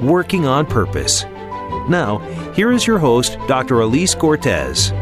working 0.00 0.46
on 0.46 0.66
purpose. 0.66 1.24
Now, 1.88 2.18
here 2.54 2.72
is 2.72 2.86
your 2.86 2.98
host, 2.98 3.38
Dr. 3.46 3.80
Elise 3.80 4.14
Cortes. 4.14 4.92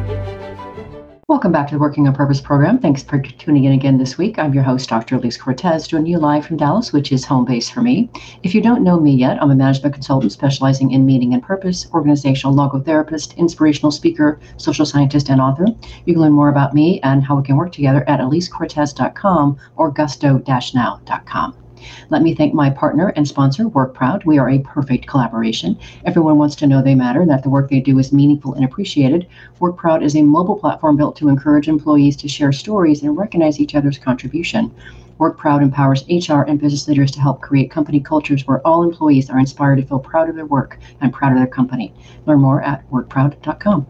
Welcome 1.26 1.52
back 1.52 1.68
to 1.68 1.74
the 1.74 1.78
Working 1.78 2.06
on 2.06 2.14
Purpose 2.14 2.38
program. 2.38 2.78
Thanks 2.78 3.02
for 3.02 3.18
tuning 3.18 3.64
in 3.64 3.72
again 3.72 3.96
this 3.96 4.18
week. 4.18 4.38
I'm 4.38 4.52
your 4.52 4.62
host, 4.62 4.90
Dr. 4.90 5.16
Elise 5.16 5.38
Cortes, 5.38 5.88
doing 5.88 6.04
you 6.04 6.18
live 6.18 6.44
from 6.44 6.58
Dallas, 6.58 6.92
which 6.92 7.12
is 7.12 7.24
home 7.24 7.46
base 7.46 7.70
for 7.70 7.80
me. 7.80 8.10
If 8.42 8.54
you 8.54 8.60
don't 8.60 8.84
know 8.84 9.00
me 9.00 9.12
yet, 9.12 9.42
I'm 9.42 9.50
a 9.50 9.54
management 9.54 9.94
consultant 9.94 10.32
specializing 10.32 10.90
in 10.90 11.06
meaning 11.06 11.32
and 11.32 11.42
purpose, 11.42 11.88
organizational 11.94 12.54
logotherapist, 12.54 13.38
inspirational 13.38 13.90
speaker, 13.90 14.38
social 14.58 14.84
scientist, 14.84 15.30
and 15.30 15.40
author. 15.40 15.66
You 16.04 16.12
can 16.12 16.20
learn 16.20 16.32
more 16.32 16.50
about 16.50 16.74
me 16.74 17.00
and 17.00 17.24
how 17.24 17.36
we 17.36 17.42
can 17.42 17.56
work 17.56 17.72
together 17.72 18.06
at 18.06 18.20
elisecortes.com 18.20 19.58
or 19.76 19.90
gusto-now.com. 19.90 21.63
Let 22.10 22.22
me 22.22 22.34
thank 22.34 22.54
my 22.54 22.70
partner 22.70 23.08
and 23.16 23.26
sponsor, 23.26 23.64
WorkProud. 23.64 24.24
We 24.24 24.38
are 24.38 24.50
a 24.50 24.58
perfect 24.60 25.06
collaboration. 25.06 25.78
Everyone 26.04 26.38
wants 26.38 26.56
to 26.56 26.66
know 26.66 26.82
they 26.82 26.94
matter 26.94 27.22
and 27.22 27.30
that 27.30 27.42
the 27.42 27.50
work 27.50 27.70
they 27.70 27.80
do 27.80 27.98
is 27.98 28.12
meaningful 28.12 28.54
and 28.54 28.64
appreciated. 28.64 29.26
WorkProud 29.60 30.02
is 30.02 30.16
a 30.16 30.22
mobile 30.22 30.56
platform 30.56 30.96
built 30.96 31.16
to 31.16 31.28
encourage 31.28 31.68
employees 31.68 32.16
to 32.16 32.28
share 32.28 32.52
stories 32.52 33.02
and 33.02 33.16
recognize 33.16 33.60
each 33.60 33.74
other's 33.74 33.98
contribution. 33.98 34.72
WorkProud 35.18 35.62
empowers 35.62 36.04
HR 36.08 36.42
and 36.42 36.60
business 36.60 36.88
leaders 36.88 37.10
to 37.12 37.20
help 37.20 37.40
create 37.40 37.70
company 37.70 38.00
cultures 38.00 38.46
where 38.46 38.66
all 38.66 38.82
employees 38.82 39.30
are 39.30 39.38
inspired 39.38 39.76
to 39.76 39.86
feel 39.86 40.00
proud 40.00 40.28
of 40.28 40.34
their 40.34 40.46
work 40.46 40.78
and 41.00 41.12
proud 41.12 41.32
of 41.32 41.38
their 41.38 41.46
company. 41.46 41.94
Learn 42.26 42.40
more 42.40 42.62
at 42.62 42.88
workproud.com. 42.90 43.86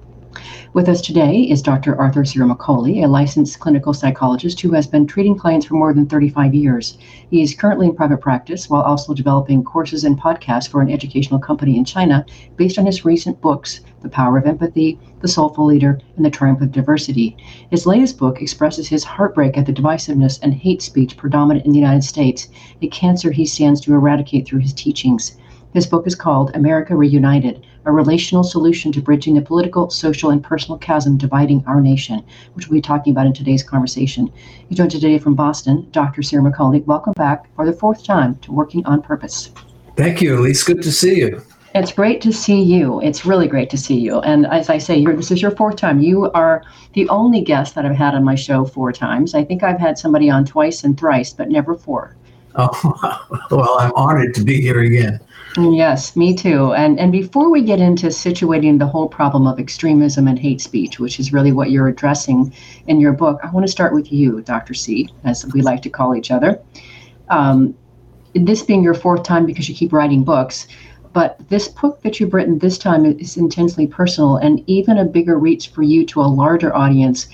With 0.72 0.88
us 0.88 1.00
today 1.00 1.42
is 1.42 1.62
Dr. 1.62 1.96
Arthur 2.00 2.24
Ciaramicoli, 2.24 3.04
a 3.04 3.06
licensed 3.06 3.60
clinical 3.60 3.94
psychologist 3.94 4.60
who 4.60 4.72
has 4.72 4.88
been 4.88 5.06
treating 5.06 5.36
clients 5.36 5.66
for 5.66 5.74
more 5.74 5.94
than 5.94 6.06
35 6.06 6.52
years. 6.52 6.98
He 7.30 7.42
is 7.42 7.54
currently 7.54 7.86
in 7.86 7.94
private 7.94 8.20
practice 8.20 8.68
while 8.68 8.82
also 8.82 9.14
developing 9.14 9.62
courses 9.62 10.02
and 10.02 10.20
podcasts 10.20 10.68
for 10.68 10.80
an 10.80 10.90
educational 10.90 11.38
company 11.38 11.78
in 11.78 11.84
China 11.84 12.26
based 12.56 12.78
on 12.78 12.86
his 12.86 13.04
recent 13.04 13.40
books, 13.40 13.82
The 14.02 14.08
Power 14.08 14.36
of 14.36 14.46
Empathy, 14.46 14.98
The 15.20 15.28
Soulful 15.28 15.66
Leader, 15.66 16.00
and 16.16 16.24
The 16.24 16.30
Triumph 16.30 16.60
of 16.60 16.72
Diversity. 16.72 17.36
His 17.70 17.86
latest 17.86 18.18
book 18.18 18.42
expresses 18.42 18.88
his 18.88 19.04
heartbreak 19.04 19.56
at 19.56 19.66
the 19.66 19.72
divisiveness 19.72 20.40
and 20.42 20.52
hate 20.52 20.82
speech 20.82 21.16
predominant 21.16 21.66
in 21.66 21.72
the 21.72 21.78
United 21.78 22.02
States, 22.02 22.48
a 22.82 22.88
cancer 22.88 23.30
he 23.30 23.46
stands 23.46 23.80
to 23.82 23.94
eradicate 23.94 24.48
through 24.48 24.60
his 24.60 24.72
teachings. 24.72 25.36
His 25.72 25.86
book 25.86 26.06
is 26.06 26.14
called 26.14 26.50
America 26.54 26.96
Reunited 26.96 27.64
a 27.86 27.92
relational 27.92 28.42
solution 28.42 28.92
to 28.92 29.00
bridging 29.00 29.34
the 29.34 29.42
political, 29.42 29.90
social, 29.90 30.30
and 30.30 30.42
personal 30.42 30.78
chasm 30.78 31.16
dividing 31.16 31.64
our 31.66 31.80
nation, 31.80 32.24
which 32.54 32.68
we'll 32.68 32.78
be 32.78 32.82
talking 32.82 33.12
about 33.12 33.26
in 33.26 33.32
today's 33.32 33.62
conversation. 33.62 34.32
You 34.68 34.76
joined 34.76 34.90
today 34.90 35.18
from 35.18 35.34
Boston, 35.34 35.86
Dr. 35.90 36.22
Ciaramicoli. 36.22 36.84
Welcome 36.86 37.12
back 37.14 37.54
for 37.54 37.66
the 37.66 37.72
fourth 37.72 38.04
time 38.04 38.36
to 38.36 38.52
Working 38.52 38.84
on 38.86 39.02
Purpose. 39.02 39.50
Thank 39.96 40.22
you, 40.22 40.38
Elise. 40.38 40.64
Good 40.64 40.82
to 40.82 40.92
see 40.92 41.18
you. 41.18 41.42
It's 41.74 41.92
great 41.92 42.20
to 42.20 42.32
see 42.32 42.62
you. 42.62 43.00
It's 43.02 43.26
really 43.26 43.48
great 43.48 43.68
to 43.70 43.76
see 43.76 43.98
you. 43.98 44.20
And 44.20 44.46
as 44.46 44.70
I 44.70 44.78
say, 44.78 45.04
this 45.04 45.32
is 45.32 45.42
your 45.42 45.50
fourth 45.50 45.74
time. 45.74 46.00
You 46.00 46.30
are 46.30 46.62
the 46.92 47.08
only 47.08 47.40
guest 47.40 47.74
that 47.74 47.84
I've 47.84 47.96
had 47.96 48.14
on 48.14 48.22
my 48.22 48.36
show 48.36 48.64
four 48.64 48.92
times. 48.92 49.34
I 49.34 49.42
think 49.42 49.64
I've 49.64 49.80
had 49.80 49.98
somebody 49.98 50.30
on 50.30 50.44
twice 50.44 50.84
and 50.84 50.98
thrice, 50.98 51.32
but 51.32 51.48
never 51.48 51.74
four. 51.74 52.14
Oh, 52.54 53.18
well, 53.50 53.76
I'm 53.80 53.92
honored 53.96 54.34
to 54.36 54.44
be 54.44 54.60
here 54.60 54.80
again. 54.80 55.18
Yes, 55.56 56.16
me 56.16 56.34
too. 56.34 56.72
And 56.74 56.98
and 56.98 57.12
before 57.12 57.48
we 57.48 57.62
get 57.62 57.78
into 57.78 58.08
situating 58.08 58.78
the 58.78 58.86
whole 58.86 59.08
problem 59.08 59.46
of 59.46 59.60
extremism 59.60 60.26
and 60.26 60.36
hate 60.36 60.60
speech, 60.60 60.98
which 60.98 61.20
is 61.20 61.32
really 61.32 61.52
what 61.52 61.70
you're 61.70 61.86
addressing 61.86 62.52
in 62.88 62.98
your 62.98 63.12
book, 63.12 63.38
I 63.44 63.50
want 63.50 63.64
to 63.64 63.70
start 63.70 63.94
with 63.94 64.12
you, 64.12 64.40
Dr. 64.42 64.74
C, 64.74 65.08
as 65.22 65.46
we 65.54 65.62
like 65.62 65.80
to 65.82 65.90
call 65.90 66.16
each 66.16 66.32
other. 66.32 66.60
Um, 67.28 67.74
this 68.34 68.62
being 68.62 68.82
your 68.82 68.94
fourth 68.94 69.22
time 69.22 69.46
because 69.46 69.68
you 69.68 69.76
keep 69.76 69.92
writing 69.92 70.24
books, 70.24 70.66
but 71.12 71.38
this 71.48 71.68
book 71.68 72.02
that 72.02 72.18
you've 72.18 72.34
written 72.34 72.58
this 72.58 72.76
time 72.76 73.04
is 73.06 73.36
intensely 73.36 73.86
personal 73.86 74.38
and 74.38 74.64
even 74.66 74.98
a 74.98 75.04
bigger 75.04 75.38
reach 75.38 75.68
for 75.68 75.84
you 75.84 76.04
to 76.06 76.20
a 76.20 76.22
larger 76.22 76.74
audience 76.74 77.28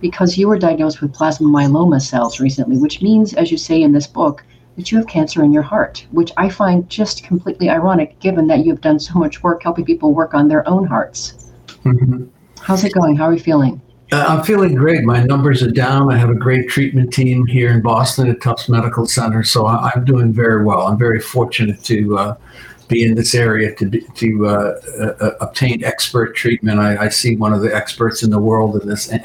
because 0.00 0.38
you 0.38 0.48
were 0.48 0.58
diagnosed 0.58 1.02
with 1.02 1.12
plasma 1.12 1.46
myeloma 1.46 2.00
cells 2.00 2.40
recently, 2.40 2.78
which 2.78 3.02
means, 3.02 3.34
as 3.34 3.50
you 3.50 3.58
say 3.58 3.82
in 3.82 3.92
this 3.92 4.06
book, 4.06 4.44
that 4.76 4.92
you 4.92 4.98
have 4.98 5.06
cancer 5.06 5.42
in 5.42 5.52
your 5.52 5.62
heart, 5.62 6.06
which 6.12 6.32
I 6.36 6.48
find 6.48 6.88
just 6.88 7.24
completely 7.24 7.68
ironic 7.68 8.18
given 8.20 8.46
that 8.48 8.64
you've 8.64 8.80
done 8.80 9.00
so 9.00 9.18
much 9.18 9.42
work 9.42 9.62
helping 9.62 9.84
people 9.84 10.12
work 10.12 10.34
on 10.34 10.48
their 10.48 10.68
own 10.68 10.86
hearts. 10.86 11.52
Mm-hmm. 11.84 12.26
How's 12.60 12.84
it 12.84 12.92
going? 12.92 13.16
How 13.16 13.26
are 13.26 13.32
you 13.32 13.40
feeling? 13.40 13.80
Uh, 14.12 14.24
I'm 14.28 14.44
feeling 14.44 14.74
great. 14.74 15.02
My 15.02 15.22
numbers 15.22 15.62
are 15.62 15.70
down. 15.70 16.12
I 16.12 16.16
have 16.16 16.30
a 16.30 16.34
great 16.34 16.68
treatment 16.68 17.12
team 17.12 17.44
here 17.46 17.70
in 17.72 17.82
Boston 17.82 18.30
at 18.30 18.40
Tufts 18.40 18.68
Medical 18.68 19.06
Center, 19.06 19.42
so 19.42 19.66
I, 19.66 19.90
am 19.96 20.04
doing 20.04 20.32
very 20.32 20.64
well. 20.64 20.86
I'm 20.86 20.98
very 20.98 21.20
fortunate 21.20 21.82
to 21.84 22.16
uh, 22.16 22.36
be 22.86 23.02
in 23.02 23.16
this 23.16 23.34
area 23.34 23.74
to 23.74 23.90
to 23.90 24.46
uh, 24.46 24.80
uh, 25.20 25.30
obtain 25.40 25.82
expert 25.82 26.36
treatment. 26.36 26.78
I, 26.78 27.06
I, 27.06 27.08
see 27.08 27.34
one 27.34 27.52
of 27.52 27.62
the 27.62 27.74
experts 27.74 28.22
in 28.22 28.30
the 28.30 28.38
world 28.38 28.80
in 28.80 28.88
this 28.88 29.12
AL 29.12 29.18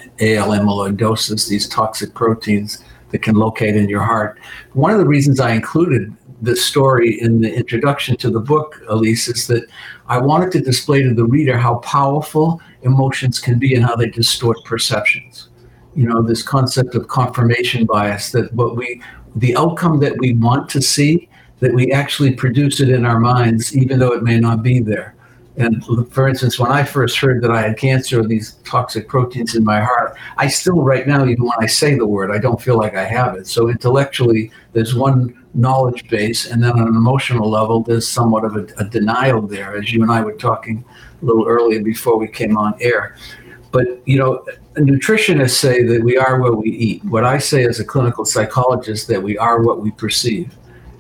amyloidosis, 0.50 1.48
these 1.48 1.68
toxic 1.68 2.16
proteins 2.16 2.84
that 3.12 3.22
can 3.22 3.36
locate 3.36 3.76
in 3.76 3.90
your 3.90 4.02
heart. 4.02 4.40
One 4.74 4.92
of 4.92 4.98
the 4.98 5.06
reasons 5.06 5.40
I 5.40 5.52
included 5.52 6.16
this 6.42 6.66
story 6.66 7.22
in 7.22 7.42
the 7.42 7.54
introduction 7.54 8.18
to 8.18 8.30
the 8.30 8.40
book, 8.40 8.82
Elise, 8.90 9.28
is 9.28 9.48
that 9.48 9.70
I 10.08 10.18
wanted 10.18 10.52
to 10.54 10.62
display 10.62 11.04
to 11.04 11.14
the 11.14 11.26
reader 11.26 11.58
how 11.58 11.76
powerful 11.76 12.60
emotions 12.82 13.40
can 13.40 13.60
be 13.60 13.76
and 13.76 13.86
how 13.86 13.96
they 13.96 14.10
distort 14.10 14.58
perceptions. 14.66 15.50
You 15.96 16.08
know, 16.08 16.22
this 16.22 16.42
concept 16.42 16.96
of 16.96 17.08
confirmation 17.08 17.86
bias 17.86 18.32
that 18.32 18.52
what 18.54 18.76
we, 18.76 19.02
the 19.36 19.56
outcome 19.56 20.00
that 20.00 20.18
we 20.18 20.34
want 20.34 20.68
to 20.70 20.82
see, 20.82 21.30
that 21.60 21.74
we 21.74 21.92
actually 21.92 22.34
produce 22.34 22.80
it 22.80 22.90
in 22.90 23.06
our 23.06 23.20
minds, 23.20 23.78
even 23.78 24.00
though 24.00 24.14
it 24.14 24.24
may 24.24 24.40
not 24.40 24.64
be 24.64 24.80
there. 24.80 25.16
And 25.58 25.84
for 26.12 26.28
instance, 26.30 26.58
when 26.58 26.72
I 26.72 26.84
first 26.84 27.18
heard 27.18 27.42
that 27.44 27.52
I 27.52 27.62
had 27.62 27.78
cancer, 27.78 28.24
these 28.24 28.54
toxic 28.64 29.10
proteins 29.10 29.56
in 29.56 29.66
my 29.66 29.82
heart, 29.82 30.16
I 30.38 30.48
still, 30.48 30.82
right 30.82 31.06
now, 31.06 31.26
even 31.26 31.44
when 31.44 31.58
I 31.60 31.66
say 31.66 31.96
the 31.96 32.08
word, 32.08 32.32
I 32.32 32.38
don't 32.38 32.62
feel 32.62 32.78
like 32.78 32.96
I 32.96 33.04
have 33.04 33.36
it. 33.36 33.48
So 33.48 33.70
intellectually, 33.70 34.52
there's 34.72 34.96
one 34.96 35.46
knowledge 35.54 36.08
base, 36.10 36.50
and 36.50 36.64
then 36.64 36.72
on 36.72 36.88
an 36.88 36.96
emotional 36.96 37.50
level, 37.50 37.84
there's 37.84 38.08
somewhat 38.08 38.46
of 38.46 38.56
a, 38.56 38.66
a 38.78 38.86
denial 38.86 39.42
there, 39.42 39.76
as 39.76 39.92
you 39.92 40.02
and 40.04 40.12
I 40.12 40.22
were 40.22 40.34
talking 40.34 40.86
a 41.22 41.26
little 41.26 41.46
earlier 41.46 41.84
before 41.84 42.18
we 42.18 42.30
came 42.30 42.58
on 42.58 42.74
air. 42.80 43.18
But 43.72 44.06
you 44.08 44.18
know, 44.18 44.46
nutritionists 44.76 45.52
say 45.52 45.84
that 45.84 46.02
we 46.02 46.18
are 46.18 46.40
what 46.40 46.58
we 46.58 46.70
eat. 46.70 47.04
What 47.06 47.26
I 47.26 47.38
say 47.40 47.66
as 47.66 47.82
a 47.82 47.86
clinical 47.86 48.24
psychologist 48.24 49.10
that 49.10 49.22
we 49.22 49.38
are 49.38 49.62
what 49.62 49.82
we 49.82 49.92
perceive. 49.92 50.56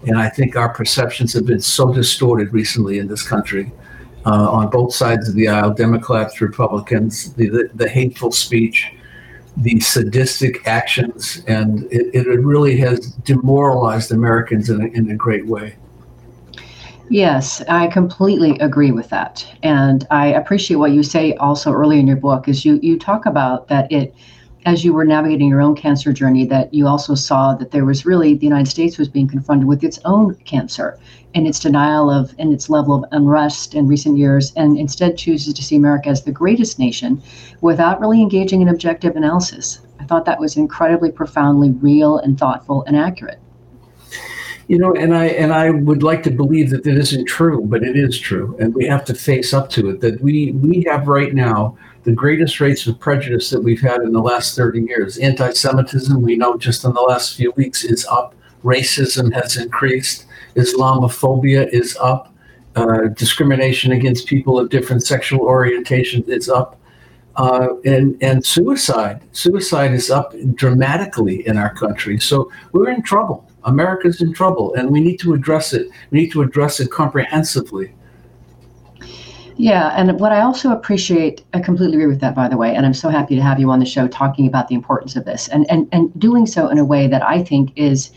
And 0.07 0.17
I 0.17 0.29
think 0.29 0.55
our 0.55 0.69
perceptions 0.69 1.31
have 1.33 1.45
been 1.45 1.61
so 1.61 1.93
distorted 1.93 2.51
recently 2.53 2.97
in 2.97 3.07
this 3.07 3.27
country 3.27 3.71
uh, 4.25 4.49
on 4.49 4.69
both 4.69 4.93
sides 4.93 5.27
of 5.27 5.35
the 5.35 5.47
aisle, 5.47 5.73
Democrats, 5.73 6.41
Republicans, 6.41 7.33
the, 7.33 7.49
the, 7.49 7.69
the 7.73 7.89
hateful 7.89 8.31
speech, 8.31 8.93
the 9.57 9.79
sadistic 9.79 10.65
actions, 10.67 11.43
and 11.47 11.83
it, 11.91 12.13
it 12.13 12.39
really 12.39 12.77
has 12.77 13.07
demoralized 13.23 14.11
Americans 14.11 14.69
in 14.69 14.81
a, 14.81 14.85
in 14.87 15.11
a 15.11 15.15
great 15.15 15.45
way. 15.45 15.75
Yes, 17.09 17.61
I 17.67 17.87
completely 17.87 18.57
agree 18.59 18.91
with 18.91 19.09
that. 19.09 19.45
And 19.63 20.07
I 20.11 20.27
appreciate 20.27 20.77
what 20.77 20.91
you 20.91 21.03
say 21.03 21.33
also 21.35 21.73
early 21.73 21.99
in 21.99 22.07
your 22.07 22.15
book 22.15 22.47
is 22.47 22.63
you 22.63 22.79
you 22.81 22.97
talk 22.97 23.25
about 23.25 23.67
that 23.67 23.91
it 23.91 24.15
as 24.65 24.85
you 24.85 24.93
were 24.93 25.05
navigating 25.05 25.49
your 25.49 25.61
own 25.61 25.75
cancer 25.75 26.13
journey 26.13 26.45
that 26.45 26.73
you 26.73 26.87
also 26.87 27.15
saw 27.15 27.53
that 27.55 27.71
there 27.71 27.85
was 27.85 28.05
really 28.05 28.35
the 28.35 28.45
United 28.45 28.69
States 28.69 28.97
was 28.97 29.09
being 29.09 29.27
confronted 29.27 29.67
with 29.67 29.83
its 29.83 29.99
own 30.05 30.35
cancer 30.45 30.99
and 31.33 31.47
its 31.47 31.59
denial 31.59 32.09
of 32.11 32.35
and 32.37 32.53
its 32.53 32.69
level 32.69 32.93
of 32.93 33.05
unrest 33.11 33.73
in 33.73 33.87
recent 33.87 34.17
years 34.17 34.53
and 34.55 34.77
instead 34.77 35.17
chooses 35.17 35.53
to 35.53 35.63
see 35.63 35.75
America 35.75 36.09
as 36.09 36.23
the 36.23 36.31
greatest 36.31 36.77
nation 36.77 37.21
without 37.61 37.99
really 37.99 38.21
engaging 38.21 38.61
in 38.61 38.69
objective 38.69 39.15
analysis. 39.15 39.79
I 39.99 40.05
thought 40.05 40.25
that 40.25 40.39
was 40.39 40.57
incredibly 40.57 41.11
profoundly 41.11 41.71
real 41.71 42.17
and 42.17 42.37
thoughtful 42.37 42.83
and 42.85 42.95
accurate. 42.95 43.39
You 44.71 44.79
know, 44.79 44.93
and 44.95 45.13
I 45.13 45.25
and 45.25 45.51
I 45.51 45.69
would 45.69 46.01
like 46.01 46.23
to 46.23 46.31
believe 46.31 46.69
that 46.69 46.87
it 46.87 46.97
isn't 46.97 47.25
true, 47.25 47.61
but 47.65 47.83
it 47.83 47.97
is 47.97 48.17
true, 48.17 48.55
and 48.57 48.73
we 48.73 48.85
have 48.85 49.03
to 49.03 49.13
face 49.13 49.53
up 49.53 49.69
to 49.71 49.89
it. 49.89 49.99
That 49.99 50.21
we 50.21 50.53
we 50.53 50.85
have 50.87 51.09
right 51.09 51.33
now 51.33 51.77
the 52.03 52.13
greatest 52.13 52.61
rates 52.61 52.87
of 52.87 52.97
prejudice 52.97 53.49
that 53.49 53.61
we've 53.61 53.81
had 53.81 53.99
in 53.99 54.13
the 54.13 54.21
last 54.21 54.55
30 54.55 54.83
years. 54.83 55.17
Anti 55.17 55.51
Semitism, 55.51 56.21
we 56.21 56.37
know 56.37 56.55
just 56.57 56.85
in 56.85 56.93
the 56.93 57.01
last 57.01 57.35
few 57.35 57.51
weeks, 57.57 57.83
is 57.83 58.05
up. 58.05 58.33
Racism 58.63 59.33
has 59.33 59.57
increased. 59.57 60.25
Islamophobia 60.55 61.67
is 61.73 61.97
up. 61.97 62.33
uh, 62.77 63.09
discrimination 63.09 63.91
against 63.91 64.25
people 64.25 64.57
of 64.57 64.69
different 64.69 65.03
sexual 65.03 65.41
orientations 65.41 66.29
is 66.29 66.47
up. 66.47 66.79
Uh, 67.35 67.67
and 67.83 68.17
and 68.21 68.45
suicide 68.45 69.21
suicide 69.33 69.91
is 69.91 70.09
up 70.09 70.33
dramatically 70.55 71.45
in 71.45 71.57
our 71.57 71.73
country. 71.73 72.19
So 72.21 72.49
we're 72.71 72.89
in 72.89 73.01
trouble. 73.03 73.50
America's 73.63 74.21
in 74.21 74.33
trouble, 74.33 74.73
and 74.73 74.89
we 74.89 74.99
need 74.99 75.17
to 75.17 75.33
address 75.33 75.73
it. 75.73 75.89
We 76.09 76.21
need 76.21 76.31
to 76.31 76.41
address 76.41 76.79
it 76.79 76.91
comprehensively. 76.91 77.93
Yeah, 79.57 79.93
and 79.95 80.19
what 80.19 80.31
I 80.31 80.41
also 80.41 80.71
appreciate, 80.71 81.43
I 81.53 81.59
completely 81.59 81.97
agree 81.97 82.07
with 82.07 82.21
that, 82.21 82.33
by 82.33 82.47
the 82.47 82.57
way, 82.57 82.73
and 82.73 82.85
I'm 82.85 82.93
so 82.93 83.09
happy 83.09 83.35
to 83.35 83.41
have 83.43 83.59
you 83.59 83.69
on 83.69 83.79
the 83.79 83.85
show 83.85 84.07
talking 84.07 84.47
about 84.47 84.67
the 84.69 84.75
importance 84.75 85.15
of 85.15 85.25
this, 85.25 85.47
and 85.49 85.69
and 85.69 85.87
and 85.91 86.11
doing 86.19 86.45
so 86.47 86.67
in 86.69 86.77
a 86.77 86.85
way 86.85 87.07
that 87.07 87.21
I 87.21 87.43
think 87.43 87.71
is 87.75 88.11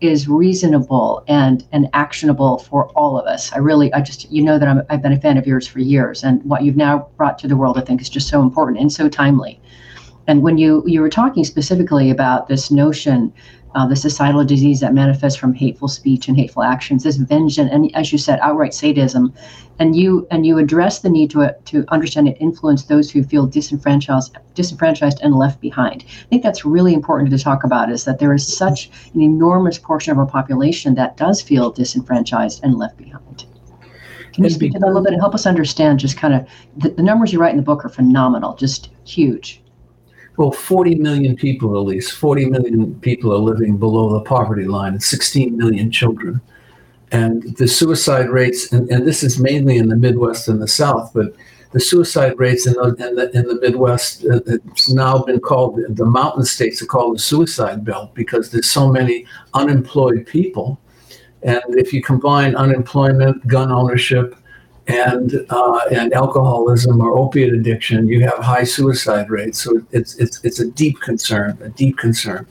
is 0.00 0.28
reasonable 0.28 1.24
and 1.28 1.66
and 1.72 1.88
actionable 1.92 2.58
for 2.58 2.88
all 2.90 3.18
of 3.18 3.26
us. 3.26 3.52
I 3.52 3.58
really, 3.58 3.92
I 3.92 4.00
just, 4.00 4.30
you 4.30 4.42
know 4.42 4.58
that 4.58 4.68
I'm, 4.68 4.82
I've 4.88 5.02
been 5.02 5.12
a 5.12 5.20
fan 5.20 5.36
of 5.36 5.46
yours 5.46 5.66
for 5.66 5.80
years, 5.80 6.22
and 6.22 6.42
what 6.44 6.62
you've 6.62 6.76
now 6.76 7.08
brought 7.16 7.38
to 7.40 7.48
the 7.48 7.56
world, 7.56 7.76
I 7.76 7.80
think, 7.80 8.00
is 8.00 8.08
just 8.08 8.28
so 8.28 8.40
important 8.40 8.78
and 8.78 8.92
so 8.92 9.08
timely. 9.08 9.60
And 10.28 10.42
when 10.42 10.58
you 10.58 10.82
you 10.86 11.00
were 11.00 11.10
talking 11.10 11.44
specifically 11.44 12.10
about 12.10 12.48
this 12.48 12.70
notion 12.70 13.32
uh, 13.76 13.86
the 13.86 13.94
societal 13.94 14.42
disease 14.42 14.80
that 14.80 14.94
manifests 14.94 15.38
from 15.38 15.52
hateful 15.52 15.86
speech 15.86 16.28
and 16.28 16.36
hateful 16.36 16.62
actions, 16.62 17.04
this 17.04 17.16
vengeance, 17.16 17.70
and 17.70 17.94
as 17.94 18.10
you 18.10 18.16
said, 18.16 18.38
outright 18.40 18.72
sadism, 18.72 19.34
and 19.78 19.94
you 19.94 20.26
and 20.30 20.46
you 20.46 20.56
address 20.56 21.00
the 21.00 21.10
need 21.10 21.30
to 21.30 21.54
to 21.66 21.84
understand 21.88 22.26
and 22.26 22.38
influence 22.40 22.84
those 22.84 23.10
who 23.10 23.22
feel 23.22 23.46
disenfranchised, 23.46 24.34
disenfranchised 24.54 25.20
and 25.22 25.34
left 25.34 25.60
behind. 25.60 26.06
I 26.08 26.28
think 26.30 26.42
that's 26.42 26.64
really 26.64 26.94
important 26.94 27.30
to 27.30 27.38
talk 27.38 27.64
about. 27.64 27.92
Is 27.92 28.04
that 28.06 28.18
there 28.18 28.32
is 28.32 28.56
such 28.56 28.90
an 29.12 29.20
enormous 29.20 29.78
portion 29.78 30.10
of 30.10 30.18
our 30.18 30.26
population 30.26 30.94
that 30.94 31.18
does 31.18 31.42
feel 31.42 31.70
disenfranchised 31.70 32.64
and 32.64 32.78
left 32.78 32.96
behind. 32.96 33.44
Can 34.32 34.44
you 34.44 34.50
speak 34.50 34.72
to 34.72 34.78
that 34.78 34.86
a 34.86 34.88
little 34.88 35.02
bit 35.02 35.12
and 35.12 35.20
help 35.20 35.34
us 35.34 35.46
understand 35.46 35.98
just 35.98 36.16
kind 36.16 36.32
of 36.32 36.46
the, 36.78 36.90
the 36.90 37.02
numbers 37.02 37.30
you 37.30 37.38
write 37.38 37.50
in 37.50 37.58
the 37.58 37.62
book 37.62 37.84
are 37.84 37.90
phenomenal, 37.90 38.54
just 38.54 38.88
huge 39.04 39.62
well, 40.36 40.52
40 40.52 40.96
million 40.96 41.34
people 41.36 41.78
at 41.78 41.86
least, 41.86 42.12
40 42.12 42.46
million 42.46 43.00
people 43.00 43.32
are 43.32 43.38
living 43.38 43.78
below 43.78 44.12
the 44.12 44.20
poverty 44.20 44.64
line, 44.64 44.92
and 44.92 45.02
16 45.02 45.56
million 45.56 45.90
children. 45.90 46.40
And 47.12 47.56
the 47.56 47.68
suicide 47.68 48.28
rates, 48.28 48.72
and, 48.72 48.90
and 48.90 49.06
this 49.06 49.22
is 49.22 49.38
mainly 49.38 49.78
in 49.78 49.88
the 49.88 49.96
Midwest 49.96 50.48
and 50.48 50.60
the 50.60 50.68
South, 50.68 51.12
but 51.14 51.34
the 51.72 51.80
suicide 51.80 52.38
rates 52.38 52.66
in 52.66 52.74
the, 52.74 52.94
in 53.06 53.14
the, 53.16 53.30
in 53.36 53.46
the 53.46 53.60
Midwest, 53.60 54.24
uh, 54.24 54.40
it's 54.46 54.90
now 54.90 55.22
been 55.22 55.40
called, 55.40 55.80
the 55.88 56.04
mountain 56.04 56.44
states 56.44 56.82
are 56.82 56.86
called 56.86 57.16
the 57.16 57.20
suicide 57.20 57.84
belt 57.84 58.14
because 58.14 58.50
there's 58.50 58.68
so 58.68 58.90
many 58.90 59.26
unemployed 59.54 60.26
people. 60.26 60.80
And 61.42 61.62
if 61.68 61.92
you 61.92 62.02
combine 62.02 62.56
unemployment, 62.56 63.46
gun 63.46 63.70
ownership, 63.70 64.36
and 64.88 65.44
uh, 65.50 65.80
and 65.90 66.12
alcoholism 66.12 67.00
or 67.00 67.16
opiate 67.16 67.52
addiction, 67.52 68.08
you 68.08 68.22
have 68.22 68.38
high 68.38 68.64
suicide 68.64 69.30
rates. 69.30 69.62
So 69.62 69.82
it's 69.90 70.14
it's 70.16 70.42
it's 70.44 70.60
a 70.60 70.70
deep 70.70 71.00
concern, 71.00 71.58
a 71.60 71.68
deep 71.70 71.98
concern. 71.98 72.46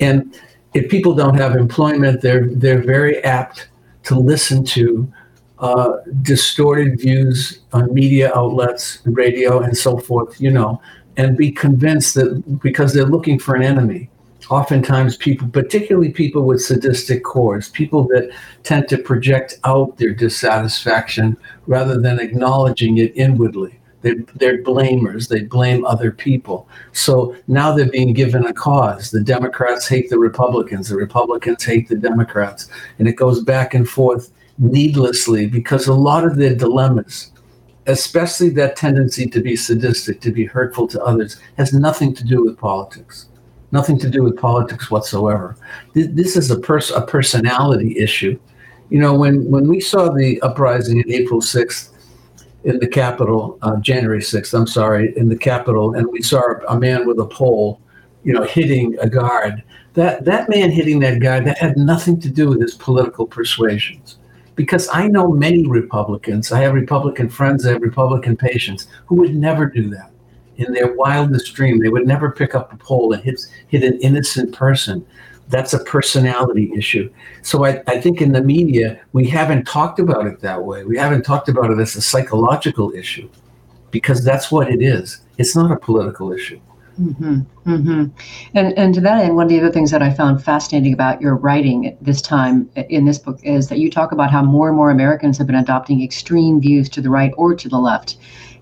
And 0.00 0.38
if 0.74 0.90
people 0.90 1.14
don't 1.14 1.36
have 1.36 1.54
employment, 1.54 2.22
they're 2.22 2.48
they're 2.48 2.82
very 2.82 3.22
apt 3.24 3.68
to 4.04 4.18
listen 4.18 4.64
to 4.64 5.12
uh, 5.58 5.92
distorted 6.22 7.00
views 7.00 7.60
on 7.72 7.92
media 7.94 8.32
outlets, 8.34 8.98
radio, 9.04 9.60
and 9.60 9.76
so 9.76 9.96
forth. 9.96 10.40
You 10.40 10.50
know, 10.50 10.80
and 11.16 11.36
be 11.36 11.52
convinced 11.52 12.14
that 12.16 12.60
because 12.60 12.92
they're 12.92 13.04
looking 13.04 13.38
for 13.38 13.54
an 13.54 13.62
enemy 13.62 14.10
oftentimes 14.50 15.16
people, 15.16 15.48
particularly 15.48 16.10
people 16.10 16.42
with 16.42 16.62
sadistic 16.62 17.24
cores, 17.24 17.68
people 17.70 18.04
that 18.08 18.30
tend 18.62 18.88
to 18.88 18.98
project 18.98 19.58
out 19.64 19.96
their 19.96 20.14
dissatisfaction 20.14 21.36
rather 21.66 22.00
than 22.00 22.20
acknowledging 22.20 22.98
it 22.98 23.12
inwardly. 23.16 23.78
They're, 24.02 24.22
they're 24.36 24.62
blamers. 24.62 25.28
They 25.28 25.42
blame 25.42 25.84
other 25.84 26.12
people. 26.12 26.68
So 26.92 27.34
now 27.48 27.72
they're 27.72 27.90
being 27.90 28.12
given 28.12 28.46
a 28.46 28.52
cause. 28.52 29.10
The 29.10 29.22
Democrats 29.22 29.88
hate 29.88 30.10
the 30.10 30.18
Republicans. 30.18 30.88
The 30.88 30.96
Republicans 30.96 31.64
hate 31.64 31.88
the 31.88 31.96
Democrats. 31.96 32.68
And 32.98 33.08
it 33.08 33.16
goes 33.16 33.42
back 33.42 33.74
and 33.74 33.88
forth 33.88 34.30
needlessly 34.58 35.46
because 35.46 35.88
a 35.88 35.94
lot 35.94 36.24
of 36.24 36.36
their 36.36 36.54
dilemmas, 36.54 37.32
especially 37.86 38.50
that 38.50 38.76
tendency 38.76 39.26
to 39.26 39.40
be 39.40 39.56
sadistic, 39.56 40.20
to 40.20 40.30
be 40.30 40.44
hurtful 40.44 40.86
to 40.88 41.02
others, 41.02 41.40
has 41.56 41.72
nothing 41.72 42.14
to 42.14 42.24
do 42.24 42.44
with 42.44 42.58
politics 42.58 43.26
nothing 43.76 43.98
to 43.98 44.08
do 44.16 44.22
with 44.22 44.36
politics 44.36 44.90
whatsoever. 44.90 45.56
This 45.94 46.36
is 46.40 46.50
a 46.50 46.58
pers- 46.58 46.96
a 47.02 47.02
personality 47.16 47.90
issue. 48.06 48.34
You 48.92 49.00
know, 49.02 49.14
when 49.22 49.34
when 49.54 49.64
we 49.72 49.80
saw 49.80 50.02
the 50.20 50.40
uprising 50.48 50.96
in 51.02 51.08
April 51.20 51.40
sixth 51.40 51.82
in 52.64 52.78
the 52.78 52.90
Capitol, 53.02 53.40
uh, 53.62 53.76
January 53.90 54.22
sixth, 54.22 54.54
I'm 54.54 54.70
sorry, 54.80 55.04
in 55.20 55.28
the 55.28 55.40
Capitol, 55.52 55.86
and 55.96 56.04
we 56.16 56.22
saw 56.22 56.42
a 56.74 56.78
man 56.86 57.06
with 57.08 57.18
a 57.26 57.28
pole, 57.38 57.80
you 58.26 58.32
know, 58.34 58.44
hitting 58.44 58.86
a 59.06 59.08
guard. 59.18 59.54
That 59.98 60.24
that 60.30 60.48
man 60.54 60.70
hitting 60.70 60.98
that 61.00 61.18
guy 61.28 61.38
that 61.40 61.58
had 61.58 61.76
nothing 61.92 62.16
to 62.24 62.30
do 62.40 62.44
with 62.50 62.60
his 62.66 62.74
political 62.86 63.26
persuasions. 63.26 64.18
Because 64.62 64.88
I 65.00 65.02
know 65.14 65.26
many 65.46 65.62
Republicans, 65.66 66.50
I 66.50 66.60
have 66.64 66.82
Republican 66.82 67.28
friends, 67.28 67.66
I 67.66 67.72
have 67.72 67.82
Republican 67.82 68.36
patients 68.36 68.82
who 69.06 69.16
would 69.20 69.34
never 69.36 69.64
do 69.66 69.84
that 69.96 70.10
in 70.58 70.72
their 70.72 70.92
wildest 70.94 71.54
dream, 71.54 71.78
they 71.78 71.88
would 71.88 72.06
never 72.06 72.30
pick 72.30 72.54
up 72.54 72.72
a 72.72 72.76
pole 72.76 73.12
and 73.12 73.22
hit, 73.22 73.40
hit 73.68 73.82
an 73.82 73.98
innocent 74.00 74.54
person. 74.54 75.06
That's 75.48 75.74
a 75.74 75.84
personality 75.84 76.72
issue. 76.76 77.12
So 77.42 77.64
I, 77.64 77.82
I 77.86 78.00
think 78.00 78.20
in 78.20 78.32
the 78.32 78.42
media, 78.42 79.00
we 79.12 79.28
haven't 79.28 79.66
talked 79.66 80.00
about 80.00 80.26
it 80.26 80.40
that 80.40 80.64
way. 80.64 80.84
We 80.84 80.98
haven't 80.98 81.22
talked 81.22 81.48
about 81.48 81.70
it 81.70 81.78
as 81.78 81.94
a 81.94 82.02
psychological 82.02 82.92
issue 82.92 83.28
because 83.90 84.24
that's 84.24 84.50
what 84.50 84.68
it 84.68 84.82
is. 84.82 85.20
It's 85.38 85.54
not 85.54 85.70
a 85.70 85.76
political 85.76 86.32
issue. 86.32 86.60
Mm-hmm, 87.00 87.40
mm-hmm. 87.70 88.04
And, 88.54 88.78
and 88.78 88.94
to 88.94 89.00
that 89.02 89.22
end, 89.22 89.36
one 89.36 89.44
of 89.44 89.48
the 89.50 89.60
other 89.60 89.70
things 89.70 89.90
that 89.90 90.02
I 90.02 90.12
found 90.12 90.42
fascinating 90.42 90.94
about 90.94 91.20
your 91.20 91.36
writing 91.36 91.96
this 92.00 92.22
time 92.22 92.70
in 92.74 93.04
this 93.04 93.18
book 93.18 93.38
is 93.42 93.68
that 93.68 93.78
you 93.78 93.90
talk 93.90 94.12
about 94.12 94.30
how 94.30 94.42
more 94.42 94.68
and 94.68 94.76
more 94.76 94.90
Americans 94.90 95.36
have 95.36 95.46
been 95.46 95.56
adopting 95.56 96.02
extreme 96.02 96.60
views 96.60 96.88
to 96.90 97.02
the 97.02 97.10
right 97.10 97.32
or 97.36 97.54
to 97.54 97.68
the 97.68 97.78
left 97.78 98.16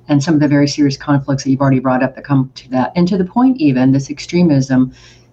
and 0.08 0.22
some 0.22 0.34
of 0.34 0.40
the 0.40 0.48
very 0.48 0.68
serious 0.68 0.96
conflicts 0.96 1.44
that 1.44 1.50
you've 1.50 1.60
already 1.60 1.80
brought 1.80 2.02
up 2.02 2.14
that 2.14 2.24
come 2.24 2.50
to 2.54 2.68
that. 2.70 2.92
And 2.94 3.08
to 3.08 3.16
the 3.16 3.24
point, 3.24 3.58
even 3.58 3.92
this 3.92 4.10
extremism 4.10 4.92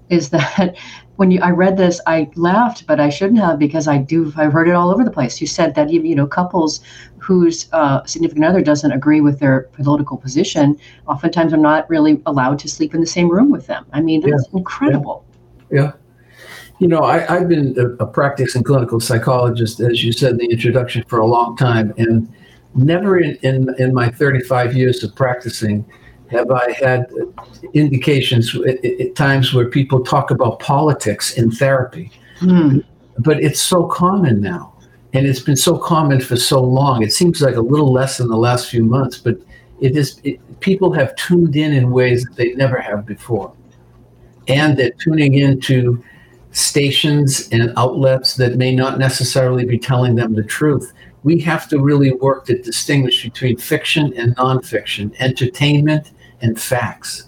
is 0.09 0.29
that 0.29 0.75
when 1.15 1.31
you, 1.31 1.39
I 1.41 1.51
read 1.51 1.77
this, 1.77 2.01
I 2.07 2.29
laughed, 2.35 2.88
but 2.88 3.00
I 3.00 3.09
shouldn't 3.09 3.39
have 3.39 3.59
because 3.59 3.88
I 3.88 3.97
do. 3.97 4.33
I've 4.35 4.53
heard 4.53 4.68
it 4.68 4.73
all 4.73 4.91
over 4.91 5.03
the 5.03 5.12
place. 5.12 5.39
You 5.39 5.48
said 5.48 5.75
that 5.75 5.91
you 5.91 6.15
know 6.15 6.25
couples 6.27 6.81
whose 7.17 7.69
uh, 7.74 8.03
significant 8.05 8.46
other 8.46 8.62
doesn't 8.62 8.91
agree 8.91 9.22
with 9.22 9.39
their 9.39 9.62
political 9.74 10.17
position 10.17 10.77
oftentimes 11.07 11.53
are 11.53 11.57
not 11.57 11.89
really 11.89 12.22
allowed 12.25 12.57
to 12.60 12.67
sleep 12.67 12.96
in 12.96 13.01
the 13.01 13.07
same 13.07 13.29
room 13.29 13.51
with 13.51 13.67
them. 13.67 13.86
I 13.93 14.01
mean, 14.01 14.22
that's 14.22 14.48
yeah. 14.51 14.57
incredible. 14.57 15.25
Yeah. 15.69 15.81
yeah. 15.81 15.91
You 16.79 16.88
know, 16.88 17.03
I, 17.03 17.19
have 17.19 17.48
been 17.48 17.77
a, 17.77 18.03
a 18.03 18.07
practicing 18.07 18.63
clinical 18.63 19.00
psychologist, 19.00 19.79
as 19.79 20.03
you 20.03 20.12
said 20.12 20.31
in 20.31 20.38
the 20.38 20.48
introduction, 20.48 21.03
for 21.07 21.19
a 21.19 21.27
long 21.27 21.55
time, 21.55 21.93
and 22.00 22.27
never 22.75 23.20
in, 23.20 23.36
in, 23.38 23.74
in 23.78 23.94
my 23.94 24.10
35 24.10 24.75
years 24.75 25.04
of 25.04 25.16
practicing 25.16 25.86
have 26.32 26.50
I 26.50 26.72
had 26.72 27.12
indications 27.74 28.56
at, 28.56 28.84
at 28.86 29.16
times 29.16 29.54
where 29.54 29.68
people 29.68 30.04
talk 30.04 30.32
about 30.32 30.60
politics 30.60 31.38
in 31.38 31.51
therapy. 31.51 32.12
Mm. 32.40 32.84
But 33.20 33.44
it's 33.44 33.62
so 33.62 33.86
common 33.86 34.40
now. 34.40 34.74
And 35.13 35.28
it's 35.28 35.42
been 35.42 35.58
so 35.58 35.78
common 35.78 36.22
for 36.22 36.38
so 36.38 36.63
long. 36.63 37.04
It 37.04 37.12
seems 37.12 37.42
like 37.42 37.56
a 37.56 37.62
little 37.62 37.92
less 37.92 38.22
in 38.22 38.30
the 38.30 38.38
last 38.38 38.70
few 38.70 38.86
months, 38.86 39.18
but 39.18 39.38
it 39.82 39.98
is 39.98 40.22
it, 40.24 40.40
people 40.62 40.94
have 40.94 41.13
tuned 41.16 41.56
in 41.58 41.74
in 41.74 41.92
ways 41.92 42.24
that 42.24 42.38
they 42.38 42.54
never 42.54 42.80
have 42.80 43.06
before. 43.06 43.54
And 44.48 44.78
they're 44.78 44.94
tuning 45.04 45.34
into 45.34 46.01
stations 46.51 47.50
and 47.51 47.74
outlets 47.75 48.36
that 48.36 48.56
may 48.56 48.74
not 48.74 49.00
necessarily 49.00 49.66
be 49.66 49.78
telling 49.78 50.16
them 50.16 50.34
the 50.34 50.44
truth 50.44 50.94
we 51.24 51.40
have 51.40 51.68
to 51.70 51.80
really 51.80 52.13
work 52.13 52.46
to 52.46 52.62
distinguish 52.62 53.24
between 53.24 53.58
fiction 53.58 54.13
and 54.16 54.36
nonfiction, 54.38 55.13
entertainment 55.20 56.12
and 56.42 56.60
facts. 56.60 57.28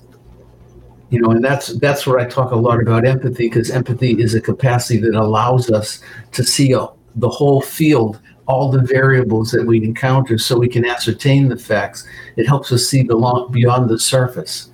You 1.10 1.22
know, 1.22 1.30
and 1.30 1.44
that's 1.44 1.68
that's 1.78 2.08
where 2.08 2.18
I 2.18 2.26
talk 2.26 2.52
a 2.52 2.56
lot 2.56 2.82
about 2.82 3.06
empathy 3.06 3.48
because 3.48 3.70
empathy 3.70 4.20
is 4.20 4.34
a 4.34 4.42
capacity 4.42 5.00
that 5.02 5.14
allows 5.14 5.70
us 5.70 6.02
to 6.32 6.44
see 6.44 6.72
a, 6.72 6.88
the 7.16 7.30
whole 7.30 7.62
field, 7.62 8.20
all 8.48 8.72
the 8.72 8.82
variables 8.82 9.52
that 9.52 9.64
we 9.64 9.84
encounter, 9.84 10.40
so 10.40 10.58
we 10.58 10.68
can 10.68 10.86
ascertain 10.86 11.50
the 11.50 11.58
facts. 11.58 12.08
It 12.36 12.48
helps 12.48 12.72
us 12.72 12.88
see 12.88 13.04
long, 13.04 13.52
beyond 13.52 13.92
the 13.92 14.00
surface. 14.00 14.72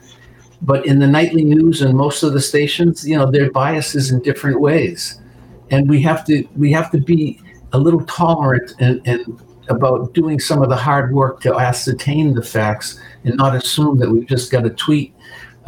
But 0.62 0.86
in 0.86 1.00
the 1.00 1.08
nightly 1.08 1.44
news 1.44 1.82
and 1.82 1.94
most 1.94 2.24
of 2.24 2.32
the 2.32 2.42
stations, 2.42 3.08
you 3.08 3.18
know, 3.18 3.30
their 3.30 3.52
biases 3.52 4.12
in 4.12 4.22
different 4.22 4.62
ways, 4.62 5.20
and 5.72 5.90
we 5.90 6.02
have 6.04 6.26
to 6.28 6.48
we 6.56 6.72
have 6.72 6.90
to 6.92 7.00
be 7.00 7.42
a 7.74 7.78
little 7.78 8.04
tolerant 8.06 8.74
and, 8.80 9.02
and 9.06 9.42
about 9.70 10.14
doing 10.14 10.40
some 10.40 10.62
of 10.62 10.70
the 10.70 10.76
hard 10.76 11.14
work 11.14 11.42
to 11.42 11.56
ascertain 11.56 12.34
the 12.34 12.42
facts 12.42 13.00
and 13.24 13.36
not 13.38 13.56
assume 13.56 14.00
that 14.00 14.10
we've 14.10 14.26
just 14.28 14.52
got 14.52 14.66
a 14.66 14.70
tweet 14.72 15.14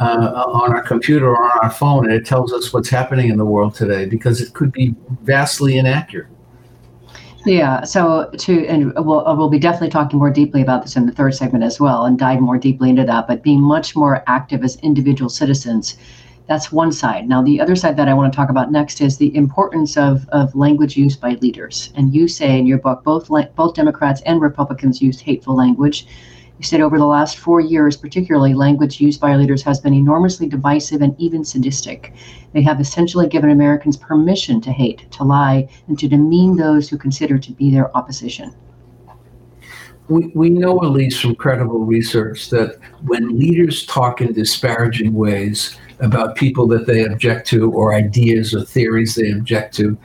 uh, 0.00 0.44
on 0.46 0.72
our 0.72 0.82
computer 0.82 1.28
or 1.28 1.44
on 1.44 1.60
our 1.62 1.70
phone 1.70 2.04
and 2.06 2.14
it 2.14 2.26
tells 2.26 2.52
us 2.52 2.72
what's 2.72 2.88
happening 2.88 3.30
in 3.30 3.36
the 3.36 3.44
world 3.44 3.74
today 3.74 4.04
because 4.04 4.40
it 4.40 4.52
could 4.54 4.72
be 4.72 4.94
vastly 5.22 5.78
inaccurate. 5.78 6.26
Yeah. 7.44 7.82
So 7.82 8.30
to 8.38 8.66
and 8.66 8.94
we'll 8.94 9.24
we'll 9.36 9.48
be 9.48 9.58
definitely 9.58 9.90
talking 9.90 10.18
more 10.18 10.30
deeply 10.30 10.62
about 10.62 10.82
this 10.82 10.96
in 10.96 11.06
the 11.06 11.12
third 11.12 11.34
segment 11.34 11.64
as 11.64 11.80
well, 11.80 12.04
and 12.04 12.16
dive 12.16 12.40
more 12.40 12.56
deeply 12.56 12.90
into 12.90 13.04
that. 13.04 13.26
But 13.26 13.42
being 13.42 13.60
much 13.60 13.96
more 13.96 14.22
active 14.28 14.62
as 14.62 14.76
individual 14.76 15.28
citizens 15.28 15.96
that's 16.48 16.72
one 16.72 16.92
side. 16.92 17.28
Now, 17.28 17.42
the 17.42 17.60
other 17.60 17.76
side 17.76 17.96
that 17.96 18.08
I 18.08 18.14
want 18.14 18.32
to 18.32 18.36
talk 18.36 18.50
about 18.50 18.72
next 18.72 19.00
is 19.00 19.16
the 19.16 19.34
importance 19.36 19.96
of, 19.96 20.28
of 20.30 20.54
language 20.54 20.96
used 20.96 21.20
by 21.20 21.34
leaders. 21.34 21.92
And 21.94 22.14
you 22.14 22.26
say 22.28 22.58
in 22.58 22.66
your 22.66 22.78
book, 22.78 23.04
both 23.04 23.28
both 23.54 23.74
Democrats 23.74 24.22
and 24.26 24.40
Republicans 24.40 25.00
used 25.00 25.20
hateful 25.20 25.54
language. 25.54 26.06
You 26.58 26.64
said 26.64 26.80
over 26.80 26.98
the 26.98 27.06
last 27.06 27.38
four 27.38 27.60
years, 27.60 27.96
particularly, 27.96 28.54
language 28.54 29.00
used 29.00 29.20
by 29.20 29.34
leaders 29.34 29.62
has 29.62 29.80
been 29.80 29.94
enormously 29.94 30.46
divisive 30.46 31.00
and 31.02 31.14
even 31.18 31.44
sadistic. 31.44 32.12
They 32.52 32.62
have 32.62 32.80
essentially 32.80 33.26
given 33.28 33.50
Americans 33.50 33.96
permission 33.96 34.60
to 34.60 34.70
hate, 34.70 35.10
to 35.12 35.24
lie, 35.24 35.68
and 35.88 35.98
to 35.98 36.08
demean 36.08 36.56
those 36.56 36.88
who 36.88 36.98
consider 36.98 37.38
to 37.38 37.52
be 37.52 37.70
their 37.70 37.96
opposition. 37.96 38.54
We, 40.08 40.30
we 40.34 40.50
know, 40.50 40.82
at 40.82 40.90
least 40.90 41.20
from 41.20 41.34
credible 41.34 41.84
research, 41.84 42.50
that 42.50 42.78
when 43.06 43.38
leaders 43.38 43.86
talk 43.86 44.20
in 44.20 44.32
disparaging 44.32 45.14
ways, 45.14 45.78
about 46.02 46.34
people 46.34 46.66
that 46.66 46.86
they 46.86 47.04
object 47.04 47.46
to 47.46 47.72
or 47.72 47.94
ideas 47.94 48.54
or 48.54 48.64
theories 48.64 49.14
they 49.14 49.30
object 49.30 49.74
to, 49.76 49.96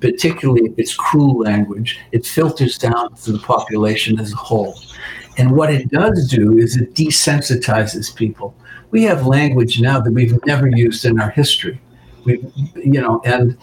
particularly 0.00 0.66
if 0.66 0.78
it's 0.78 0.94
cruel 0.94 1.38
language, 1.38 2.00
it 2.10 2.26
filters 2.26 2.76
down 2.76 3.14
to 3.14 3.32
the 3.32 3.38
population 3.38 4.18
as 4.18 4.32
a 4.32 4.36
whole. 4.36 4.78
And 5.38 5.52
what 5.52 5.72
it 5.72 5.90
does 5.90 6.28
do 6.28 6.58
is 6.58 6.76
it 6.76 6.94
desensitizes 6.94 8.14
people. 8.14 8.54
We 8.90 9.04
have 9.04 9.26
language 9.26 9.80
now 9.80 10.00
that 10.00 10.12
we've 10.12 10.38
never 10.44 10.68
used 10.68 11.04
in 11.04 11.20
our 11.20 11.30
history. 11.30 11.80
We, 12.24 12.44
you 12.74 13.00
know, 13.00 13.20
and 13.24 13.56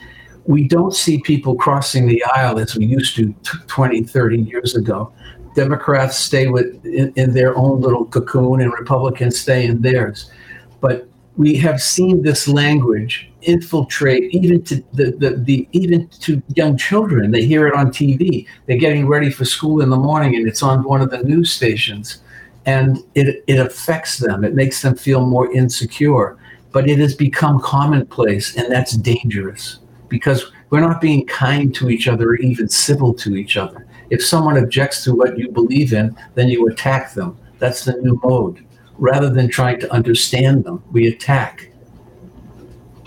we 0.45 0.67
don't 0.67 0.93
see 0.93 1.21
people 1.21 1.55
crossing 1.55 2.07
the 2.07 2.23
aisle 2.35 2.57
as 2.59 2.75
we 2.75 2.85
used 2.85 3.15
to 3.17 3.33
20, 3.67 4.03
30 4.03 4.39
years 4.39 4.75
ago. 4.75 5.13
Democrats 5.55 6.17
stay 6.17 6.47
with 6.47 6.85
in, 6.85 7.11
in 7.17 7.33
their 7.33 7.57
own 7.57 7.81
little 7.81 8.05
cocoon 8.05 8.61
and 8.61 8.71
Republicans 8.71 9.39
stay 9.39 9.65
in 9.65 9.81
theirs. 9.81 10.31
But 10.79 11.10
we 11.37 11.55
have 11.55 11.81
seen 11.81 12.21
this 12.21 12.47
language 12.47 13.29
infiltrate 13.41 14.33
even 14.33 14.61
to 14.63 14.75
the, 14.93 15.11
the, 15.11 15.37
the 15.37 15.67
even 15.71 16.07
to 16.07 16.41
young 16.55 16.77
children. 16.77 17.31
They 17.31 17.45
hear 17.45 17.67
it 17.67 17.73
on 17.73 17.87
TV. 17.87 18.47
They're 18.65 18.77
getting 18.77 19.07
ready 19.07 19.31
for 19.31 19.45
school 19.45 19.81
in 19.81 19.89
the 19.89 19.97
morning 19.97 20.35
and 20.35 20.47
it's 20.47 20.61
on 20.61 20.83
one 20.83 21.01
of 21.01 21.09
the 21.09 21.23
news 21.23 21.51
stations. 21.51 22.21
And 22.65 22.99
it, 23.15 23.43
it 23.47 23.59
affects 23.59 24.17
them. 24.17 24.43
It 24.43 24.53
makes 24.53 24.81
them 24.81 24.95
feel 24.95 25.25
more 25.25 25.51
insecure. 25.51 26.37
But 26.71 26.89
it 26.89 26.99
has 26.99 27.15
become 27.15 27.59
commonplace, 27.59 28.55
and 28.55 28.71
that's 28.71 28.95
dangerous 28.95 29.79
because 30.07 30.51
we're 30.69 30.79
not 30.79 31.01
being 31.01 31.25
kind 31.25 31.75
to 31.75 31.89
each 31.89 32.07
other 32.07 32.29
or 32.29 32.35
even 32.35 32.69
civil 32.69 33.13
to 33.15 33.35
each 33.35 33.57
other. 33.57 33.85
If 34.09 34.23
someone 34.23 34.57
objects 34.57 35.03
to 35.03 35.13
what 35.13 35.37
you 35.37 35.49
believe 35.49 35.91
in, 35.91 36.15
then 36.35 36.47
you 36.47 36.67
attack 36.67 37.13
them. 37.13 37.37
That's 37.59 37.83
the 37.83 37.93
new 37.93 38.19
mode 38.23 38.65
rather 39.01 39.29
than 39.29 39.49
trying 39.49 39.79
to 39.79 39.91
understand 39.91 40.63
them, 40.63 40.81
we 40.91 41.07
attack. 41.07 41.67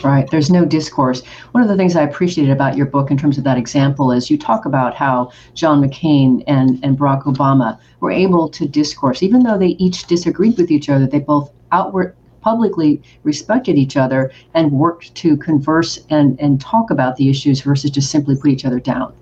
Right. 0.02 0.28
There's 0.30 0.50
no 0.50 0.66
discourse. 0.66 1.24
One 1.52 1.62
of 1.62 1.68
the 1.68 1.76
things 1.76 1.96
I 1.96 2.02
appreciated 2.02 2.52
about 2.52 2.76
your 2.76 2.84
book 2.84 3.10
in 3.10 3.16
terms 3.16 3.38
of 3.38 3.44
that 3.44 3.56
example 3.56 4.12
is 4.12 4.28
you 4.28 4.36
talk 4.36 4.66
about 4.66 4.94
how 4.94 5.30
John 5.54 5.80
McCain 5.80 6.44
and, 6.46 6.78
and 6.84 6.98
Barack 6.98 7.22
Obama 7.22 7.78
were 8.00 8.10
able 8.10 8.50
to 8.50 8.68
discourse, 8.68 9.22
even 9.22 9.44
though 9.44 9.56
they 9.56 9.68
each 9.78 10.06
disagreed 10.06 10.58
with 10.58 10.70
each 10.70 10.90
other, 10.90 11.06
they 11.06 11.20
both 11.20 11.50
outward 11.72 12.14
publicly 12.42 13.00
respected 13.22 13.78
each 13.78 13.96
other 13.96 14.30
and 14.52 14.70
worked 14.72 15.14
to 15.14 15.38
converse 15.38 15.98
and, 16.10 16.38
and 16.38 16.60
talk 16.60 16.90
about 16.90 17.16
the 17.16 17.30
issues 17.30 17.62
versus 17.62 17.90
just 17.90 18.10
simply 18.10 18.36
put 18.36 18.50
each 18.50 18.66
other 18.66 18.80
down. 18.80 19.14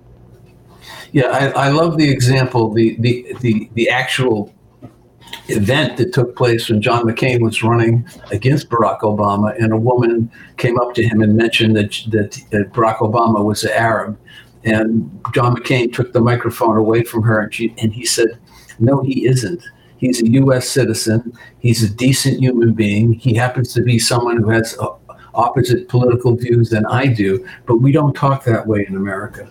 Yeah, 1.13 1.27
I, 1.27 1.67
I 1.67 1.69
love 1.69 1.97
the 1.97 2.09
example, 2.09 2.73
the, 2.73 2.97
the, 2.99 3.33
the, 3.39 3.69
the 3.75 3.89
actual 3.89 4.53
event 5.47 5.97
that 5.97 6.13
took 6.13 6.35
place 6.35 6.69
when 6.69 6.81
John 6.81 7.03
McCain 7.03 7.41
was 7.41 7.63
running 7.63 8.07
against 8.31 8.69
Barack 8.69 9.01
Obama, 9.01 9.55
and 9.61 9.73
a 9.73 9.77
woman 9.77 10.31
came 10.57 10.79
up 10.79 10.93
to 10.95 11.03
him 11.03 11.21
and 11.21 11.35
mentioned 11.35 11.75
that, 11.75 11.91
that, 12.51 12.71
Barack 12.73 12.97
Obama 12.97 13.43
was 13.43 13.63
an 13.63 13.71
Arab. 13.71 14.17
And 14.63 15.09
John 15.33 15.55
McCain 15.55 15.91
took 15.93 16.13
the 16.13 16.21
microphone 16.21 16.77
away 16.77 17.03
from 17.03 17.23
her, 17.23 17.39
and, 17.41 17.53
she, 17.53 17.73
and 17.77 17.93
he 17.93 18.05
said, 18.05 18.39
No, 18.79 19.01
he 19.01 19.27
isn't. 19.27 19.63
He's 19.97 20.21
a 20.21 20.29
U.S. 20.31 20.67
citizen. 20.67 21.33
He's 21.59 21.83
a 21.83 21.89
decent 21.89 22.39
human 22.39 22.73
being. 22.73 23.13
He 23.13 23.33
happens 23.33 23.73
to 23.73 23.81
be 23.81 23.99
someone 23.99 24.37
who 24.37 24.49
has 24.49 24.77
uh, 24.79 24.89
opposite 25.33 25.87
political 25.87 26.35
views 26.35 26.69
than 26.69 26.85
I 26.85 27.07
do, 27.07 27.45
but 27.65 27.77
we 27.77 27.91
don't 27.91 28.13
talk 28.13 28.43
that 28.43 28.67
way 28.67 28.85
in 28.87 28.95
America. 28.95 29.49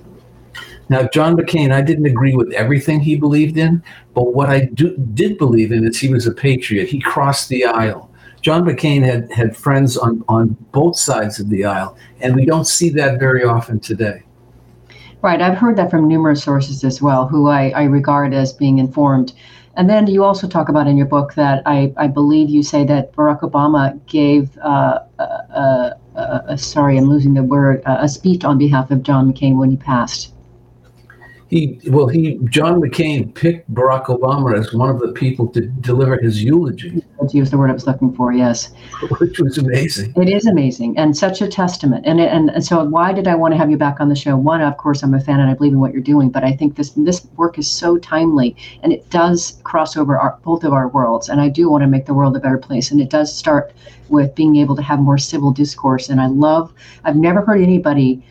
Now, 0.93 1.05
John 1.05 1.39
McCain, 1.39 1.73
I 1.73 1.81
didn't 1.81 2.05
agree 2.05 2.37
with 2.37 2.53
everything 2.53 3.01
he 3.01 3.17
believed 3.17 3.57
in, 3.57 3.83
but 4.13 4.35
what 4.35 4.51
I 4.51 4.67
do, 4.67 4.95
did 5.15 5.39
believe 5.39 5.73
in 5.73 5.87
is 5.87 5.99
he 5.99 6.11
was 6.11 6.27
a 6.27 6.31
patriot. 6.31 6.87
He 6.87 7.01
crossed 7.01 7.49
the 7.49 7.65
aisle. 7.65 8.11
John 8.43 8.67
McCain 8.67 9.03
had, 9.03 9.33
had 9.33 9.57
friends 9.57 9.97
on, 9.97 10.23
on 10.29 10.55
both 10.71 10.99
sides 10.99 11.41
of 11.41 11.49
the 11.49 11.65
aisle, 11.65 11.97
and 12.21 12.37
we 12.37 12.45
don't 12.45 12.67
see 12.67 12.91
that 12.91 13.19
very 13.19 13.43
often 13.43 13.81
today. 13.81 14.23
Right. 15.23 15.41
I've 15.41 15.57
heard 15.57 15.77
that 15.77 15.91
from 15.91 16.09
numerous 16.09 16.45
sources 16.45 16.85
as 16.85 17.01
well, 17.01 17.27
who 17.27 17.49
I, 17.49 17.71
I 17.71 17.85
regard 17.85 18.35
as 18.35 18.53
being 18.53 18.77
informed. 18.79 19.33
And 19.79 19.89
then 19.89 20.07
you 20.07 20.23
also 20.25 20.47
talk 20.47 20.69
about 20.69 20.89
in 20.89 20.99
your 20.99 21.07
book 21.07 21.33
that 21.37 21.63
I, 21.65 21.95
I 21.97 22.07
believe 22.07 22.51
you 22.51 22.63
say 22.63 22.85
that 22.85 23.15
Barack 23.15 23.41
Obama 23.41 23.99
gave, 24.05 24.59
uh, 24.59 24.99
uh, 25.19 25.23
uh, 25.23 25.91
uh 26.15 26.57
sorry, 26.59 26.99
I'm 26.99 27.07
losing 27.07 27.33
the 27.33 27.43
word, 27.43 27.81
a 27.87 28.07
speech 28.11 28.45
on 28.45 28.59
behalf 28.59 28.91
of 28.91 29.03
John 29.03 29.33
McCain 29.33 29.57
when 29.57 29.71
he 29.71 29.79
passed 29.79 30.35
he 31.53 31.79
well 31.91 32.09
he 32.09 32.39
John 32.45 32.81
McCain 32.81 33.35
picked 33.35 33.73
Barack 33.75 34.07
Obama 34.07 34.59
as 34.59 34.73
one 34.73 34.89
of 34.89 35.01
the 35.01 35.13
people 35.13 35.47
to 35.49 35.61
deliver 35.61 36.17
his 36.17 36.43
eulogy. 36.43 37.05
Let's 37.21 37.35
use 37.35 37.51
the 37.51 37.59
word 37.59 37.69
I 37.69 37.75
was 37.75 37.87
looking 37.87 38.15
for. 38.15 38.33
Yes, 38.33 38.73
which 39.21 39.39
was 39.39 39.59
amazing. 39.59 40.15
It 40.17 40.31
is 40.31 40.47
amazing 40.47 40.97
and 40.97 41.15
such 41.15 41.43
a 41.43 41.47
testament. 41.47 42.07
And, 42.07 42.21
and 42.21 42.49
and 42.49 42.65
so 42.65 42.83
why 42.85 43.13
did 43.13 43.29
I 43.29 43.35
want 43.35 43.53
to 43.53 43.59
have 43.59 43.71
you 43.71 43.77
back 43.77 44.01
on 44.01 44.09
the 44.09 44.17
show? 44.17 44.35
One, 44.35 44.63
of 44.63 44.79
course, 44.79 45.03
I'm 45.03 45.13
a 45.13 45.21
fan 45.21 45.41
and 45.41 45.51
I 45.51 45.55
believe 45.55 45.75
in 45.75 45.81
what 45.81 45.93
you're 45.93 46.01
doing, 46.01 46.31
but 46.31 46.43
I 46.43 46.53
think 46.53 46.77
this 46.77 46.91
this 46.97 47.27
work 47.37 47.59
is 47.59 47.71
so 47.71 47.99
timely 47.99 48.57
and 48.83 48.91
it 48.91 49.09
does 49.11 49.61
cross 49.63 49.95
over 49.95 50.19
our, 50.19 50.39
both 50.43 50.65
of 50.65 50.73
our 50.73 50.89
worlds. 50.89 51.29
And 51.29 51.39
I 51.39 51.51
do 51.51 51.69
want 51.69 51.83
to 51.83 51.87
make 51.87 52.07
the 52.07 52.15
world 52.15 52.35
a 52.35 52.41
better 52.41 52.59
place. 52.59 52.91
And 52.91 52.99
it 52.99 53.11
does 53.11 53.37
start 53.37 53.75
with 54.09 54.35
being 54.35 54.57
able 54.57 54.77
to 54.77 54.83
have 54.83 55.01
more 55.01 55.19
civil 55.19 55.53
discourse. 55.53 56.09
And 56.09 56.19
I 56.19 56.29
love. 56.29 56.73
I've 57.05 57.17
never 57.17 57.43
heard 57.43 57.61
anybody 57.61 58.23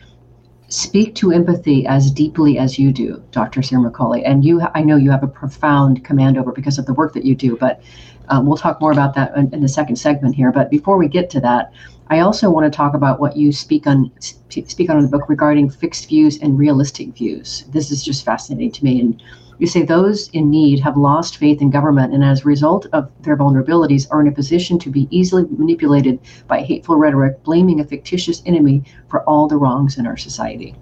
speak 0.72 1.14
to 1.14 1.32
empathy 1.32 1.86
as 1.86 2.10
deeply 2.10 2.56
as 2.56 2.78
you 2.78 2.92
do, 2.92 3.22
Dr. 3.30 3.60
Ciaramicoli. 3.60 4.22
And 4.24 4.42
you, 4.42 4.62
I 4.74 4.80
know 4.80 4.96
you 4.96 5.10
have 5.10 5.22
a 5.22 5.28
profound 5.28 6.02
command 6.02 6.38
over 6.38 6.50
because 6.50 6.78
of 6.78 6.86
the 6.86 6.94
work 6.94 7.12
that 7.12 7.26
you 7.26 7.34
do, 7.34 7.56
but 7.58 7.82
um, 8.30 8.46
we'll 8.46 8.56
talk 8.56 8.80
more 8.80 8.90
about 8.90 9.14
that 9.14 9.36
in, 9.36 9.52
in, 9.52 9.60
the 9.60 9.68
second 9.68 9.96
segment 9.96 10.34
here. 10.34 10.50
But 10.50 10.70
before 10.70 10.96
we 10.96 11.08
get 11.08 11.28
to 11.30 11.40
that, 11.40 11.74
I 12.08 12.20
also 12.20 12.50
want 12.50 12.72
to 12.72 12.74
talk 12.74 12.94
about 12.94 13.20
what 13.20 13.36
you 13.36 13.52
speak 13.52 13.86
on 13.86 14.10
speak 14.20 14.88
on 14.88 14.96
in 14.96 15.02
the 15.02 15.10
book 15.10 15.28
regarding 15.28 15.68
fixed 15.68 16.08
views 16.08 16.38
and 16.38 16.58
realistic 16.58 17.08
views. 17.08 17.64
This 17.68 17.90
is 17.90 18.02
just 18.02 18.24
fascinating 18.24 18.72
to 18.72 18.84
me, 18.84 19.00
and 19.00 19.22
you 19.62 19.68
say 19.68 19.82
those 19.82 20.28
in 20.30 20.50
need 20.50 20.80
have 20.80 20.96
lost 20.96 21.36
faith 21.36 21.62
in 21.62 21.70
government 21.70 22.12
and, 22.12 22.24
as 22.24 22.40
a 22.40 22.44
result 22.44 22.86
of 22.92 23.08
their 23.22 23.36
vulnerabilities, 23.36 24.08
are 24.10 24.20
in 24.20 24.26
a 24.26 24.32
position 24.32 24.76
to 24.80 24.90
be 24.90 25.06
easily 25.12 25.44
manipulated 25.56 26.18
by 26.48 26.60
hateful 26.60 26.96
rhetoric, 26.96 27.40
blaming 27.44 27.78
a 27.78 27.84
fictitious 27.84 28.42
enemy 28.44 28.82
for 29.08 29.22
all 29.22 29.46
the 29.46 29.56
wrongs 29.56 29.98
in 29.98 30.04
our 30.04 30.16
society. 30.16 30.74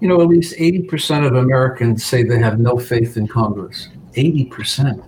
You 0.00 0.08
know, 0.08 0.22
at 0.22 0.28
least 0.28 0.56
80% 0.56 1.26
of 1.26 1.34
Americans 1.34 2.02
say 2.02 2.22
they 2.22 2.38
have 2.38 2.58
no 2.58 2.78
faith 2.78 3.18
in 3.18 3.28
Congress. 3.28 3.90
80%. 4.14 5.04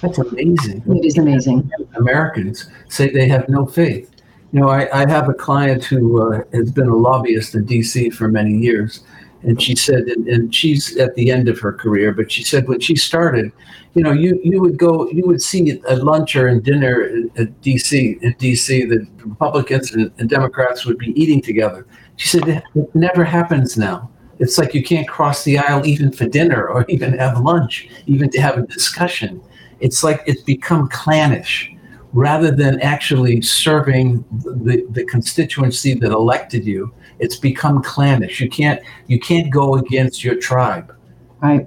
That's 0.00 0.18
amazing. 0.18 0.84
It 0.86 1.04
is 1.04 1.18
amazing. 1.18 1.68
Americans 1.96 2.70
say 2.88 3.10
they 3.10 3.26
have 3.26 3.48
no 3.48 3.66
faith. 3.66 4.12
You 4.52 4.60
know, 4.60 4.68
I, 4.68 5.02
I 5.02 5.10
have 5.10 5.28
a 5.28 5.34
client 5.34 5.82
who 5.82 6.22
uh, 6.22 6.42
has 6.52 6.70
been 6.70 6.86
a 6.86 6.94
lobbyist 6.94 7.56
in 7.56 7.66
DC 7.66 8.14
for 8.14 8.28
many 8.28 8.56
years 8.56 9.00
and 9.42 9.60
she 9.60 9.76
said, 9.76 10.04
and, 10.06 10.54
she's 10.54 10.96
at 10.96 11.14
the 11.14 11.30
end 11.30 11.48
of 11.48 11.58
her 11.60 11.72
career, 11.72 12.12
but 12.12 12.30
she 12.30 12.42
said 12.42 12.66
when 12.68 12.80
she 12.80 12.96
started, 12.96 13.52
you 13.94 14.02
know, 14.02 14.12
you 14.12 14.40
you 14.42 14.60
would 14.60 14.78
go, 14.78 15.08
you 15.10 15.24
would 15.26 15.40
see 15.40 15.70
at 15.88 16.04
lunch 16.04 16.36
or 16.36 16.48
in 16.48 16.60
dinner 16.60 17.02
at 17.36 17.60
DC 17.62 18.20
in 18.22 18.34
DC, 18.34 18.88
the 18.88 19.06
Republicans 19.24 19.92
and, 19.92 20.10
and 20.18 20.28
Democrats 20.28 20.84
would 20.84 20.98
be 20.98 21.18
eating 21.20 21.40
together. 21.40 21.86
She 22.16 22.28
said 22.28 22.62
it 22.74 22.94
never 22.94 23.24
happens 23.24 23.76
now. 23.76 24.10
It's 24.38 24.58
like 24.58 24.74
you 24.74 24.82
can't 24.82 25.08
cross 25.08 25.44
the 25.44 25.58
aisle 25.58 25.86
even 25.86 26.12
for 26.12 26.26
dinner 26.26 26.68
or 26.68 26.84
even 26.88 27.16
have 27.18 27.40
lunch, 27.40 27.88
even 28.06 28.30
to 28.30 28.40
have 28.40 28.58
a 28.58 28.66
discussion. 28.66 29.40
It's 29.80 30.02
like 30.02 30.22
it's 30.26 30.42
become 30.42 30.88
clannish 30.88 31.72
rather 32.12 32.50
than 32.50 32.80
actually 32.80 33.42
serving 33.42 34.24
the, 34.30 34.86
the 34.90 35.04
constituency 35.04 35.92
that 35.94 36.12
elected 36.12 36.64
you 36.64 36.92
it's 37.18 37.36
become 37.36 37.82
clannish. 37.82 38.40
You 38.40 38.48
can't 38.48 38.80
you 39.06 39.18
can't 39.18 39.50
go 39.50 39.76
against 39.76 40.24
your 40.24 40.36
tribe. 40.36 40.94
Right. 41.40 41.66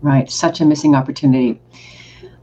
Right. 0.00 0.30
Such 0.30 0.60
a 0.60 0.64
missing 0.64 0.94
opportunity. 0.94 1.60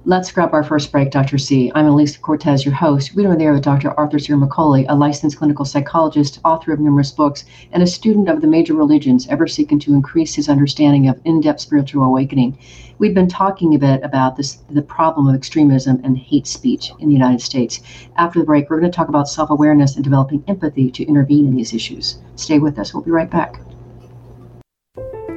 Let's 0.04 0.32
grab 0.32 0.56
our 0.56 0.64
first 0.64 0.92
break, 0.92 1.12
Dr. 1.12 1.38
C. 1.38 1.72
I'm 1.76 1.86
Elise 1.86 2.18
Cortes, 2.18 2.66
your 2.66 2.74
host. 2.74 3.14
We're 3.14 3.36
there 3.36 3.54
with 3.54 3.62
Dr. 3.62 3.92
Arthur 4.00 4.18
Ciaramicoli, 4.18 4.88
a 4.90 4.96
licensed 4.96 5.38
clinical 5.38 5.64
psychologist, 5.64 6.40
author 6.44 6.74
of 6.74 6.80
numerous 6.80 7.12
books, 7.12 7.46
and 7.72 7.84
a 7.84 7.88
student 7.88 8.28
of 8.28 8.42
the 8.42 8.48
major 8.48 8.74
religions, 8.74 9.28
ever 9.28 9.46
seeking 9.46 9.78
to 9.78 9.94
increase 9.94 10.34
his 10.34 10.50
understanding 10.50 11.08
of 11.08 11.22
in-depth 11.24 11.60
spiritual 11.60 12.04
awakening. 12.04 12.58
We've 12.98 13.14
been 13.14 13.28
talking 13.28 13.76
a 13.76 13.78
bit 13.78 14.02
about 14.04 14.38
this, 14.38 14.56
the 14.72 14.82
problem 14.82 15.28
of 15.28 15.36
extremism 15.36 16.02
and 16.04 16.18
hate 16.18 16.48
speech 16.48 16.92
in 16.98 17.08
the 17.10 17.14
United 17.14 17.42
States. 17.42 17.80
After 18.16 18.40
the 18.40 18.46
break, 18.46 18.72
we're 18.72 18.80
going 18.80 18.92
to 18.92 18.96
talk 18.96 19.10
about 19.10 19.30
self-awareness 19.30 19.98
and 19.98 20.04
developing 20.04 20.44
empathy 20.48 20.90
to 20.90 21.06
intervene 21.06 21.46
in 21.46 21.56
these 21.56 21.76
issues. 21.76 22.18
Stay 22.38 22.58
with 22.58 22.80
us. 22.80 22.92
We'll 22.92 23.04
be 23.04 23.12
right 23.12 23.30
back. 23.30 23.62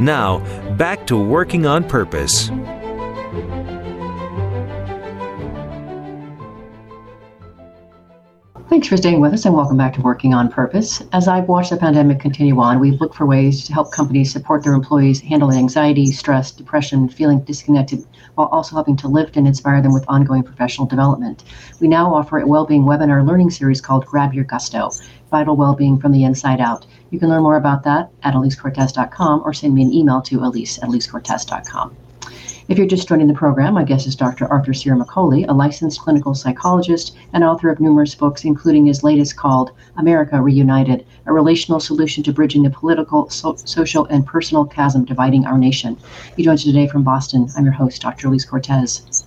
Now, 0.00 0.40
back 0.76 1.06
to 1.06 1.16
working 1.16 1.66
on 1.66 1.84
purpose. 1.84 2.50
Thanks 8.68 8.88
for 8.88 8.96
staying 8.96 9.20
with 9.20 9.32
us 9.32 9.44
and 9.44 9.54
welcome 9.54 9.76
back 9.76 9.94
to 9.94 10.00
Working 10.00 10.34
on 10.34 10.50
Purpose. 10.50 11.00
As 11.12 11.28
I've 11.28 11.46
watched 11.46 11.70
the 11.70 11.76
pandemic 11.76 12.18
continue 12.18 12.58
on, 12.60 12.80
we've 12.80 13.00
looked 13.00 13.14
for 13.14 13.24
ways 13.24 13.64
to 13.66 13.72
help 13.72 13.92
companies 13.92 14.32
support 14.32 14.64
their 14.64 14.74
employees 14.74 15.20
handle 15.20 15.52
anxiety, 15.52 16.10
stress, 16.10 16.50
depression, 16.50 17.08
feeling 17.08 17.40
disconnected, 17.44 18.04
while 18.34 18.48
also 18.48 18.74
helping 18.74 18.96
to 18.96 19.06
lift 19.06 19.36
and 19.36 19.46
inspire 19.46 19.80
them 19.80 19.94
with 19.94 20.04
ongoing 20.08 20.42
professional 20.42 20.88
development. 20.88 21.44
We 21.80 21.86
now 21.86 22.12
offer 22.12 22.38
a 22.38 22.46
well-being 22.46 22.82
webinar 22.82 23.24
learning 23.24 23.50
series 23.50 23.80
called 23.80 24.06
Grab 24.06 24.34
Your 24.34 24.44
Gusto, 24.44 24.90
Vital 25.34 25.56
Well-Being 25.56 25.98
from 25.98 26.12
the 26.12 26.22
Inside 26.22 26.60
Out. 26.60 26.86
You 27.10 27.18
can 27.18 27.28
learn 27.28 27.42
more 27.42 27.56
about 27.56 27.82
that 27.82 28.08
at 28.22 28.34
elisecortes.com 28.34 29.42
or 29.44 29.52
send 29.52 29.74
me 29.74 29.82
an 29.82 29.92
email 29.92 30.22
to 30.22 30.44
elise 30.44 30.78
at 30.78 30.88
elisecortes.com. 30.88 31.96
If 32.68 32.78
you're 32.78 32.86
just 32.86 33.08
joining 33.08 33.26
the 33.26 33.34
program, 33.34 33.74
my 33.74 33.82
guest 33.82 34.06
is 34.06 34.14
Dr. 34.14 34.46
Arthur 34.46 34.70
Ciaramicoli, 34.70 35.44
a 35.48 35.52
licensed 35.52 36.00
clinical 36.00 36.36
psychologist 36.36 37.16
and 37.32 37.42
author 37.42 37.68
of 37.68 37.80
numerous 37.80 38.14
books, 38.14 38.44
including 38.44 38.86
his 38.86 39.02
latest 39.02 39.34
called 39.34 39.72
America 39.96 40.40
Reunited, 40.40 41.04
a 41.26 41.32
relational 41.32 41.80
solution 41.80 42.22
to 42.22 42.32
bridging 42.32 42.62
the 42.62 42.70
political, 42.70 43.28
so- 43.28 43.56
social, 43.56 44.04
and 44.04 44.24
personal 44.24 44.64
chasm 44.64 45.04
dividing 45.04 45.46
our 45.46 45.58
nation. 45.58 45.96
He 46.36 46.44
joins 46.44 46.60
us 46.60 46.66
today 46.66 46.86
from 46.86 47.02
Boston. 47.02 47.48
I'm 47.56 47.64
your 47.64 47.72
host, 47.72 48.00
Dr. 48.00 48.28
Elise 48.28 48.44
Cortes. 48.44 49.24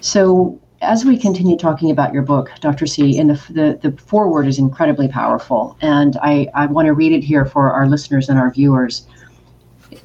So, 0.00 0.58
as 0.82 1.04
we 1.04 1.16
continue 1.16 1.56
talking 1.56 1.90
about 1.90 2.12
your 2.12 2.22
book, 2.22 2.50
Dr. 2.60 2.86
C, 2.86 3.18
and 3.18 3.30
the, 3.30 3.52
the, 3.52 3.90
the 3.90 3.96
foreword 3.96 4.46
is 4.46 4.58
incredibly 4.58 5.08
powerful, 5.08 5.76
and 5.80 6.16
I, 6.22 6.48
I 6.54 6.66
want 6.66 6.86
to 6.86 6.92
read 6.92 7.12
it 7.12 7.24
here 7.24 7.46
for 7.46 7.72
our 7.72 7.88
listeners 7.88 8.28
and 8.28 8.38
our 8.38 8.50
viewers 8.50 9.06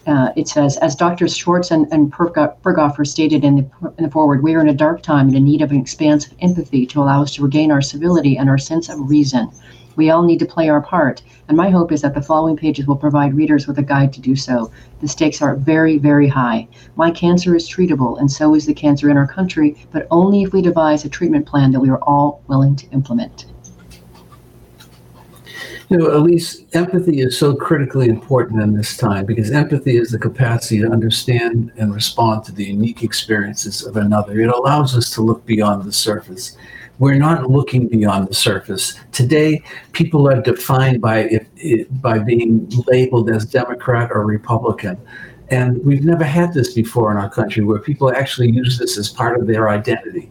uh, 0.06 0.32
it 0.36 0.48
says, 0.48 0.78
as 0.78 0.96
Drs. 0.96 1.36
Schwartz 1.36 1.72
and, 1.72 1.88
and 1.92 2.12
Berghofer 2.12 3.06
stated 3.06 3.44
in 3.44 3.56
the, 3.58 3.94
in 3.98 4.04
the 4.06 4.10
foreword, 4.10 4.44
we 4.44 4.56
are 4.56 4.62
in 4.62 4.70
a 4.70 4.74
dark 4.74 5.02
time 5.02 5.28
and 5.28 5.36
in 5.36 5.44
need 5.44 5.62
of 5.62 5.72
an 5.72 5.80
expansive 5.80 6.34
empathy 6.42 6.86
to 6.88 7.02
allow 7.02 7.22
us 7.22 7.36
to 7.36 7.44
regain 7.44 7.72
our 7.72 7.82
civility 7.82 8.38
and 8.38 8.50
our 8.50 8.58
sense 8.58 8.90
of 8.90 8.98
reason. 9.10 9.50
We 9.98 10.12
all 10.12 10.22
need 10.22 10.38
to 10.40 10.46
play 10.46 10.70
our 10.70 10.80
part, 10.80 11.24
and 11.48 11.58
my 11.58 11.72
hope 11.72 11.92
is 11.92 12.02
that 12.04 12.14
the 12.14 12.22
following 12.22 12.56
pages 12.56 12.86
will 12.86 12.96
provide 12.96 13.34
readers 13.34 13.68
with 13.68 13.80
a 13.80 13.84
guide 13.84 14.14
to 14.14 14.22
do 14.22 14.36
so. 14.36 14.72
The 15.02 15.08
stakes 15.08 15.42
are 15.42 15.56
very, 15.56 15.98
very 15.98 16.28
high. 16.28 16.68
My 16.96 17.10
cancer 17.10 17.56
is 17.56 17.68
treatable, 17.68 18.20
and 18.20 18.32
so 18.32 18.54
is 18.54 18.68
the 18.68 18.76
cancer 18.76 19.10
in 19.10 19.18
our 19.18 19.28
country, 19.28 19.76
but 19.92 20.08
only 20.12 20.44
if 20.44 20.54
we 20.54 20.62
devise 20.62 21.04
a 21.04 21.10
treatment 21.10 21.48
plan 21.48 21.72
that 21.72 21.80
we 21.80 21.90
are 21.90 22.02
all 22.04 22.44
willing 22.48 22.76
to 22.76 22.88
implement. 22.92 23.48
You 25.90 25.98
know, 25.98 26.16
Elise, 26.16 26.66
empathy 26.74 27.22
is 27.22 27.38
so 27.38 27.56
critically 27.56 28.10
important 28.10 28.62
in 28.62 28.74
this 28.74 28.98
time 28.98 29.26
because 29.26 29.52
empathy 29.52 29.98
is 29.98 30.12
the 30.12 30.20
capacity 30.20 30.82
to 30.82 30.92
understand 30.92 31.72
and 31.78 31.96
respond 31.96 32.44
to 32.46 32.52
the 32.52 32.66
unique 32.66 33.04
experiences 33.04 33.84
of 33.84 33.98
another. 33.98 34.40
It 34.40 34.50
allows 34.50 34.96
us 34.96 35.10
to 35.12 35.22
look 35.22 35.46
beyond 35.46 35.86
the 35.86 35.94
surface. 35.94 36.58
We're 37.00 37.16
not 37.16 37.50
looking 37.50 37.88
beyond 37.88 38.28
the 38.28 38.34
surface. 38.34 39.00
Today, 39.12 39.62
people 39.92 40.28
are 40.28 40.42
defined 40.42 41.02
by 41.02 41.46
by 42.02 42.20
being 42.20 42.68
labeled 42.88 43.30
as 43.30 43.46
Democrat 43.46 44.10
or 44.12 44.26
Republican. 44.26 44.98
And 45.50 45.84
we've 45.86 46.04
never 46.04 46.24
had 46.24 46.54
this 46.54 46.74
before 46.74 47.12
in 47.12 47.18
our 47.18 47.30
country 47.30 47.64
where 47.64 47.80
people 47.80 48.14
actually 48.14 48.52
use 48.52 48.78
this 48.80 48.98
as 48.98 49.10
part 49.10 49.40
of 49.40 49.48
their 49.48 49.70
identity. 49.70 50.30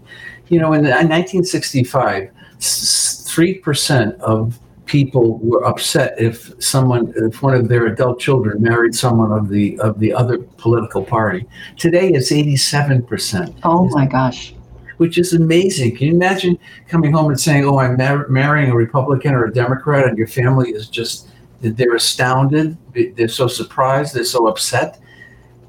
You 0.48 0.59
know, 0.61 0.74
in 0.74 0.83
1965, 0.85 2.31
3% 2.61 4.20
of 4.20 4.59
people 4.87 5.38
were 5.38 5.64
upset 5.64 6.14
if 6.18 6.52
someone 6.62 7.12
if 7.16 7.42
one 7.42 7.55
of 7.55 7.68
their 7.68 7.87
adult 7.87 8.20
children 8.20 8.62
married 8.62 8.94
someone 8.94 9.33
of 9.33 9.48
the 9.48 9.79
of 9.81 9.98
the 9.98 10.12
other 10.12 10.38
political 10.38 11.05
party 11.05 11.44
today 11.76 12.09
it's 12.11 12.31
87% 12.31 13.59
oh 13.64 13.88
my 13.88 14.07
gosh 14.07 14.55
which 14.96 15.18
is 15.18 15.32
amazing. 15.32 15.96
Can 15.96 16.09
you 16.09 16.14
imagine 16.14 16.59
coming 16.88 17.12
home 17.12 17.30
and 17.30 17.40
saying 17.40 17.64
oh 17.64 17.78
i'm 17.78 17.96
mar- 17.96 18.28
marrying 18.28 18.70
a 18.70 18.74
republican 18.74 19.35
or 19.35 19.44
a 19.44 19.52
democrat 19.52 20.06
and 20.06 20.16
your 20.16 20.26
family 20.26 20.70
is 20.70 20.88
just 20.88 21.28
they're 21.61 21.94
astounded 21.94 22.76
they're 23.14 23.28
so 23.28 23.48
surprised 23.48 24.14
they're 24.14 24.24
so 24.24 24.46
upset 24.46 25.00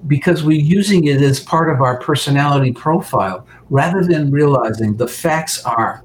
because 0.05 0.43
we're 0.43 0.59
using 0.59 1.05
it 1.05 1.21
as 1.21 1.39
part 1.39 1.73
of 1.73 1.81
our 1.81 1.99
personality 1.99 2.71
profile 2.71 3.47
rather 3.69 4.03
than 4.03 4.29
realizing 4.29 4.95
the 4.95 5.07
facts 5.07 5.63
are 5.63 6.03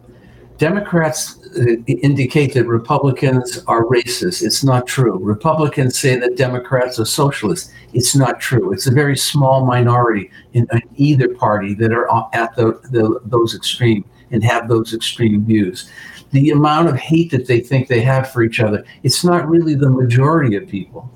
democrats 0.58 1.41
Uh, 1.54 1.82
indicate 1.86 2.54
that 2.54 2.66
Republicans 2.66 3.62
are 3.66 3.84
racist. 3.84 4.42
It's 4.42 4.64
not 4.64 4.86
true. 4.86 5.18
Republicans 5.18 5.98
say 5.98 6.18
that 6.18 6.36
Democrats 6.36 6.98
are 6.98 7.04
socialists. 7.04 7.70
It's 7.92 8.16
not 8.16 8.40
true. 8.40 8.72
It's 8.72 8.86
a 8.86 8.90
very 8.90 9.16
small 9.18 9.66
minority 9.66 10.30
in, 10.54 10.66
in 10.72 10.82
either 10.96 11.28
party 11.34 11.74
that 11.74 11.92
are 11.92 12.08
at 12.32 12.56
the, 12.56 12.80
the, 12.90 13.20
those 13.24 13.54
extreme 13.54 14.04
and 14.30 14.42
have 14.42 14.68
those 14.68 14.94
extreme 14.94 15.44
views. 15.44 15.90
The 16.30 16.50
amount 16.50 16.88
of 16.88 16.96
hate 16.96 17.30
that 17.32 17.46
they 17.46 17.60
think 17.60 17.88
they 17.88 18.00
have 18.00 18.32
for 18.32 18.42
each 18.42 18.60
other, 18.60 18.84
it's 19.02 19.22
not 19.22 19.46
really 19.46 19.74
the 19.74 19.90
majority 19.90 20.56
of 20.56 20.66
people. 20.66 21.10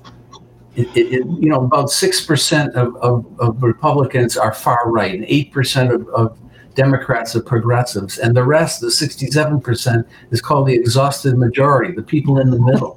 It, 0.75 0.87
it, 0.95 1.13
it, 1.13 1.25
you 1.25 1.49
know, 1.49 1.63
about 1.63 1.87
6% 1.87 2.73
of, 2.73 2.95
of, 2.97 3.25
of, 3.39 3.63
Republicans 3.63 4.37
are 4.37 4.53
far 4.53 4.91
right, 4.91 5.15
and 5.15 5.23
8% 5.23 5.91
of, 5.91 6.07
of 6.09 6.37
Democrats 6.77 7.35
are 7.35 7.41
progressives, 7.41 8.19
and 8.19 8.37
the 8.37 8.43
rest, 8.43 8.81
the 8.81 8.87
67%, 8.87 10.05
is 10.29 10.41
called 10.41 10.67
the 10.67 10.75
exhausted 10.75 11.35
majority, 11.35 11.91
the 11.91 12.03
people 12.03 12.37
in 12.37 12.51
the 12.51 12.59
middle. 12.59 12.95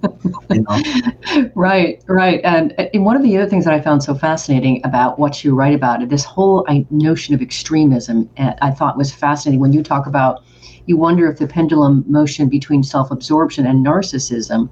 you 0.51 0.63
know? 0.63 1.51
Right, 1.55 2.03
right. 2.07 2.41
And, 2.45 2.75
and 2.79 3.05
one 3.05 3.17
of 3.17 3.23
the 3.23 3.37
other 3.39 3.49
things 3.49 3.65
that 3.65 3.73
I 3.73 3.81
found 3.81 4.03
so 4.03 4.15
fascinating 4.15 4.83
about 4.85 5.19
what 5.19 5.43
you 5.43 5.55
write 5.55 5.75
about 5.75 6.03
it, 6.03 6.11
this 6.11 6.25
whole 6.25 6.67
notion 6.91 7.35
of 7.35 7.41
extremism, 7.41 8.29
eh, 8.37 8.53
I 8.61 8.71
thought 8.71 8.99
was 8.99 9.13
fascinating 9.13 9.61
when 9.61 9.73
you 9.73 9.83
talk 9.83 10.07
about. 10.07 10.45
You 10.87 10.97
wonder 10.97 11.31
if 11.31 11.39
the 11.39 11.47
pendulum 11.47 12.05
motion 12.07 12.49
between 12.49 12.83
self-absorption 12.83 13.65
and 13.67 13.85
narcissism 13.85 14.69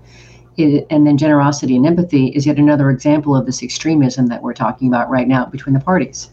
and 0.58 1.06
then 1.06 1.16
generosity 1.16 1.76
and 1.76 1.86
empathy 1.86 2.28
is 2.28 2.44
yet 2.44 2.58
another 2.58 2.90
example 2.90 3.36
of 3.36 3.46
this 3.46 3.62
extremism 3.62 4.26
that 4.26 4.42
we're 4.42 4.54
talking 4.54 4.88
about 4.88 5.08
right 5.08 5.28
now 5.28 5.44
between 5.46 5.74
the 5.74 5.80
parties. 5.80 6.30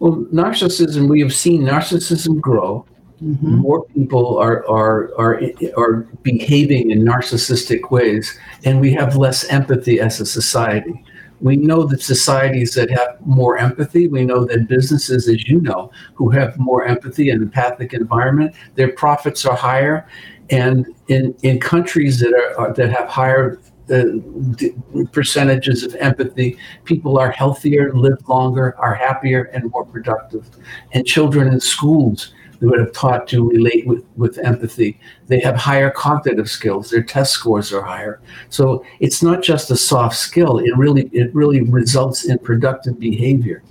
Well, 0.00 0.24
narcissism, 0.32 1.08
we 1.08 1.20
have 1.20 1.34
seen 1.34 1.62
narcissism 1.62 2.40
grow. 2.40 2.86
Mm-hmm. 3.22 3.56
More 3.56 3.84
people 3.86 4.38
are, 4.38 4.68
are, 4.68 5.10
are, 5.18 5.40
are 5.76 6.06
behaving 6.22 6.92
in 6.92 7.00
narcissistic 7.00 7.90
ways, 7.90 8.38
and 8.64 8.80
we 8.80 8.92
have 8.92 9.16
less 9.16 9.44
empathy 9.46 9.98
as 9.98 10.20
a 10.20 10.26
society. 10.26 11.04
We 11.40 11.56
know 11.56 11.84
that 11.84 12.00
societies 12.00 12.74
that 12.74 12.90
have 12.90 13.16
more 13.24 13.58
empathy, 13.58 14.06
we 14.08 14.24
know 14.24 14.44
that 14.44 14.68
businesses, 14.68 15.28
as 15.28 15.48
you 15.48 15.60
know, 15.60 15.90
who 16.14 16.30
have 16.30 16.56
more 16.58 16.84
empathy 16.84 17.30
and 17.30 17.42
empathic 17.42 17.92
environment, 17.92 18.54
their 18.76 18.92
profits 18.92 19.44
are 19.44 19.56
higher. 19.56 20.06
And 20.50 20.86
in, 21.08 21.34
in 21.42 21.60
countries 21.60 22.20
that 22.20 22.32
are 22.56 22.72
that 22.72 22.90
have 22.90 23.08
higher 23.08 23.58
d- 23.88 24.74
percentages 25.12 25.82
of 25.82 25.94
empathy, 25.96 26.56
people 26.84 27.18
are 27.18 27.30
healthier, 27.30 27.92
live 27.92 28.26
longer, 28.28 28.76
are 28.78 28.94
happier, 28.94 29.44
and 29.52 29.70
more 29.70 29.84
productive. 29.84 30.48
And 30.92 31.06
children 31.06 31.48
in 31.48 31.60
schools 31.60 32.32
who 32.60 32.74
are 32.74 32.86
taught 32.86 33.28
to 33.28 33.48
relate 33.48 33.86
with, 33.86 34.04
with 34.16 34.38
empathy, 34.38 34.98
they 35.28 35.38
have 35.40 35.54
higher 35.54 35.90
cognitive 35.90 36.50
skills. 36.50 36.90
Their 36.90 37.02
test 37.02 37.32
scores 37.32 37.72
are 37.72 37.82
higher. 37.82 38.20
So 38.48 38.84
it's 39.00 39.22
not 39.22 39.42
just 39.42 39.70
a 39.70 39.76
soft 39.76 40.16
skill. 40.16 40.58
It 40.58 40.76
really 40.76 41.08
it 41.12 41.32
really 41.34 41.60
results 41.62 42.24
in 42.24 42.38
productive 42.38 42.98
behavior. 42.98 43.62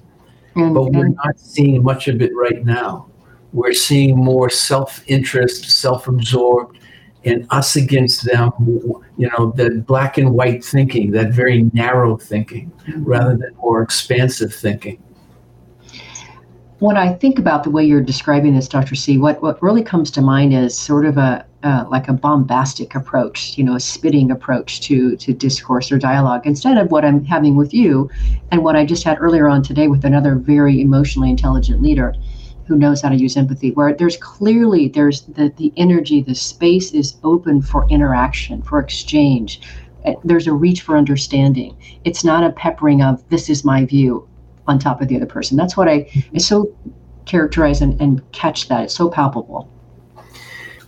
And, 0.55 0.73
but 0.73 0.91
we're 0.91 1.09
not 1.09 1.37
seeing 1.37 1.83
much 1.83 2.07
of 2.07 2.21
it 2.21 2.31
right 2.35 2.65
now. 2.65 3.09
We're 3.53 3.73
seeing 3.73 4.15
more 4.15 4.49
self-interest, 4.49 5.69
self-absorbed, 5.69 6.79
and 7.25 7.47
us 7.49 7.75
against 7.75 8.25
them, 8.25 8.51
you 9.17 9.29
know, 9.29 9.51
that 9.55 9.85
black 9.85 10.17
and 10.17 10.33
white 10.33 10.63
thinking, 10.63 11.11
that 11.11 11.31
very 11.31 11.63
narrow 11.73 12.17
thinking, 12.17 12.71
rather 12.97 13.35
than 13.35 13.55
more 13.57 13.81
expansive 13.81 14.53
thinking. 14.53 15.01
When 16.79 16.95
I 16.95 17.13
think 17.13 17.39
about 17.39 17.63
the 17.63 17.71
way 17.71 17.83
you're 17.83 18.01
describing 18.01 18.55
this, 18.55 18.67
Dr. 18.67 18.93
C, 18.93 19.17
what, 19.17 19.41
what 19.41 19.61
really 19.63 19.83
comes 19.83 20.11
to 20.11 20.21
mind 20.21 20.53
is 20.53 20.77
sort 20.77 21.05
of 21.05 21.17
a 21.17 21.45
uh, 21.63 21.85
like 21.89 22.07
a 22.07 22.13
bombastic 22.13 22.93
approach, 22.93 23.57
you 23.57 23.63
know, 23.63 23.75
a 23.75 23.79
spitting 23.79 24.29
approach 24.29 24.79
to 24.81 25.15
to 25.17 25.33
discourse 25.33 25.91
or 25.91 25.97
dialogue, 25.97 26.45
instead 26.45 26.77
of 26.77 26.91
what 26.91 27.03
I'm 27.03 27.25
having 27.25 27.55
with 27.55 27.73
you, 27.73 28.09
and 28.51 28.63
what 28.63 28.75
I 28.75 28.85
just 28.85 29.03
had 29.03 29.17
earlier 29.19 29.49
on 29.49 29.63
today 29.63 29.87
with 29.87 30.05
another 30.05 30.35
very 30.35 30.79
emotionally 30.79 31.31
intelligent 31.31 31.81
leader 31.81 32.13
who 32.67 32.75
knows 32.75 33.01
how 33.01 33.09
to 33.09 33.15
use 33.15 33.37
empathy 33.37 33.71
where 33.71 33.93
there's 33.93 34.17
clearly 34.17 34.89
there's 34.89 35.21
the, 35.21 35.49
the 35.57 35.71
energy 35.77 36.21
the 36.21 36.35
space 36.35 36.91
is 36.91 37.15
open 37.23 37.61
for 37.61 37.87
interaction 37.89 38.61
for 38.61 38.79
exchange. 38.79 39.61
Eh, 40.03 40.13
there's 40.23 40.47
a 40.47 40.53
reach 40.53 40.81
for 40.81 40.97
understanding. 40.97 41.75
It's 42.03 42.23
not 42.23 42.43
a 42.43 42.51
peppering 42.51 43.01
of 43.01 43.27
this 43.29 43.49
is 43.49 43.63
my 43.63 43.85
view 43.85 44.27
on 44.67 44.79
top 44.79 45.01
of 45.01 45.07
the 45.07 45.15
other 45.15 45.25
person. 45.25 45.57
That's 45.57 45.77
what 45.77 45.87
i 45.87 45.99
mm-hmm. 46.01 46.37
So 46.39 46.75
characterize 47.25 47.81
and, 47.81 47.99
and 48.01 48.31
catch 48.31 48.69
that. 48.69 48.83
It's 48.83 48.95
so 48.95 49.09
palpable. 49.09 49.69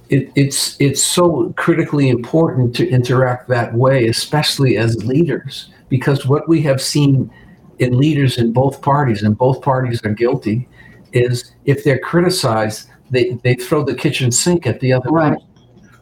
It, 0.09 0.31
it's 0.35 0.75
it's 0.79 1.03
so 1.03 1.53
critically 1.55 2.09
important 2.09 2.75
to 2.77 2.89
interact 2.89 3.47
that 3.49 3.75
way 3.75 4.07
especially 4.07 4.75
as 4.75 5.05
leaders 5.05 5.69
because 5.87 6.25
what 6.25 6.49
we 6.49 6.61
have 6.63 6.81
seen 6.81 7.31
in 7.79 7.97
leaders 7.97 8.37
in 8.37 8.51
both 8.51 8.81
parties 8.81 9.23
and 9.23 9.37
both 9.37 9.61
parties 9.61 10.01
are 10.03 10.13
guilty 10.13 10.67
is 11.13 11.53
if 11.65 11.83
they're 11.83 11.99
criticized, 11.99 12.89
they, 13.09 13.31
they 13.43 13.55
throw 13.55 13.83
the 13.83 13.95
kitchen 13.95 14.31
sink 14.31 14.67
at 14.67 14.79
the 14.79 14.93
other 14.93 15.09
right. 15.09 15.33
person. 15.33 15.45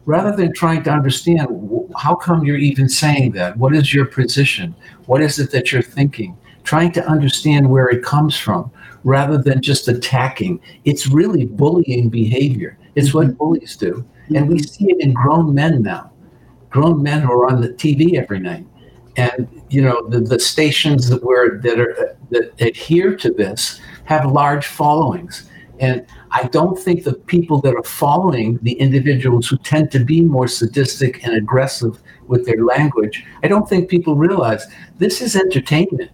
Rather 0.04 0.34
than 0.34 0.54
trying 0.54 0.82
to 0.84 0.90
understand 0.90 1.48
how 1.96 2.14
come 2.14 2.44
you're 2.44 2.56
even 2.56 2.88
saying 2.88 3.32
that? 3.32 3.56
What 3.58 3.74
is 3.74 3.92
your 3.92 4.06
position? 4.06 4.74
What 5.04 5.20
is 5.20 5.38
it 5.38 5.50
that 5.50 5.70
you're 5.70 5.82
thinking? 5.82 6.36
Trying 6.64 6.92
to 6.92 7.06
understand 7.06 7.68
where 7.68 7.88
it 7.88 8.02
comes 8.02 8.36
from 8.36 8.70
rather 9.04 9.38
than 9.38 9.60
just 9.60 9.88
attacking. 9.88 10.60
It's 10.84 11.06
really 11.06 11.44
bullying 11.44 12.08
behavior. 12.08 12.78
It's 12.94 13.08
mm-hmm. 13.08 13.18
what 13.18 13.38
bullies 13.38 13.76
do. 13.76 13.92
Mm-hmm. 13.92 14.36
And 14.36 14.48
we 14.48 14.56
mm-hmm. 14.56 14.64
see 14.64 14.90
it 14.90 15.00
in 15.00 15.12
grown 15.12 15.54
men 15.54 15.82
now. 15.82 16.12
Grown 16.70 17.02
men 17.02 17.22
who 17.22 17.32
are 17.32 17.50
on 17.50 17.60
the 17.60 17.70
TV 17.70 18.14
every 18.16 18.38
night. 18.38 18.66
And 19.16 19.48
you 19.68 19.82
know, 19.82 20.08
the, 20.08 20.20
the 20.20 20.38
stations 20.38 21.08
that 21.08 21.22
were 21.22 21.58
that 21.62 21.80
are 21.80 22.16
that 22.30 22.60
adhere 22.60 23.16
to 23.16 23.30
this 23.30 23.80
have 24.08 24.24
large 24.32 24.66
followings. 24.66 25.50
And 25.80 26.06
I 26.30 26.44
don't 26.44 26.78
think 26.78 27.04
the 27.04 27.12
people 27.12 27.60
that 27.60 27.74
are 27.74 27.82
following 27.82 28.58
the 28.62 28.72
individuals 28.72 29.46
who 29.46 29.58
tend 29.58 29.90
to 29.92 29.98
be 30.02 30.22
more 30.22 30.48
sadistic 30.48 31.22
and 31.24 31.34
aggressive 31.34 32.00
with 32.26 32.46
their 32.46 32.64
language, 32.64 33.22
I 33.42 33.48
don't 33.48 33.68
think 33.68 33.90
people 33.90 34.16
realize 34.16 34.64
this 34.96 35.20
is 35.20 35.36
entertainment. 35.36 36.10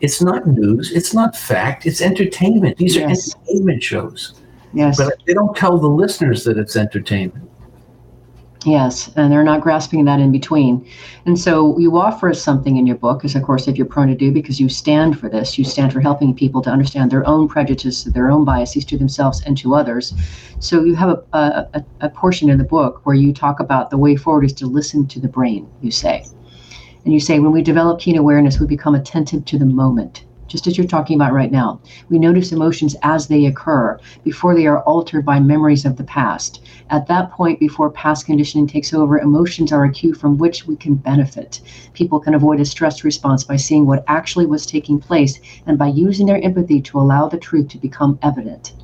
It's 0.00 0.22
not 0.22 0.46
news. 0.46 0.92
It's 0.92 1.12
not 1.12 1.36
fact. 1.36 1.84
It's 1.84 2.00
entertainment. 2.00 2.78
These 2.78 2.96
yes. 2.96 3.04
are 3.04 3.38
entertainment 3.38 3.82
shows. 3.82 4.40
Yes. 4.72 4.96
But 4.96 5.12
they 5.26 5.34
don't 5.34 5.54
tell 5.54 5.76
the 5.78 5.88
listeners 5.88 6.42
that 6.44 6.56
it's 6.56 6.74
entertainment. 6.74 7.50
Yes, 8.66 9.12
and 9.14 9.32
they're 9.32 9.44
not 9.44 9.60
grasping 9.60 10.04
that 10.06 10.18
in 10.18 10.32
between. 10.32 10.84
And 11.24 11.38
so 11.38 11.78
you 11.78 11.96
offer 11.96 12.30
us 12.30 12.42
something 12.42 12.76
in 12.76 12.84
your 12.84 12.96
book, 12.96 13.24
as 13.24 13.36
of 13.36 13.44
course, 13.44 13.68
if 13.68 13.76
you're 13.76 13.86
prone 13.86 14.08
to 14.08 14.16
do, 14.16 14.32
because 14.32 14.58
you 14.58 14.68
stand 14.68 15.20
for 15.20 15.28
this. 15.28 15.56
You 15.56 15.64
stand 15.64 15.92
for 15.92 16.00
helping 16.00 16.34
people 16.34 16.60
to 16.62 16.70
understand 16.70 17.12
their 17.12 17.24
own 17.28 17.46
prejudices, 17.46 18.12
their 18.12 18.28
own 18.28 18.44
biases 18.44 18.84
to 18.86 18.98
themselves 18.98 19.40
and 19.46 19.56
to 19.58 19.76
others. 19.76 20.12
So 20.58 20.82
you 20.82 20.96
have 20.96 21.10
a, 21.32 21.38
a, 21.74 21.84
a 22.00 22.10
portion 22.10 22.50
in 22.50 22.58
the 22.58 22.64
book 22.64 23.02
where 23.04 23.14
you 23.14 23.32
talk 23.32 23.60
about 23.60 23.90
the 23.90 23.98
way 23.98 24.16
forward 24.16 24.44
is 24.44 24.52
to 24.54 24.66
listen 24.66 25.06
to 25.06 25.20
the 25.20 25.28
brain, 25.28 25.70
you 25.80 25.92
say. 25.92 26.26
And 27.04 27.14
you 27.14 27.20
say, 27.20 27.38
when 27.38 27.52
we 27.52 27.62
develop 27.62 28.00
keen 28.00 28.18
awareness, 28.18 28.58
we 28.58 28.66
become 28.66 28.96
attentive 28.96 29.44
to 29.44 29.58
the 29.58 29.64
moment 29.64 30.24
just 30.48 30.66
as 30.66 30.76
you're 30.76 30.86
talking 30.86 31.16
about 31.16 31.32
right 31.32 31.50
now. 31.50 31.80
We 32.08 32.18
notice 32.18 32.52
emotions 32.52 32.96
as 33.02 33.26
they 33.26 33.46
occur 33.46 33.98
before 34.24 34.54
they 34.54 34.66
are 34.66 34.82
altered 34.82 35.24
by 35.24 35.40
memories 35.40 35.84
of 35.84 35.96
the 35.96 36.04
past. 36.04 36.62
At 36.90 37.06
that 37.08 37.30
point, 37.32 37.60
before 37.60 37.90
past 37.90 38.26
conditioning 38.26 38.66
takes 38.66 38.94
over, 38.94 39.18
emotions 39.18 39.72
are 39.72 39.84
a 39.84 39.90
cue 39.90 40.14
from 40.14 40.38
which 40.38 40.66
we 40.66 40.76
can 40.76 40.94
benefit. 40.94 41.60
People 41.94 42.20
can 42.20 42.34
avoid 42.34 42.60
a 42.60 42.64
stress 42.64 43.04
response 43.04 43.44
by 43.44 43.56
seeing 43.56 43.86
what 43.86 44.04
actually 44.06 44.46
was 44.46 44.66
taking 44.66 44.98
place 44.98 45.40
and 45.66 45.78
by 45.78 45.88
using 45.88 46.26
their 46.26 46.42
empathy 46.42 46.80
to 46.80 46.98
allow 46.98 47.28
the 47.28 47.38
truth 47.38 47.68
to 47.68 47.78
become 47.78 48.18
evident. 48.22 48.74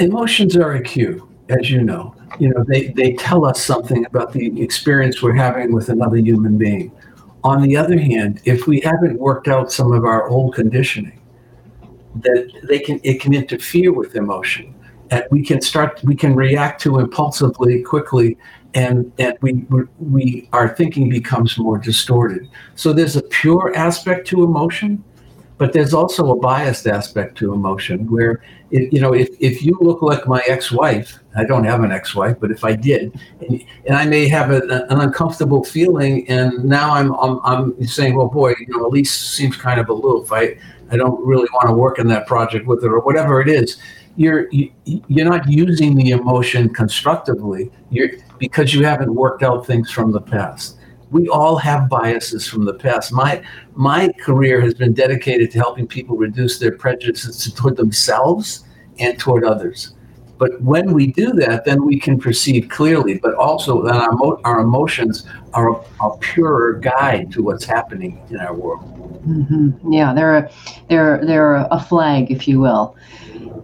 Emotions 0.00 0.56
are 0.56 0.72
a 0.72 0.82
cue, 0.82 1.28
as 1.48 1.70
you 1.70 1.82
know. 1.82 2.14
You 2.38 2.48
know, 2.48 2.64
they, 2.66 2.88
they 2.88 3.14
tell 3.14 3.44
us 3.44 3.62
something 3.62 4.04
about 4.06 4.32
the 4.32 4.60
experience 4.62 5.22
we're 5.22 5.34
having 5.34 5.72
with 5.72 5.88
another 5.88 6.16
human 6.16 6.56
being 6.56 6.90
on 7.42 7.62
the 7.62 7.76
other 7.76 7.98
hand, 7.98 8.40
if 8.44 8.66
we 8.66 8.80
haven't 8.80 9.18
worked 9.18 9.48
out 9.48 9.72
some 9.72 9.92
of 9.92 10.04
our 10.04 10.28
old 10.28 10.54
conditioning, 10.54 11.20
that 12.16 12.50
they 12.68 12.78
can 12.78 13.00
it 13.02 13.20
can 13.20 13.32
interfere 13.32 13.92
with 13.92 14.16
emotion, 14.16 14.74
and 15.10 15.24
we 15.30 15.44
can 15.44 15.60
start 15.60 16.00
we 16.04 16.14
can 16.14 16.34
react 16.34 16.80
to 16.82 16.98
impulsively 16.98 17.82
quickly, 17.82 18.36
and 18.74 19.12
and 19.18 19.36
we 19.40 19.64
we 19.98 20.48
our 20.52 20.68
thinking 20.68 21.08
becomes 21.08 21.56
more 21.56 21.78
distorted. 21.78 22.48
So 22.74 22.92
there's 22.92 23.16
a 23.16 23.22
pure 23.22 23.74
aspect 23.74 24.26
to 24.28 24.44
emotion, 24.44 25.02
but 25.60 25.74
there's 25.74 25.92
also 25.92 26.32
a 26.32 26.36
biased 26.36 26.86
aspect 26.86 27.36
to 27.36 27.52
emotion 27.52 28.10
where 28.10 28.42
if, 28.70 28.90
you 28.90 28.98
know 28.98 29.12
if, 29.12 29.28
if 29.40 29.62
you 29.62 29.76
look 29.82 30.00
like 30.00 30.26
my 30.26 30.42
ex-wife 30.48 31.18
i 31.36 31.44
don't 31.44 31.64
have 31.64 31.84
an 31.84 31.92
ex-wife 31.92 32.36
but 32.40 32.50
if 32.50 32.64
i 32.64 32.74
did 32.74 33.14
and, 33.42 33.62
and 33.86 33.94
i 33.94 34.06
may 34.06 34.26
have 34.26 34.50
a, 34.50 34.62
an 34.88 35.00
uncomfortable 35.00 35.62
feeling 35.62 36.26
and 36.28 36.64
now 36.64 36.94
I'm, 36.94 37.12
I'm 37.16 37.40
i'm 37.44 37.86
saying 37.86 38.16
well 38.16 38.28
boy 38.28 38.54
you 38.58 38.68
know 38.68 38.86
elise 38.86 39.12
seems 39.12 39.54
kind 39.56 39.78
of 39.78 39.90
aloof. 39.90 40.32
I 40.32 40.56
i 40.90 40.96
don't 40.96 41.24
really 41.24 41.48
want 41.52 41.68
to 41.68 41.74
work 41.74 41.98
in 41.98 42.08
that 42.08 42.26
project 42.26 42.66
with 42.66 42.82
her 42.82 42.94
or 42.94 43.00
whatever 43.00 43.42
it 43.42 43.48
is 43.48 43.78
you're 44.16 44.48
you, 44.50 44.72
you're 44.84 45.28
not 45.28 45.48
using 45.48 45.94
the 45.94 46.10
emotion 46.10 46.68
constructively. 46.68 47.70
You're 47.90 48.10
because 48.38 48.74
you 48.74 48.84
haven't 48.84 49.14
worked 49.14 49.42
out 49.42 49.66
things 49.66 49.90
from 49.90 50.10
the 50.10 50.20
past 50.20 50.79
we 51.10 51.28
all 51.28 51.56
have 51.56 51.88
biases 51.88 52.46
from 52.46 52.64
the 52.64 52.74
past. 52.74 53.12
My 53.12 53.42
my 53.74 54.12
career 54.20 54.60
has 54.60 54.74
been 54.74 54.92
dedicated 54.92 55.50
to 55.52 55.58
helping 55.58 55.86
people 55.86 56.16
reduce 56.16 56.58
their 56.58 56.72
prejudices 56.72 57.52
toward 57.52 57.76
themselves 57.76 58.64
and 58.98 59.18
toward 59.18 59.44
others. 59.44 59.94
But 60.38 60.60
when 60.62 60.94
we 60.94 61.08
do 61.08 61.34
that, 61.34 61.66
then 61.66 61.84
we 61.84 62.00
can 62.00 62.18
perceive 62.18 62.70
clearly. 62.70 63.18
But 63.18 63.34
also, 63.34 63.82
then 63.82 63.94
our, 63.94 64.40
our 64.46 64.60
emotions 64.60 65.26
are 65.52 65.68
a, 65.68 65.84
a 66.00 66.16
purer 66.18 66.74
guide 66.74 67.30
to 67.32 67.42
what's 67.42 67.66
happening 67.66 68.22
in 68.30 68.38
our 68.38 68.54
world. 68.54 68.82
Mm-hmm. 69.28 69.92
Yeah, 69.92 70.14
they're 70.14 70.36
a, 70.38 70.50
they're 70.88 71.24
they're 71.26 71.56
a 71.70 71.78
flag, 71.78 72.30
if 72.30 72.48
you 72.48 72.58
will. 72.58 72.96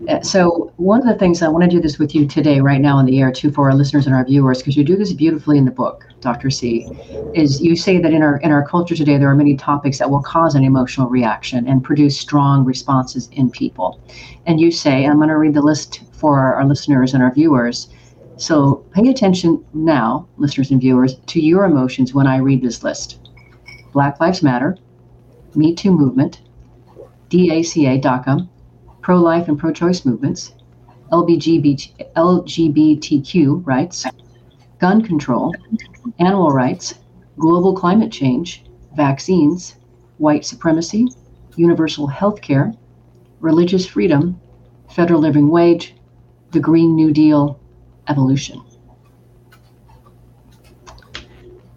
Uh, 0.09 0.21
so 0.21 0.73
one 0.77 1.01
of 1.01 1.07
the 1.07 1.19
things 1.19 1.43
I 1.43 1.49
want 1.49 1.65
to 1.65 1.71
do 1.71 1.81
this 1.81 1.99
with 1.99 2.15
you 2.15 2.27
today, 2.29 2.61
right 2.61 2.81
now 2.81 2.97
on 2.97 3.07
the 3.07 3.21
air, 3.21 3.33
too, 3.33 3.51
for 3.51 3.69
our 3.69 3.75
listeners 3.75 4.07
and 4.07 4.15
our 4.15 4.25
viewers, 4.25 4.59
because 4.59 4.77
you 4.77 4.85
do 4.85 4.97
this 4.97 5.13
beautifully 5.13 5.59
in 5.59 5.65
the 5.65 5.71
book, 5.73 6.07
Dr. 6.21 6.49
C, 6.49 6.87
is 7.35 7.61
you 7.61 7.75
say 7.75 7.99
that 7.99 8.13
in 8.13 8.23
our 8.23 8.39
in 8.39 8.53
our 8.53 8.67
culture 8.67 8.95
today 8.95 9.19
there 9.19 9.29
are 9.29 9.35
many 9.35 9.57
topics 9.57 9.99
that 9.99 10.11
will 10.11 10.23
cause 10.23 10.55
an 10.55 10.63
emotional 10.63 11.09
reaction 11.09 11.67
and 11.67 11.83
produce 11.83 12.19
strong 12.19 12.65
responses 12.65 13.29
in 13.33 13.51
people. 13.51 14.01
And 14.47 14.61
you 14.61 14.71
say, 14.71 15.05
I'm 15.07 15.17
going 15.17 15.29
to 15.29 15.37
read 15.37 15.55
the 15.55 15.61
list 15.61 16.03
for 16.13 16.39
our, 16.39 16.55
our 16.55 16.65
listeners 16.65 17.13
and 17.13 17.23
our 17.23 17.35
viewers. 17.35 17.89
So 18.37 18.85
pay 18.93 19.09
attention 19.09 19.65
now, 19.75 20.29
listeners 20.37 20.71
and 20.71 20.81
viewers, 20.81 21.17
to 21.27 21.41
your 21.41 21.65
emotions 21.65 22.15
when 22.15 22.27
I 22.29 22.37
read 22.37 22.63
this 22.63 22.85
list. 22.85 23.19
Black 23.93 24.21
Lives 24.21 24.43
Matter, 24.43 24.77
Me 25.55 25.75
Too 25.75 25.91
Movement, 25.91 26.43
DACA, 27.31 28.01
DACA, 28.01 28.49
pro 29.07 29.19
life 29.19 29.47
and 29.47 29.57
pro 29.57 29.73
choice 29.73 30.05
movements, 30.05 30.53
LGBT, 31.13 32.13
LGBTQ 32.15 33.65
rights, 33.65 34.05
gun 34.81 35.01
control, 35.01 35.55
animal 36.19 36.51
rights, 36.51 36.95
global 37.39 37.73
climate 37.73 38.11
change, 38.11 38.65
vaccines, 38.97 39.77
white 40.19 40.45
supremacy, 40.45 41.07
universal 41.55 42.09
health 42.09 42.41
care, 42.41 42.75
religious 43.39 43.87
freedom, 43.87 44.41
federal 44.91 45.21
living 45.21 45.51
wage, 45.51 45.95
the 46.51 46.59
Green 46.59 46.97
New 46.97 47.13
Deal, 47.13 47.61
evolution. 48.09 48.61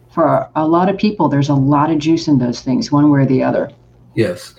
for 0.09 0.49
a 0.55 0.67
lot 0.67 0.89
of 0.89 0.97
people, 0.97 1.29
there's 1.29 1.49
a 1.49 1.53
lot 1.53 1.91
of 1.91 1.99
juice 1.99 2.27
in 2.27 2.39
those 2.39 2.61
things, 2.61 2.91
one 2.91 3.11
way 3.11 3.19
or 3.19 3.25
the 3.27 3.43
other. 3.43 3.69
Yes. 4.15 4.55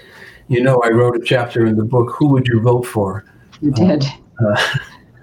You 0.51 0.61
know, 0.61 0.83
I 0.83 0.89
wrote 0.89 1.17
a 1.17 1.21
chapter 1.21 1.65
in 1.65 1.77
the 1.77 1.85
book, 1.85 2.13
Who 2.19 2.27
Would 2.31 2.49
You 2.49 2.61
Vote 2.61 2.85
For? 2.85 3.25
You 3.61 3.71
did. 3.71 4.05
Uh, 4.45 4.67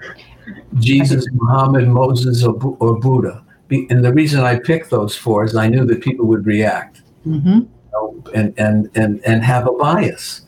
Jesus, 0.75 1.27
Muhammad, 1.33 1.89
Moses, 1.89 2.45
or, 2.45 2.53
or, 2.79 2.97
Buddha. 2.97 3.43
And 3.69 4.05
the 4.05 4.13
reason 4.13 4.39
I 4.39 4.57
picked 4.57 4.89
those 4.89 5.17
four 5.17 5.43
is 5.43 5.53
I 5.53 5.67
knew 5.67 5.85
that 5.85 5.99
people 5.99 6.25
would 6.27 6.45
react 6.45 7.01
mm-hmm. 7.27 7.49
you 7.49 7.69
know, 7.91 8.23
and, 8.33 8.53
and, 8.57 8.89
and, 8.95 9.19
and 9.25 9.43
have 9.43 9.67
a 9.67 9.73
bias. 9.73 10.43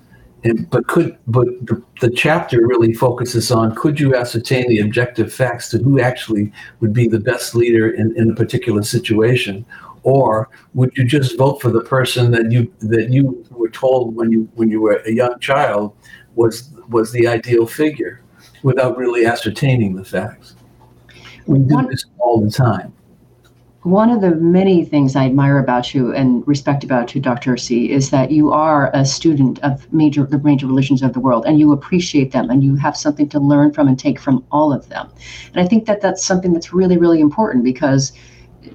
And, 0.45 0.69
but 0.69 0.87
could 0.87 1.17
but 1.27 1.47
the, 1.65 1.83
the 1.99 2.09
chapter 2.09 2.65
really 2.65 2.93
focuses 2.93 3.51
on 3.51 3.75
could 3.75 3.99
you 3.99 4.15
ascertain 4.15 4.69
the 4.69 4.79
objective 4.79 5.33
facts 5.33 5.69
to 5.71 5.79
who 5.79 5.99
actually 5.99 6.53
would 6.79 6.93
be 6.93 7.09
the 7.09 7.19
best 7.19 7.55
leader 7.55 7.89
in, 7.89 8.15
in 8.15 8.31
a 8.31 8.35
particular 8.35 8.81
situation 8.83 9.65
or 10.03 10.49
would 10.73 10.95
you 10.97 11.03
just 11.03 11.37
vote 11.37 11.61
for 11.61 11.69
the 11.71 11.81
person 11.81 12.31
that 12.31 12.51
you 12.51 12.71
that 12.79 13.09
you 13.11 13.45
were 13.51 13.69
told 13.69 14.15
when 14.15 14.31
you 14.31 14.49
when 14.55 14.69
you 14.69 14.81
were 14.81 15.01
a 15.05 15.11
young 15.11 15.39
child 15.39 15.95
was 16.35 16.71
was 16.89 17.11
the 17.11 17.27
ideal 17.27 17.65
figure 17.65 18.21
without 18.63 18.97
really 18.97 19.25
ascertaining 19.25 19.95
the 19.95 20.03
facts. 20.03 20.55
We 21.45 21.59
do 21.59 21.87
this 21.89 22.05
all 22.19 22.41
the 22.41 22.51
time. 22.51 22.93
One 23.83 24.09
of 24.09 24.19
the 24.19 24.35
many 24.35 24.83
things 24.83 25.15
I 25.15 25.25
admire 25.25 25.57
about 25.57 25.93
you 25.93 26.13
and 26.13 26.45
respect 26.45 26.83
about 26.83 27.15
you, 27.15 27.21
Dr. 27.21 27.55
C, 27.55 27.89
is 27.89 28.09
that 28.09 28.29
you 28.29 28.51
are 28.51 28.91
a 28.93 29.05
student 29.05 29.57
of 29.59 29.91
major 29.93 30.25
the 30.25 30.37
major 30.39 30.67
religions 30.67 31.01
of 31.01 31.13
the 31.13 31.21
world, 31.21 31.45
and 31.47 31.59
you 31.59 31.71
appreciate 31.71 32.33
them, 32.33 32.49
and 32.49 32.61
you 32.61 32.75
have 32.75 32.97
something 32.97 33.29
to 33.29 33.39
learn 33.39 33.71
from 33.71 33.87
and 33.87 33.97
take 33.97 34.19
from 34.19 34.43
all 34.51 34.73
of 34.73 34.89
them. 34.89 35.09
And 35.53 35.63
I 35.63 35.67
think 35.67 35.85
that 35.85 36.01
that's 36.01 36.23
something 36.23 36.51
that's 36.51 36.73
really, 36.73 36.97
really 36.97 37.21
important 37.21 37.63
because, 37.63 38.11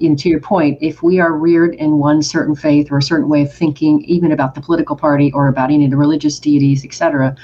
know, 0.01 0.15
to 0.15 0.29
your 0.29 0.39
point, 0.39 0.77
if 0.81 1.03
we 1.03 1.19
are 1.19 1.33
reared 1.33 1.75
in 1.75 1.97
one 1.97 2.21
certain 2.21 2.55
faith 2.55 2.91
or 2.91 2.97
a 2.97 3.03
certain 3.03 3.29
way 3.29 3.43
of 3.43 3.53
thinking, 3.53 4.03
even 4.05 4.31
about 4.31 4.55
the 4.55 4.61
political 4.61 4.95
party 4.95 5.31
or 5.33 5.47
about 5.47 5.71
any 5.71 5.85
of 5.85 5.91
the 5.91 5.97
religious 5.97 6.39
deities, 6.39 6.85
etc., 6.85 7.35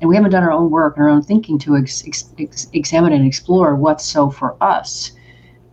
and 0.00 0.08
we 0.08 0.14
haven't 0.14 0.30
done 0.30 0.44
our 0.44 0.52
own 0.52 0.70
work 0.70 0.96
and 0.96 1.04
our 1.04 1.10
own 1.10 1.22
thinking 1.22 1.58
to 1.58 1.76
ex- 1.76 2.04
ex- 2.38 2.68
examine 2.72 3.12
and 3.12 3.26
explore 3.26 3.74
what's 3.74 4.04
so 4.04 4.30
for 4.30 4.56
us 4.62 5.10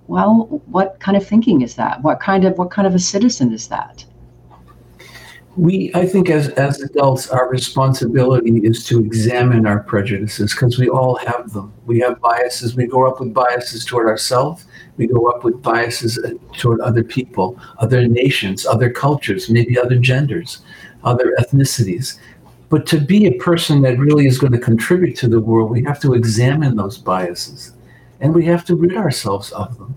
well 0.07 0.61
what 0.67 0.99
kind 0.99 1.17
of 1.17 1.25
thinking 1.25 1.61
is 1.61 1.75
that? 1.75 2.01
What 2.01 2.19
kind 2.19 2.45
of 2.45 2.57
what 2.57 2.71
kind 2.71 2.87
of 2.87 2.95
a 2.95 2.99
citizen 2.99 3.53
is 3.53 3.67
that? 3.69 4.05
We 5.57 5.91
i 5.95 6.05
think 6.05 6.29
as 6.29 6.49
as 6.49 6.81
adults 6.81 7.29
our 7.29 7.49
responsibility 7.49 8.57
is 8.57 8.85
to 8.87 8.99
examine 8.99 9.65
our 9.65 9.79
prejudices 9.79 10.53
because 10.53 10.77
we 10.77 10.89
all 10.89 11.15
have 11.17 11.53
them. 11.53 11.73
We 11.85 11.99
have 11.99 12.19
biases. 12.19 12.75
We 12.75 12.87
grow 12.87 13.09
up 13.09 13.19
with 13.19 13.33
biases 13.33 13.85
toward 13.85 14.07
ourselves 14.07 14.65
we 14.97 15.07
grow 15.07 15.27
up 15.27 15.43
with 15.43 15.61
biases 15.61 16.17
uh, 16.19 16.31
toward 16.57 16.79
other 16.81 17.03
people 17.03 17.59
other 17.79 18.07
nations 18.07 18.65
other 18.65 18.89
cultures 18.89 19.49
maybe 19.49 19.77
other 19.77 19.97
genders 19.97 20.61
other 21.03 21.35
ethnicities 21.39 22.19
but 22.69 22.85
to 22.87 22.99
be 22.99 23.27
a 23.27 23.33
person 23.33 23.81
that 23.83 23.99
really 23.99 24.25
is 24.25 24.37
going 24.37 24.53
to 24.53 24.59
contribute 24.59 25.15
to 25.17 25.27
the 25.27 25.39
world, 25.39 25.69
we 25.69 25.83
have 25.83 25.99
to 26.01 26.13
examine 26.13 26.75
those 26.75 26.97
biases 26.97 27.73
and 28.19 28.33
we 28.33 28.45
have 28.45 28.65
to 28.65 28.75
rid 28.75 28.95
ourselves 28.95 29.51
of 29.51 29.77
them. 29.77 29.95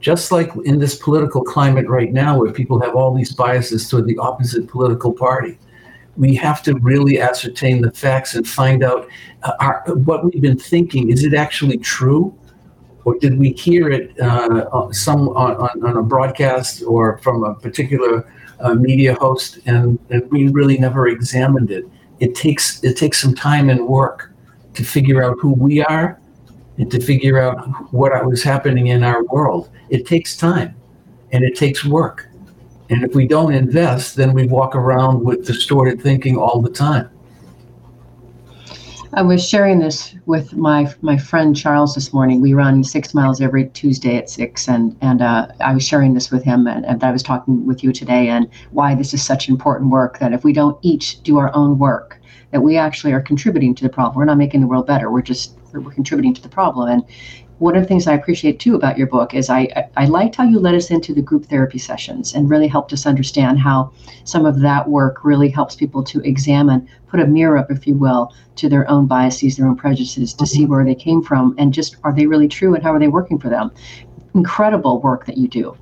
Just 0.00 0.32
like 0.32 0.50
in 0.64 0.78
this 0.78 0.96
political 0.96 1.42
climate 1.42 1.88
right 1.88 2.12
now, 2.12 2.38
where 2.38 2.50
people 2.50 2.80
have 2.80 2.96
all 2.96 3.14
these 3.14 3.32
biases 3.32 3.88
toward 3.88 4.06
the 4.06 4.18
opposite 4.18 4.66
political 4.66 5.12
party, 5.12 5.58
we 6.16 6.34
have 6.34 6.62
to 6.64 6.74
really 6.80 7.20
ascertain 7.20 7.80
the 7.80 7.90
facts 7.92 8.34
and 8.34 8.46
find 8.46 8.82
out 8.82 9.08
uh, 9.44 9.52
our, 9.60 9.84
what 10.04 10.24
we've 10.24 10.42
been 10.42 10.58
thinking. 10.58 11.10
Is 11.10 11.22
it 11.24 11.34
actually 11.34 11.78
true? 11.78 12.36
Or 13.04 13.18
did 13.18 13.38
we 13.38 13.52
hear 13.52 13.90
it 13.90 14.18
uh, 14.20 14.92
some 14.92 15.28
on, 15.30 15.56
on, 15.56 15.84
on, 15.84 15.96
a 15.96 16.02
broadcast 16.02 16.82
or 16.84 17.18
from 17.18 17.42
a 17.42 17.54
particular 17.54 18.30
uh, 18.60 18.74
media 18.74 19.14
host, 19.14 19.58
and, 19.66 19.98
and 20.10 20.30
we 20.30 20.48
really 20.48 20.78
never 20.78 21.08
examined 21.08 21.70
it. 21.70 21.84
It 22.20 22.34
takes 22.36 22.82
it 22.84 22.96
takes 22.96 23.20
some 23.20 23.34
time 23.34 23.70
and 23.70 23.86
work 23.86 24.32
to 24.74 24.84
figure 24.84 25.22
out 25.22 25.36
who 25.40 25.52
we 25.52 25.82
are 25.82 26.20
and 26.78 26.90
to 26.90 27.00
figure 27.00 27.38
out 27.40 27.56
what 27.92 28.12
was 28.24 28.42
happening 28.42 28.88
in 28.88 29.02
our 29.02 29.24
world. 29.24 29.70
It 29.90 30.06
takes 30.06 30.36
time 30.36 30.76
and 31.32 31.42
it 31.44 31.56
takes 31.56 31.84
work. 31.84 32.28
And 32.90 33.02
if 33.02 33.14
we 33.14 33.26
don't 33.26 33.54
invest, 33.54 34.16
then 34.16 34.32
we 34.32 34.46
walk 34.46 34.76
around 34.76 35.24
with 35.24 35.46
distorted 35.46 36.00
thinking 36.00 36.36
all 36.36 36.60
the 36.60 36.70
time. 36.70 37.10
I 39.14 39.20
was 39.20 39.46
sharing 39.46 39.78
this 39.78 40.14
with 40.24 40.54
my 40.54 40.90
my 41.02 41.18
friend 41.18 41.54
Charles 41.54 41.94
this 41.94 42.14
morning. 42.14 42.40
We 42.40 42.54
run 42.54 42.82
six 42.82 43.12
miles 43.12 43.42
every 43.42 43.68
Tuesday 43.68 44.16
at 44.16 44.30
six, 44.30 44.68
and 44.68 44.96
and 45.02 45.20
uh, 45.20 45.48
I 45.60 45.74
was 45.74 45.86
sharing 45.86 46.14
this 46.14 46.30
with 46.30 46.42
him, 46.42 46.66
and, 46.66 46.86
and 46.86 47.04
I 47.04 47.12
was 47.12 47.22
talking 47.22 47.66
with 47.66 47.84
you 47.84 47.92
today, 47.92 48.28
and 48.28 48.48
why 48.70 48.94
this 48.94 49.12
is 49.12 49.22
such 49.22 49.50
important 49.50 49.90
work. 49.90 50.18
That 50.18 50.32
if 50.32 50.44
we 50.44 50.54
don't 50.54 50.78
each 50.80 51.22
do 51.24 51.36
our 51.36 51.54
own 51.54 51.78
work, 51.78 52.18
that 52.52 52.62
we 52.62 52.78
actually 52.78 53.12
are 53.12 53.20
contributing 53.20 53.74
to 53.74 53.82
the 53.82 53.90
problem. 53.90 54.16
We're 54.16 54.24
not 54.24 54.38
making 54.38 54.62
the 54.62 54.66
world 54.66 54.86
better. 54.86 55.10
We're 55.10 55.20
just 55.20 55.58
we're 55.74 55.92
contributing 55.92 56.32
to 56.32 56.42
the 56.42 56.48
problem. 56.48 56.88
And 56.88 57.04
one 57.62 57.76
of 57.76 57.82
the 57.82 57.86
things 57.86 58.08
I 58.08 58.14
appreciate 58.14 58.58
too 58.58 58.74
about 58.74 58.98
your 58.98 59.06
book 59.06 59.34
is 59.34 59.48
I, 59.48 59.88
I 59.96 60.06
liked 60.06 60.34
how 60.34 60.42
you 60.42 60.58
led 60.58 60.74
us 60.74 60.90
into 60.90 61.14
the 61.14 61.22
group 61.22 61.46
therapy 61.46 61.78
sessions 61.78 62.34
and 62.34 62.50
really 62.50 62.66
helped 62.66 62.92
us 62.92 63.06
understand 63.06 63.60
how 63.60 63.92
some 64.24 64.44
of 64.44 64.58
that 64.62 64.88
work 64.88 65.24
really 65.24 65.48
helps 65.48 65.76
people 65.76 66.02
to 66.02 66.20
examine, 66.22 66.88
put 67.06 67.20
a 67.20 67.26
mirror 67.26 67.56
up, 67.56 67.70
if 67.70 67.86
you 67.86 67.94
will, 67.94 68.34
to 68.56 68.68
their 68.68 68.90
own 68.90 69.06
biases, 69.06 69.56
their 69.56 69.68
own 69.68 69.76
prejudices, 69.76 70.34
to 70.34 70.44
see 70.44 70.66
where 70.66 70.84
they 70.84 70.96
came 70.96 71.22
from 71.22 71.54
and 71.56 71.72
just 71.72 71.98
are 72.02 72.12
they 72.12 72.26
really 72.26 72.48
true 72.48 72.74
and 72.74 72.82
how 72.82 72.92
are 72.92 72.98
they 72.98 73.06
working 73.06 73.38
for 73.38 73.48
them. 73.48 73.70
Incredible 74.34 75.00
work 75.00 75.24
that 75.26 75.38
you 75.38 75.46
do. 75.46 75.76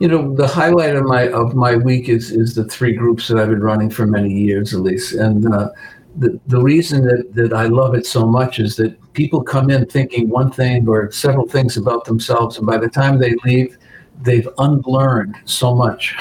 You 0.00 0.08
know, 0.08 0.34
the 0.34 0.48
highlight 0.48 0.96
of 0.96 1.04
my 1.04 1.28
of 1.28 1.54
my 1.54 1.76
week 1.76 2.08
is 2.08 2.32
is 2.32 2.56
the 2.56 2.64
three 2.64 2.92
groups 2.92 3.28
that 3.28 3.38
I've 3.38 3.50
been 3.50 3.60
running 3.60 3.90
for 3.90 4.06
many 4.06 4.32
years, 4.32 4.74
at 4.74 4.80
least, 4.80 5.14
and 5.14 5.52
uh, 5.52 5.70
the, 6.18 6.40
the 6.46 6.60
reason 6.60 7.04
that, 7.04 7.34
that 7.34 7.52
I 7.52 7.66
love 7.66 7.94
it 7.94 8.06
so 8.06 8.26
much 8.26 8.58
is 8.58 8.76
that 8.76 8.96
people 9.16 9.42
come 9.42 9.70
in 9.70 9.86
thinking 9.86 10.28
one 10.28 10.52
thing 10.52 10.86
or 10.86 11.10
several 11.10 11.48
things 11.48 11.76
about 11.76 12.04
themselves, 12.04 12.58
and 12.58 12.66
by 12.66 12.76
the 12.76 12.88
time 12.88 13.18
they 13.18 13.34
leave, 13.44 13.78
they've 14.22 14.48
unlearned 14.58 15.36
so 15.46 15.74
much. 15.74 16.14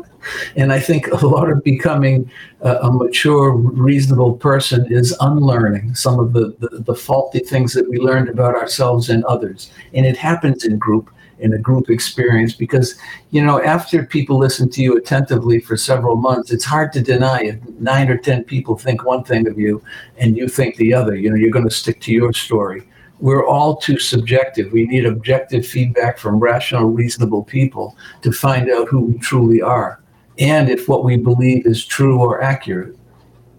and 0.56 0.72
I 0.72 0.80
think 0.80 1.08
a 1.08 1.26
lot 1.26 1.50
of 1.50 1.62
becoming 1.62 2.30
a, 2.60 2.76
a, 2.76 2.92
mature, 2.92 3.52
reasonable 3.52 4.34
person 4.36 4.86
is 4.90 5.16
unlearning 5.20 5.94
some 5.94 6.18
of 6.18 6.32
the, 6.32 6.56
the, 6.60 6.82
the 6.82 6.94
faulty 6.94 7.40
things 7.40 7.72
that 7.74 7.88
we 7.88 7.98
learned 7.98 8.28
about 8.28 8.54
ourselves 8.54 9.10
and 9.10 9.24
others. 9.24 9.72
And 9.92 10.06
it 10.06 10.16
happens 10.16 10.64
in 10.64 10.78
group 10.78 11.10
in 11.38 11.52
a 11.52 11.58
group 11.58 11.90
experience 11.90 12.54
because 12.54 12.96
you 13.30 13.44
know 13.44 13.62
after 13.62 14.04
people 14.04 14.38
listen 14.38 14.68
to 14.70 14.82
you 14.82 14.96
attentively 14.96 15.60
for 15.60 15.76
several 15.76 16.16
months 16.16 16.50
it's 16.50 16.64
hard 16.64 16.92
to 16.92 17.02
deny 17.02 17.42
if 17.42 17.62
nine 17.78 18.08
or 18.08 18.16
ten 18.16 18.42
people 18.44 18.76
think 18.76 19.04
one 19.04 19.22
thing 19.22 19.46
of 19.46 19.58
you 19.58 19.82
and 20.18 20.36
you 20.36 20.48
think 20.48 20.76
the 20.76 20.94
other. 20.94 21.14
You 21.14 21.30
know 21.30 21.36
you're 21.36 21.50
going 21.50 21.68
to 21.68 21.74
stick 21.74 22.00
to 22.02 22.12
your 22.12 22.32
story. 22.32 22.88
We're 23.18 23.46
all 23.46 23.76
too 23.76 23.98
subjective. 23.98 24.72
We 24.72 24.86
need 24.86 25.06
objective 25.06 25.66
feedback 25.66 26.18
from 26.18 26.38
rational 26.38 26.84
reasonable 26.84 27.44
people 27.44 27.96
to 28.22 28.30
find 28.30 28.70
out 28.70 28.88
who 28.88 29.00
we 29.00 29.18
truly 29.18 29.62
are 29.62 30.02
and 30.38 30.68
if 30.68 30.88
what 30.88 31.04
we 31.04 31.16
believe 31.16 31.66
is 31.66 31.84
true 31.84 32.20
or 32.20 32.42
accurate. 32.42 32.96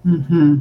Mm-hmm. 0.05 0.59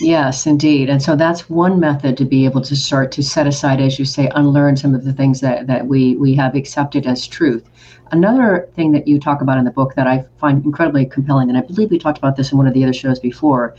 Yes, 0.00 0.46
indeed. 0.46 0.88
And 0.88 1.02
so 1.02 1.16
that's 1.16 1.50
one 1.50 1.80
method 1.80 2.16
to 2.18 2.24
be 2.24 2.44
able 2.44 2.60
to 2.60 2.76
start 2.76 3.10
to 3.12 3.22
set 3.22 3.48
aside, 3.48 3.80
as 3.80 3.98
you 3.98 4.04
say, 4.04 4.30
unlearn 4.34 4.76
some 4.76 4.94
of 4.94 5.04
the 5.04 5.12
things 5.12 5.40
that, 5.40 5.66
that 5.66 5.86
we, 5.88 6.14
we 6.16 6.34
have 6.36 6.54
accepted 6.54 7.04
as 7.04 7.26
truth. 7.26 7.68
Another 8.12 8.68
thing 8.76 8.92
that 8.92 9.08
you 9.08 9.18
talk 9.18 9.40
about 9.40 9.58
in 9.58 9.64
the 9.64 9.72
book 9.72 9.94
that 9.96 10.06
I 10.06 10.24
find 10.38 10.64
incredibly 10.64 11.04
compelling, 11.04 11.48
and 11.48 11.58
I 11.58 11.62
believe 11.62 11.90
we 11.90 11.98
talked 11.98 12.18
about 12.18 12.36
this 12.36 12.52
in 12.52 12.58
one 12.58 12.68
of 12.68 12.74
the 12.74 12.84
other 12.84 12.92
shows 12.92 13.18
before, 13.18 13.74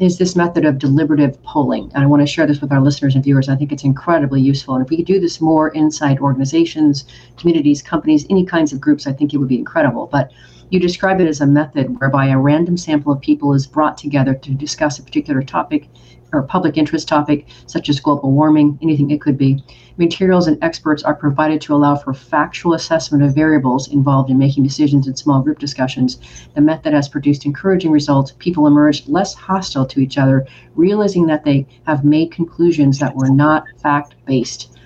is 0.00 0.18
this 0.18 0.36
method 0.36 0.64
of 0.64 0.78
deliberative 0.78 1.42
polling. 1.42 1.90
And 1.94 2.04
I 2.04 2.06
want 2.06 2.20
to 2.22 2.26
share 2.26 2.46
this 2.46 2.60
with 2.60 2.72
our 2.72 2.80
listeners 2.80 3.14
and 3.14 3.24
viewers. 3.24 3.48
I 3.48 3.56
think 3.56 3.72
it's 3.72 3.84
incredibly 3.84 4.40
useful. 4.40 4.74
And 4.74 4.84
if 4.84 4.90
we 4.90 4.96
could 4.96 5.06
do 5.06 5.18
this 5.18 5.40
more 5.40 5.70
inside 5.70 6.20
organizations, 6.20 7.04
communities, 7.36 7.82
companies, 7.82 8.26
any 8.30 8.44
kinds 8.44 8.72
of 8.72 8.80
groups, 8.80 9.06
I 9.06 9.12
think 9.12 9.34
it 9.34 9.38
would 9.38 9.48
be 9.48 9.58
incredible. 9.58 10.08
But 10.10 10.30
you 10.70 10.80
describe 10.80 11.20
it 11.20 11.28
as 11.28 11.40
a 11.40 11.46
method 11.46 12.00
whereby 12.00 12.28
a 12.28 12.38
random 12.38 12.76
sample 12.76 13.12
of 13.12 13.20
people 13.20 13.52
is 13.54 13.66
brought 13.66 13.98
together 13.98 14.34
to 14.34 14.50
discuss 14.52 14.98
a 14.98 15.02
particular 15.02 15.42
topic 15.42 15.88
or 16.32 16.42
public 16.42 16.76
interest 16.76 17.08
topic, 17.08 17.46
such 17.66 17.88
as 17.88 18.00
global 18.00 18.32
warming, 18.32 18.78
anything 18.82 19.10
it 19.10 19.20
could 19.20 19.36
be. 19.36 19.62
Materials 19.98 20.46
and 20.46 20.62
experts 20.62 21.02
are 21.02 21.14
provided 21.14 21.60
to 21.60 21.74
allow 21.74 21.94
for 21.94 22.14
factual 22.14 22.74
assessment 22.74 23.22
of 23.22 23.34
variables 23.34 23.88
involved 23.88 24.30
in 24.30 24.38
making 24.38 24.62
decisions 24.62 25.06
in 25.06 25.14
small 25.14 25.42
group 25.42 25.58
discussions. 25.58 26.18
The 26.54 26.60
method 26.60 26.94
has 26.94 27.08
produced 27.08 27.44
encouraging 27.44 27.90
results. 27.90 28.32
People 28.38 28.66
emerge 28.66 29.06
less 29.06 29.34
hostile 29.34 29.86
to 29.86 30.00
each 30.00 30.16
other, 30.16 30.46
realizing 30.74 31.26
that 31.26 31.44
they 31.44 31.66
have 31.86 32.04
made 32.04 32.32
conclusions 32.32 32.98
that 33.00 33.14
were 33.14 33.28
not 33.28 33.64
fact 33.82 34.14
based. 34.24 34.78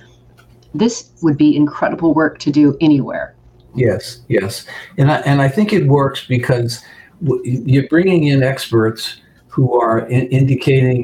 This 0.74 1.12
would 1.22 1.38
be 1.38 1.56
incredible 1.56 2.12
work 2.12 2.38
to 2.40 2.50
do 2.50 2.76
anywhere. 2.80 3.34
Yes, 3.74 4.22
yes, 4.28 4.66
and 4.96 5.10
I, 5.12 5.18
and 5.20 5.40
I 5.40 5.48
think 5.48 5.72
it 5.72 5.86
works 5.86 6.26
because 6.26 6.82
you're 7.44 7.88
bringing 7.88 8.24
in 8.24 8.42
experts 8.42 9.20
who 9.56 9.80
are 9.80 10.00
in 10.08 10.26
indicating 10.28 11.02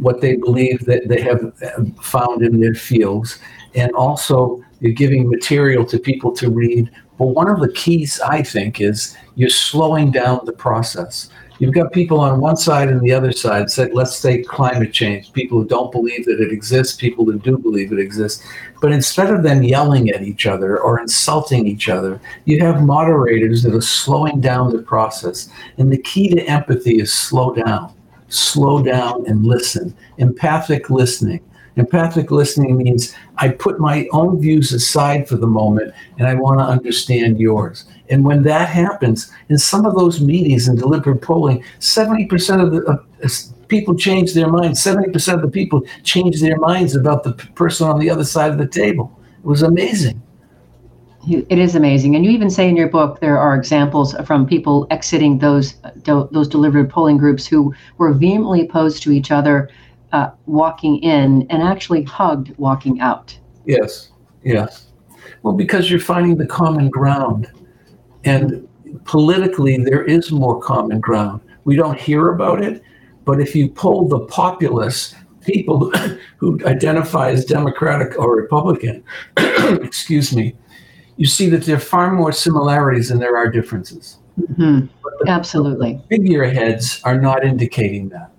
what 0.00 0.20
they 0.20 0.36
believe 0.36 0.78
that 0.84 1.08
they 1.08 1.20
have 1.20 1.42
um, 1.76 1.90
found 2.14 2.40
in 2.40 2.60
their 2.60 2.74
fields, 2.74 3.40
and 3.74 3.90
also 3.96 4.62
you're 4.78 4.92
giving 4.92 5.28
material 5.28 5.84
to 5.84 5.98
people 5.98 6.30
to 6.30 6.48
read 6.50 6.88
But 7.18 7.34
one 7.40 7.50
of 7.50 7.60
the 7.60 7.72
keys, 7.72 8.20
I 8.20 8.42
think, 8.42 8.80
is 8.80 9.16
you're 9.34 9.50
slowing 9.50 10.10
down 10.10 10.40
the 10.44 10.52
process. 10.52 11.28
You've 11.60 11.74
got 11.74 11.92
people 11.92 12.18
on 12.20 12.40
one 12.40 12.56
side 12.56 12.88
and 12.88 13.02
the 13.02 13.12
other 13.12 13.32
side, 13.32 13.70
say, 13.70 13.90
let's 13.92 14.16
say 14.16 14.42
climate 14.42 14.94
change, 14.94 15.30
people 15.34 15.58
who 15.58 15.68
don't 15.68 15.92
believe 15.92 16.24
that 16.24 16.40
it 16.40 16.50
exists, 16.50 16.96
people 16.96 17.26
who 17.26 17.38
do 17.38 17.58
believe 17.58 17.92
it 17.92 17.98
exists. 17.98 18.42
But 18.80 18.92
instead 18.92 19.30
of 19.30 19.42
them 19.42 19.62
yelling 19.62 20.08
at 20.08 20.22
each 20.22 20.46
other 20.46 20.78
or 20.78 21.00
insulting 21.00 21.66
each 21.66 21.90
other, 21.90 22.18
you 22.46 22.60
have 22.60 22.82
moderators 22.82 23.62
that 23.64 23.74
are 23.74 23.82
slowing 23.82 24.40
down 24.40 24.72
the 24.72 24.82
process. 24.82 25.50
And 25.76 25.92
the 25.92 25.98
key 25.98 26.30
to 26.30 26.42
empathy 26.44 26.98
is 26.98 27.12
slow 27.12 27.54
down, 27.54 27.92
slow 28.30 28.82
down 28.82 29.26
and 29.26 29.44
listen, 29.44 29.94
empathic 30.16 30.88
listening. 30.88 31.40
Empathic 31.76 32.30
listening 32.30 32.78
means 32.78 33.14
I 33.36 33.48
put 33.48 33.78
my 33.78 34.08
own 34.12 34.40
views 34.40 34.72
aside 34.72 35.28
for 35.28 35.36
the 35.36 35.46
moment 35.46 35.92
and 36.18 36.26
I 36.26 36.34
want 36.34 36.58
to 36.58 36.64
understand 36.64 37.38
yours. 37.38 37.84
And 38.10 38.24
when 38.24 38.42
that 38.42 38.68
happens, 38.68 39.32
in 39.48 39.58
some 39.58 39.86
of 39.86 39.94
those 39.94 40.20
meetings 40.20 40.66
and 40.68 40.78
deliberate 40.78 41.22
polling, 41.22 41.64
70% 41.78 42.62
of 42.62 42.72
the 42.72 42.84
uh, 42.84 43.28
people 43.68 43.94
change 43.94 44.34
their 44.34 44.48
minds. 44.48 44.84
70% 44.84 45.34
of 45.34 45.42
the 45.42 45.48
people 45.48 45.82
change 46.02 46.40
their 46.40 46.58
minds 46.58 46.94
about 46.94 47.22
the 47.22 47.32
person 47.54 47.86
on 47.86 47.98
the 47.98 48.10
other 48.10 48.24
side 48.24 48.50
of 48.50 48.58
the 48.58 48.66
table. 48.66 49.18
It 49.38 49.46
was 49.46 49.62
amazing. 49.62 50.20
It 51.28 51.58
is 51.58 51.74
amazing, 51.74 52.16
and 52.16 52.24
you 52.24 52.30
even 52.30 52.48
say 52.48 52.66
in 52.66 52.76
your 52.76 52.88
book 52.88 53.20
there 53.20 53.38
are 53.38 53.54
examples 53.54 54.14
from 54.24 54.46
people 54.46 54.86
exiting 54.90 55.36
those 55.36 55.74
those 56.04 56.48
deliberate 56.48 56.88
polling 56.88 57.18
groups 57.18 57.46
who 57.46 57.74
were 57.98 58.14
vehemently 58.14 58.62
opposed 58.62 59.02
to 59.02 59.12
each 59.12 59.30
other 59.30 59.68
uh, 60.12 60.30
walking 60.46 60.96
in 61.02 61.46
and 61.50 61.62
actually 61.62 62.04
hugged 62.04 62.56
walking 62.56 63.00
out. 63.00 63.38
Yes, 63.66 64.12
yes. 64.44 64.86
Well, 65.42 65.52
because 65.52 65.90
you're 65.90 66.00
finding 66.00 66.38
the 66.38 66.46
common 66.46 66.88
ground. 66.88 67.50
And 68.24 68.68
politically, 69.04 69.76
there 69.78 70.04
is 70.04 70.30
more 70.30 70.60
common 70.60 71.00
ground. 71.00 71.40
We 71.64 71.76
don't 71.76 71.98
hear 71.98 72.32
about 72.32 72.62
it, 72.62 72.82
but 73.24 73.40
if 73.40 73.54
you 73.54 73.68
poll 73.68 74.08
the 74.08 74.20
populace, 74.20 75.14
people 75.42 75.90
who 76.36 76.60
identify 76.66 77.30
as 77.30 77.44
Democratic 77.44 78.18
or 78.18 78.36
Republican, 78.36 79.02
excuse 79.36 80.34
me, 80.34 80.54
you 81.16 81.26
see 81.26 81.48
that 81.50 81.64
there 81.64 81.76
are 81.76 81.80
far 81.80 82.12
more 82.12 82.32
similarities 82.32 83.10
than 83.10 83.18
there 83.18 83.36
are 83.36 83.48
differences. 83.50 84.18
Mm-hmm. 84.40 84.86
Absolutely. 85.26 86.00
figureheads 86.08 87.02
are 87.04 87.20
not 87.20 87.44
indicating 87.44 88.08
that. 88.08 88.30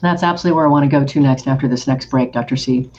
That's 0.00 0.22
absolutely 0.22 0.56
where 0.56 0.66
I 0.66 0.70
want 0.70 0.90
to 0.90 0.90
go 0.90 1.04
to 1.04 1.20
next 1.20 1.46
after 1.46 1.68
this 1.68 1.86
next 1.86 2.06
break, 2.06 2.32
Dr. 2.32 2.56
C. 2.56 2.90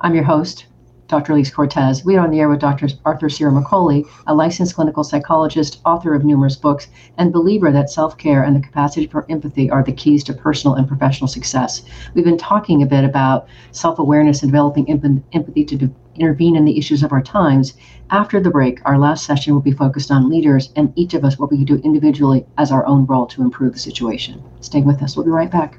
I'm 0.00 0.14
your 0.14 0.24
host, 0.24 0.66
Dr. 1.08 1.32
Elise 1.32 1.52
Cortes. 1.52 2.04
We 2.04 2.16
are 2.16 2.24
on 2.24 2.32
the 2.32 2.40
air 2.40 2.48
with 2.48 2.58
Dr. 2.58 2.88
Arthur 3.04 3.28
Ciaramicoli, 3.28 4.04
a 4.26 4.34
licensed 4.34 4.74
clinical 4.74 5.04
psychologist, 5.04 5.80
author 5.84 6.14
of 6.14 6.24
numerous 6.24 6.56
books, 6.56 6.88
and 7.16 7.32
believer 7.32 7.70
that 7.70 7.90
self 7.90 8.18
care 8.18 8.42
and 8.42 8.56
the 8.56 8.60
capacity 8.60 9.06
for 9.06 9.24
empathy 9.30 9.70
are 9.70 9.84
the 9.84 9.92
keys 9.92 10.24
to 10.24 10.32
personal 10.32 10.74
and 10.74 10.88
professional 10.88 11.28
success. 11.28 11.82
We've 12.14 12.24
been 12.24 12.36
talking 12.36 12.82
a 12.82 12.86
bit 12.86 13.04
about 13.04 13.46
self 13.70 14.00
awareness 14.00 14.42
and 14.42 14.50
developing 14.50 14.90
emp- 14.90 15.22
empathy 15.32 15.64
to 15.66 15.76
de- 15.76 15.90
intervene 16.16 16.56
in 16.56 16.64
the 16.64 16.76
issues 16.76 17.04
of 17.04 17.12
our 17.12 17.22
times. 17.22 17.74
After 18.10 18.40
the 18.40 18.50
break, 18.50 18.80
our 18.84 18.98
last 18.98 19.24
session 19.24 19.54
will 19.54 19.60
be 19.60 19.70
focused 19.70 20.10
on 20.10 20.28
leaders 20.28 20.72
and 20.74 20.92
each 20.96 21.14
of 21.14 21.24
us 21.24 21.38
what 21.38 21.52
we 21.52 21.58
can 21.58 21.66
do 21.66 21.80
individually 21.84 22.46
as 22.58 22.72
our 22.72 22.84
own 22.84 23.06
role 23.06 23.26
to 23.26 23.42
improve 23.42 23.74
the 23.74 23.78
situation. 23.78 24.42
Stay 24.60 24.80
with 24.82 25.02
us. 25.02 25.16
We'll 25.16 25.26
be 25.26 25.30
right 25.30 25.50
back. 25.50 25.78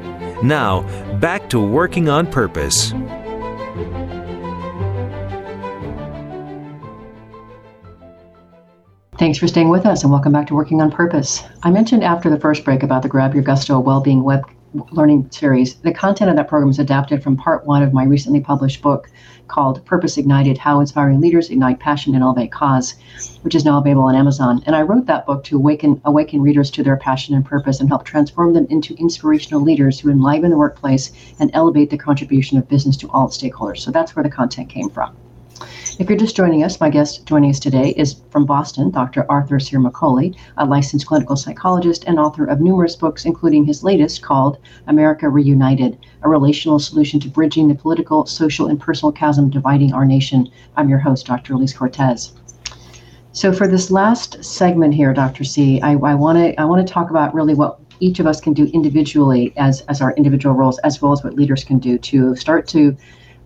Now, 0.43 0.81
back 1.19 1.49
to 1.49 1.59
working 1.59 2.09
on 2.09 2.27
purpose. 2.27 2.93
Thanks 9.17 9.37
for 9.37 9.47
staying 9.47 9.69
with 9.69 9.85
us 9.85 10.01
and 10.01 10.11
welcome 10.11 10.31
back 10.31 10.47
to 10.47 10.55
Working 10.55 10.81
on 10.81 10.89
Purpose. 10.89 11.43
I 11.61 11.69
mentioned 11.69 12.03
after 12.03 12.27
the 12.27 12.39
first 12.39 12.65
break 12.65 12.81
about 12.81 13.03
the 13.03 13.07
Grab 13.07 13.35
Your 13.35 13.43
Gusto 13.43 13.79
Wellbeing 13.79 14.23
Web 14.23 14.49
Learning 14.73 15.29
Series. 15.31 15.75
The 15.75 15.93
content 15.93 16.29
of 16.29 16.37
that 16.37 16.47
program 16.47 16.69
is 16.69 16.79
adapted 16.79 17.21
from 17.21 17.35
part 17.35 17.65
one 17.65 17.83
of 17.83 17.93
my 17.93 18.05
recently 18.05 18.39
published 18.39 18.81
book, 18.81 19.09
called 19.47 19.85
Purpose 19.85 20.17
Ignited 20.17 20.57
How 20.57 20.79
Inspiring 20.79 21.19
Leaders 21.19 21.49
Ignite 21.49 21.79
Passion 21.79 22.15
and 22.15 22.23
Elevate 22.23 22.53
Cause, 22.53 22.95
which 23.41 23.53
is 23.53 23.65
now 23.65 23.79
available 23.79 24.07
on 24.07 24.15
Amazon. 24.15 24.63
And 24.65 24.75
I 24.75 24.81
wrote 24.81 25.05
that 25.07 25.25
book 25.25 25.43
to 25.45 25.57
awaken, 25.57 26.01
awaken 26.05 26.41
readers 26.41 26.71
to 26.71 26.83
their 26.83 26.95
passion 26.95 27.35
and 27.35 27.45
purpose 27.45 27.81
and 27.81 27.89
help 27.89 28.05
transform 28.05 28.53
them 28.53 28.65
into 28.69 28.95
inspirational 28.95 29.61
leaders 29.61 29.99
who 29.99 30.09
enliven 30.09 30.51
the 30.51 30.57
workplace 30.57 31.11
and 31.39 31.51
elevate 31.53 31.89
the 31.89 31.97
contribution 31.97 32.57
of 32.57 32.69
business 32.69 32.95
to 32.97 33.09
all 33.09 33.27
stakeholders. 33.27 33.79
So 33.79 33.91
that's 33.91 34.15
where 34.15 34.23
the 34.23 34.29
content 34.29 34.69
came 34.69 34.89
from. 34.89 35.15
If 36.01 36.09
you're 36.09 36.17
just 36.17 36.35
joining 36.35 36.63
us, 36.63 36.79
my 36.79 36.89
guest 36.89 37.27
joining 37.27 37.51
us 37.51 37.59
today 37.59 37.89
is 37.89 38.23
from 38.31 38.43
Boston, 38.43 38.89
Dr. 38.89 39.23
Arthur 39.29 39.59
Ciaramicoli, 39.59 40.35
a 40.57 40.65
licensed 40.65 41.05
clinical 41.05 41.35
psychologist 41.35 42.05
and 42.07 42.17
author 42.17 42.43
of 42.43 42.59
numerous 42.59 42.95
books, 42.95 43.23
including 43.23 43.65
his 43.65 43.83
latest 43.83 44.23
called 44.23 44.57
America 44.87 45.29
Reunited 45.29 45.99
A 46.23 46.27
Relational 46.27 46.79
Solution 46.79 47.19
to 47.19 47.29
Bridging 47.29 47.67
the 47.67 47.75
Political, 47.75 48.25
Social, 48.25 48.65
and 48.65 48.79
Personal 48.79 49.11
Chasm 49.11 49.51
Dividing 49.51 49.93
Our 49.93 50.03
Nation. 50.03 50.49
I'm 50.75 50.89
your 50.89 50.97
host, 50.97 51.27
Dr. 51.27 51.53
Elise 51.53 51.73
Cortes. 51.73 52.33
So, 53.31 53.53
for 53.53 53.67
this 53.67 53.91
last 53.91 54.43
segment 54.43 54.95
here, 54.95 55.13
Dr. 55.13 55.43
C, 55.43 55.79
I 55.81 55.93
want 55.93 56.39
to 56.39 56.59
I 56.59 56.65
want 56.65 56.85
to 56.85 56.91
talk 56.91 57.11
about 57.11 57.35
really 57.35 57.53
what 57.53 57.79
each 57.99 58.19
of 58.19 58.25
us 58.25 58.41
can 58.41 58.53
do 58.53 58.65
individually 58.73 59.53
as 59.55 59.81
as 59.81 60.01
our 60.01 60.13
individual 60.13 60.55
roles, 60.55 60.79
as 60.79 60.99
well 60.99 61.11
as 61.11 61.23
what 61.23 61.35
leaders 61.35 61.63
can 61.63 61.77
do 61.77 61.99
to 61.99 62.35
start 62.35 62.67
to 62.69 62.97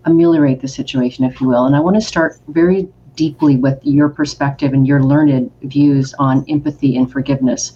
ameliorate 0.06 0.60
the 0.60 0.68
situation, 0.68 1.24
if 1.24 1.40
you 1.40 1.48
will. 1.48 1.66
And 1.66 1.76
I 1.76 1.80
want 1.80 1.96
to 1.96 2.00
start 2.00 2.38
very 2.48 2.88
deeply 3.14 3.56
with 3.56 3.78
your 3.82 4.08
perspective 4.08 4.72
and 4.72 4.86
your 4.86 5.02
learned 5.02 5.50
views 5.62 6.14
on 6.18 6.44
empathy 6.48 6.96
and 6.96 7.10
forgiveness. 7.10 7.72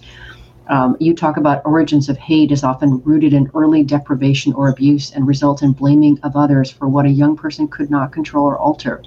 Um, 0.67 0.95
you 0.99 1.13
talk 1.13 1.37
about 1.37 1.61
origins 1.65 2.07
of 2.07 2.17
hate 2.17 2.51
is 2.51 2.63
often 2.63 3.01
rooted 3.03 3.33
in 3.33 3.51
early 3.53 3.83
deprivation 3.83 4.53
or 4.53 4.69
abuse 4.69 5.11
and 5.11 5.27
result 5.27 5.61
in 5.61 5.73
blaming 5.73 6.19
of 6.23 6.35
others 6.35 6.71
for 6.71 6.87
what 6.87 7.05
a 7.05 7.09
young 7.09 7.35
person 7.35 7.67
could 7.67 7.89
not 7.89 8.11
control 8.11 8.45
or 8.45 8.57
alter. 8.57 9.01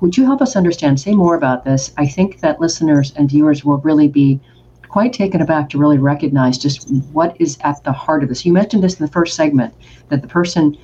Would 0.00 0.16
you 0.16 0.24
help 0.24 0.42
us 0.42 0.54
understand? 0.54 1.00
Say 1.00 1.14
more 1.14 1.34
about 1.34 1.64
this. 1.64 1.92
I 1.96 2.06
think 2.06 2.40
that 2.40 2.60
listeners 2.60 3.12
and 3.16 3.28
viewers 3.28 3.64
will 3.64 3.78
really 3.78 4.08
be 4.08 4.40
quite 4.88 5.12
taken 5.12 5.40
aback 5.40 5.70
to 5.70 5.78
really 5.78 5.98
recognize 5.98 6.58
just 6.58 6.90
what 7.12 7.34
is 7.40 7.56
at 7.62 7.82
the 7.82 7.92
heart 7.92 8.22
of 8.22 8.28
this. 8.28 8.44
You 8.44 8.52
mentioned 8.52 8.84
this 8.84 9.00
in 9.00 9.06
the 9.06 9.10
first 9.10 9.34
segment 9.34 9.74
that 10.10 10.20
the 10.20 10.28
person 10.28 10.76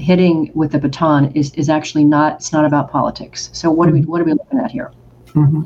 hitting 0.00 0.50
with 0.54 0.72
the 0.72 0.78
baton 0.78 1.30
is 1.32 1.52
is 1.54 1.68
actually 1.68 2.04
not 2.04 2.36
it's 2.36 2.52
not 2.52 2.64
about 2.64 2.90
politics. 2.90 3.50
So 3.52 3.70
what 3.70 3.88
are 3.88 3.92
we 3.92 4.02
what 4.02 4.20
are 4.20 4.24
we 4.24 4.32
looking 4.32 4.58
at 4.58 4.70
here? 4.70 4.92
Mm-hmm. 5.28 5.64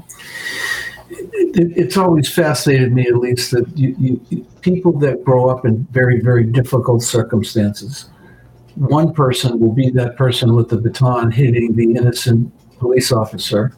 It, 1.11 1.73
it's 1.77 1.97
always 1.97 2.29
fascinated 2.29 2.93
me, 2.93 3.07
at 3.07 3.17
least, 3.17 3.53
that 3.53 3.67
you, 3.79 3.95
you, 4.31 4.45
people 4.63 4.93
that 4.99 5.23
grow 5.25 5.49
up 5.49 5.65
in 5.65 5.87
very 5.93 6.21
very 6.21 6.45
difficult 6.45 7.03
circumstances. 7.03 8.11
One 8.75 9.15
person 9.15 9.61
will 9.61 9.73
be 9.73 9.91
that 9.91 10.17
person 10.17 10.57
with 10.57 10.69
the 10.69 10.79
baton 10.79 11.31
hitting 11.31 11.77
the 11.77 11.95
innocent 11.95 12.53
police 12.79 13.13
officer, 13.13 13.73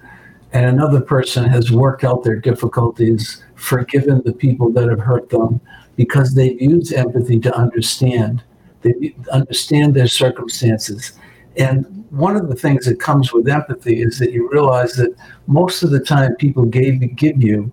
and 0.53 0.64
another 0.64 1.01
person 1.03 1.45
has 1.45 1.70
worked 1.70 2.03
out 2.03 2.24
their 2.24 2.41
difficulties, 2.41 3.45
forgiven 3.55 4.22
the 4.24 4.33
people 4.33 4.72
that 4.72 4.89
have 4.89 5.01
hurt 5.01 5.28
them, 5.28 5.61
because 5.97 6.35
they've 6.35 6.61
used 6.61 6.95
empathy 6.95 7.39
to 7.41 7.55
understand 7.55 8.43
they 8.87 9.14
understand 9.32 9.95
their 9.95 10.09
circumstances. 10.09 11.12
And 11.57 12.05
one 12.11 12.37
of 12.37 12.49
the 12.49 12.55
things 12.55 12.84
that 12.87 13.01
comes 13.01 13.32
with 13.32 13.49
empathy 13.49 14.03
is 14.03 14.18
that 14.18 14.32
you 14.32 14.49
realize 14.51 14.95
that 14.95 15.14
most 15.47 15.82
of 15.82 15.91
the 15.91 16.01
time 16.01 16.37
people 16.37 16.64
gave, 16.64 17.16
give 17.16 17.43
you 17.43 17.72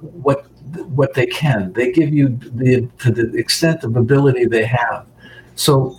what 0.00 0.46
what 0.88 1.14
they 1.14 1.26
can. 1.26 1.72
They 1.72 1.92
give 1.92 2.12
you 2.12 2.28
the 2.28 2.88
to 2.98 3.10
the 3.10 3.36
extent 3.36 3.84
of 3.84 3.96
ability 3.96 4.46
they 4.46 4.66
have. 4.66 5.06
So 5.54 5.98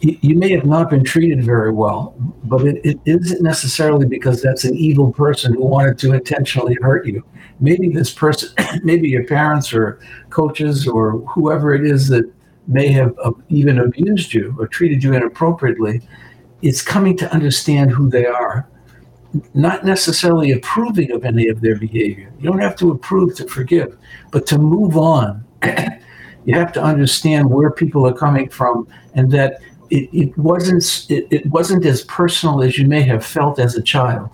you 0.00 0.36
may 0.36 0.50
have 0.52 0.64
not 0.64 0.90
been 0.90 1.02
treated 1.02 1.42
very 1.42 1.72
well, 1.72 2.14
but 2.44 2.64
it, 2.64 2.80
it 2.84 3.00
isn't 3.04 3.42
necessarily 3.42 4.06
because 4.06 4.40
that's 4.40 4.64
an 4.64 4.76
evil 4.76 5.12
person 5.12 5.54
who 5.54 5.64
wanted 5.64 5.98
to 5.98 6.12
intentionally 6.12 6.76
hurt 6.80 7.04
you. 7.04 7.24
Maybe 7.58 7.88
this 7.88 8.12
person, 8.12 8.50
maybe 8.84 9.08
your 9.08 9.24
parents 9.24 9.72
or 9.72 9.98
coaches 10.30 10.86
or 10.86 11.18
whoever 11.34 11.74
it 11.74 11.84
is 11.84 12.06
that 12.08 12.32
may 12.68 12.88
have 12.88 13.14
uh, 13.22 13.32
even 13.48 13.78
abused 13.78 14.32
you 14.32 14.54
or 14.58 14.68
treated 14.68 15.02
you 15.02 15.14
inappropriately, 15.14 16.02
it's 16.62 16.82
coming 16.82 17.16
to 17.16 17.32
understand 17.32 17.90
who 17.90 18.10
they 18.10 18.26
are, 18.26 18.68
not 19.54 19.84
necessarily 19.84 20.52
approving 20.52 21.10
of 21.12 21.24
any 21.24 21.48
of 21.48 21.60
their 21.60 21.76
behavior. 21.76 22.32
You 22.38 22.50
don't 22.50 22.60
have 22.60 22.76
to 22.76 22.90
approve 22.90 23.34
to 23.36 23.46
forgive, 23.46 23.96
but 24.30 24.46
to 24.46 24.58
move 24.58 24.96
on. 24.96 25.44
you 26.44 26.54
have 26.54 26.72
to 26.72 26.82
understand 26.82 27.50
where 27.50 27.70
people 27.70 28.06
are 28.06 28.14
coming 28.14 28.48
from 28.48 28.86
and 29.14 29.30
that 29.32 29.60
it, 29.90 30.08
it 30.12 30.38
wasn't 30.38 31.06
it, 31.08 31.26
it 31.30 31.46
wasn't 31.46 31.84
as 31.86 32.04
personal 32.04 32.62
as 32.62 32.78
you 32.78 32.86
may 32.86 33.02
have 33.02 33.24
felt 33.24 33.58
as 33.58 33.74
a 33.74 33.82
child. 33.82 34.30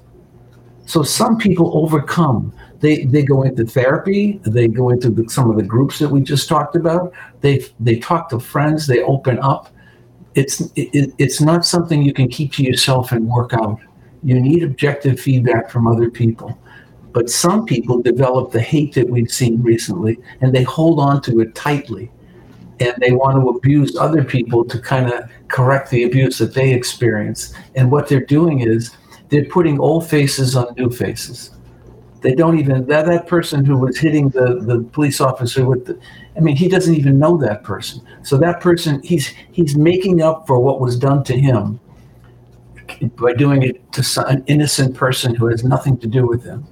So 0.86 1.02
some 1.02 1.38
people 1.38 1.76
overcome. 1.76 2.52
They 2.80 3.04
they 3.04 3.22
go 3.22 3.42
into 3.42 3.64
therapy. 3.64 4.40
They 4.44 4.68
go 4.68 4.90
into 4.90 5.10
the, 5.10 5.28
some 5.28 5.50
of 5.50 5.56
the 5.56 5.62
groups 5.62 5.98
that 5.98 6.08
we 6.08 6.20
just 6.22 6.48
talked 6.48 6.76
about. 6.76 7.12
They 7.40 7.64
they 7.80 7.98
talk 7.98 8.28
to 8.30 8.40
friends. 8.40 8.86
They 8.86 9.02
open 9.02 9.38
up. 9.38 9.70
It's 10.34 10.60
it, 10.76 11.14
it's 11.18 11.40
not 11.40 11.64
something 11.64 12.02
you 12.02 12.12
can 12.12 12.28
keep 12.28 12.52
to 12.54 12.62
yourself 12.62 13.12
and 13.12 13.26
work 13.28 13.52
out. 13.54 13.78
You 14.22 14.40
need 14.40 14.62
objective 14.62 15.20
feedback 15.20 15.70
from 15.70 15.86
other 15.86 16.10
people. 16.10 16.58
But 17.12 17.30
some 17.30 17.64
people 17.64 18.02
develop 18.02 18.50
the 18.50 18.60
hate 18.60 18.94
that 18.94 19.08
we've 19.08 19.30
seen 19.30 19.62
recently, 19.62 20.18
and 20.40 20.52
they 20.52 20.64
hold 20.64 20.98
on 20.98 21.22
to 21.22 21.40
it 21.40 21.54
tightly 21.54 22.10
and 22.80 22.94
they 22.98 23.12
want 23.12 23.36
to 23.36 23.48
abuse 23.48 23.96
other 23.96 24.24
people 24.24 24.64
to 24.64 24.78
kind 24.78 25.12
of 25.12 25.30
correct 25.48 25.90
the 25.90 26.04
abuse 26.04 26.38
that 26.38 26.54
they 26.54 26.72
experience. 26.72 27.54
And 27.74 27.90
what 27.90 28.08
they're 28.08 28.24
doing 28.24 28.60
is 28.60 28.96
they're 29.28 29.44
putting 29.44 29.78
old 29.78 30.08
faces 30.08 30.56
on 30.56 30.74
new 30.76 30.90
faces. 30.90 31.53
They 32.24 32.34
don't 32.34 32.58
even 32.58 32.86
that 32.86 33.04
that 33.04 33.26
person 33.26 33.66
who 33.66 33.76
was 33.76 33.98
hitting 33.98 34.30
the, 34.30 34.58
the 34.58 34.80
police 34.92 35.20
officer 35.20 35.66
with 35.66 35.84
the 35.84 36.00
I 36.38 36.40
mean 36.40 36.56
he 36.56 36.68
doesn't 36.68 36.94
even 36.94 37.18
know 37.18 37.36
that 37.36 37.64
person. 37.64 38.00
So 38.22 38.38
that 38.38 38.62
person 38.62 39.02
he's 39.02 39.28
he's 39.52 39.76
making 39.76 40.22
up 40.22 40.46
for 40.46 40.58
what 40.58 40.80
was 40.80 40.98
done 40.98 41.22
to 41.24 41.38
him 41.38 41.78
by 43.16 43.34
doing 43.34 43.62
it 43.62 43.92
to 43.92 44.26
an 44.26 44.42
innocent 44.46 44.96
person 44.96 45.34
who 45.34 45.48
has 45.48 45.64
nothing 45.64 45.98
to 45.98 46.06
do 46.06 46.26
with 46.26 46.42
him. 46.42 46.66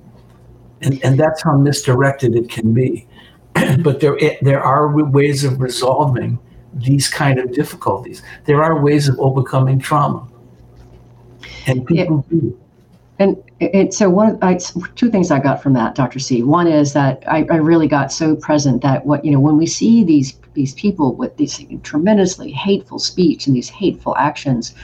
And 0.81 0.99
and 1.05 1.21
that's 1.21 1.43
how 1.43 1.59
misdirected 1.59 2.35
it 2.35 2.49
can 2.49 2.73
be. 2.73 3.07
but 3.85 4.01
there 4.01 4.19
there 4.41 4.63
are 4.63 4.89
ways 4.89 5.45
of 5.45 5.61
resolving 5.61 6.39
these 6.73 7.11
kind 7.11 7.39
of 7.39 7.53
difficulties. 7.53 8.23
There 8.47 8.63
are 8.65 8.81
ways 8.81 9.07
of 9.07 9.21
overcoming 9.21 9.81
trauma, 9.81 10.27
and 11.67 11.87
people 11.87 12.25
yeah. 12.31 12.41
do. 12.41 12.62
And 13.23 13.43
it, 13.61 13.95
so 13.95 14.11
one, 14.11 14.39
I, 14.43 14.59
two 14.97 15.11
things 15.11 15.31
I 15.31 15.39
got 15.39 15.63
from 15.63 15.73
that, 15.75 15.95
Dr. 15.95 16.19
C. 16.19 16.43
One 16.43 16.67
is 16.67 16.93
that 16.95 17.23
I, 17.29 17.47
I, 17.51 17.57
really 17.57 17.87
got 17.87 18.11
so 18.11 18.35
present 18.35 18.83
that 18.83 19.07
what 19.07 19.25
you 19.25 19.31
know 19.31 19.41
when 19.41 19.57
we 19.57 19.67
see 19.67 20.03
these 20.03 20.39
these 20.55 20.75
people 20.75 21.15
with 21.15 21.37
these 21.37 21.65
tremendously 21.83 22.51
hateful 22.51 22.99
speech 22.99 23.47
and 23.47 23.55
these 23.55 23.69
hateful 23.69 24.17
actions, 24.17 24.75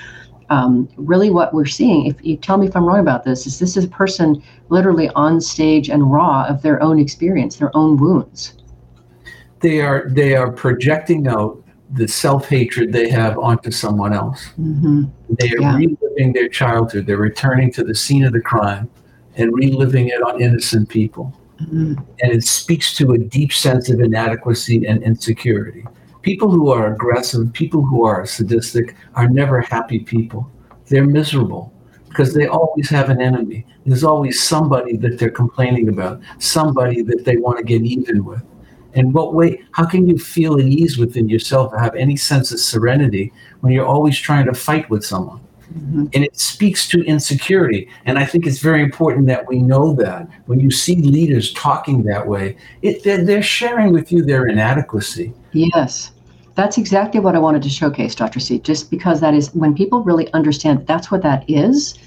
um, 0.51 0.89
really 0.97 1.31
what 1.31 1.53
we're 1.53 1.67
seeing. 1.67 2.07
If 2.07 2.25
you 2.25 2.37
tell 2.37 2.59
me 2.59 2.67
if 2.69 2.77
I'm 2.77 2.85
wrong 2.85 3.01
about 3.01 3.25
this, 3.25 3.47
is 3.47 3.59
this 3.59 3.77
is 3.77 3.85
a 3.85 3.89
person 3.89 4.43
literally 4.69 5.09
on 5.11 5.41
stage 5.41 5.91
and 5.91 6.13
raw 6.13 6.45
of 6.45 6.63
their 6.63 6.83
own 6.83 6.99
experience, 6.99 7.57
their 7.57 7.77
own 7.77 7.97
wounds 7.97 8.55
they 9.61 9.81
are 9.81 10.09
they 10.11 10.37
are 10.37 10.51
projecting 10.53 11.27
out 11.27 11.63
the 11.91 12.07
self-hatred 12.07 12.93
they 12.93 13.09
have 13.09 13.39
onto 13.39 13.71
someone 13.71 14.13
else. 14.13 14.51
Mm-hmm. 14.61 15.05
They 15.41 15.51
are 15.53 15.61
yeah. 15.61 15.79
Reliving 16.19 16.33
their 16.33 16.49
childhood. 16.49 17.07
They're 17.07 17.17
returning 17.17 17.73
to 17.73 17.85
the 17.85 17.95
scene 17.95 18.25
of 18.25 18.33
the 18.33 18.41
crime 18.41 18.91
and 19.37 19.55
reliving 19.55 20.09
it 20.09 20.23
on 20.23 20.41
innocent 20.41 20.89
people. 20.89 21.33
Mm-hmm. 21.63 21.95
And 22.21 22.33
it 22.33 22.45
speaks 22.45 22.97
to 22.97 23.13
a 23.13 23.19
deep 23.19 23.53
sense 23.53 23.89
of 23.91 24.01
inadequacy 24.01 24.87
and 24.87 25.03
insecurity. 25.03 25.85
People 26.23 26.51
who 26.51 26.71
are 26.71 26.93
aggressive, 26.93 27.53
people 27.53 27.85
who 27.85 28.05
are 28.05 28.27
sadistic, 28.27 28.97
are 29.15 29.29
never 29.29 29.61
happy 29.61 30.01
people. 30.01 30.51
They're 30.87 31.07
miserable 31.07 31.73
because 32.09 32.35
they 32.35 32.47
always 32.47 32.91
have 32.91 33.11
an 33.11 33.21
enemy. 33.21 33.65
There's 33.87 34.05
always 34.05 34.43
somebody 34.43 34.97
that 34.99 35.19
they're 35.19 35.31
complaining 35.31 35.89
about, 35.89 36.21
somebody 36.39 37.03
that 37.03 37.25
they 37.25 37.37
want 37.37 37.59
to 37.59 37.65
get 37.65 37.83
even 37.83 38.25
with. 38.25 38.43
In 38.95 39.13
what 39.13 39.35
way? 39.35 39.63
How 39.73 39.85
can 39.85 40.09
you 40.09 40.19
feel 40.19 40.59
at 40.59 40.65
ease 40.65 40.99
within 40.99 41.29
yourself 41.29 41.73
or 41.73 41.79
have 41.79 41.95
any 41.95 42.17
sense 42.17 42.51
of 42.53 42.59
serenity 42.59 43.33
when 43.61 43.73
you're 43.73 43.87
always 43.87 44.19
trying 44.19 44.47
to 44.47 44.55
fight 44.55 44.89
with 44.91 45.05
someone? 45.05 45.41
Mm-hmm. 45.75 46.07
And 46.15 46.25
it 46.25 46.39
speaks 46.39 46.89
to 46.89 47.03
insecurity. 47.05 47.89
And 48.07 48.19
I 48.19 48.25
think 48.25 48.47
it's 48.47 48.59
very 48.59 48.83
important 48.83 49.27
that 49.27 49.47
we 49.47 49.61
know 49.61 49.93
that 49.95 50.29
when 50.47 50.61
you 50.61 50.71
see 50.71 50.97
leaders 50.97 51.53
talking 51.53 52.03
that 52.05 52.27
way, 52.27 52.57
it, 52.83 53.05
they're, 53.05 53.25
they're 53.25 53.43
sharing 53.43 53.93
with 53.93 54.11
you 54.11 54.23
their 54.23 54.47
inadequacy. 54.47 55.35
Yes. 55.53 56.13
That's 56.55 56.79
exactly 56.79 57.21
what 57.21 57.37
I 57.37 57.39
wanted 57.39 57.63
to 57.63 57.69
showcase, 57.69 58.15
Dr. 58.15 58.41
C, 58.41 58.59
just 58.59 58.91
because 58.91 59.21
that 59.21 59.35
is 59.35 59.55
when 59.55 59.75
people 59.75 60.03
really 60.03 60.33
understand 60.33 60.87
that's 60.87 61.11
what 61.11 61.23
that 61.23 61.49
is, 61.49 61.99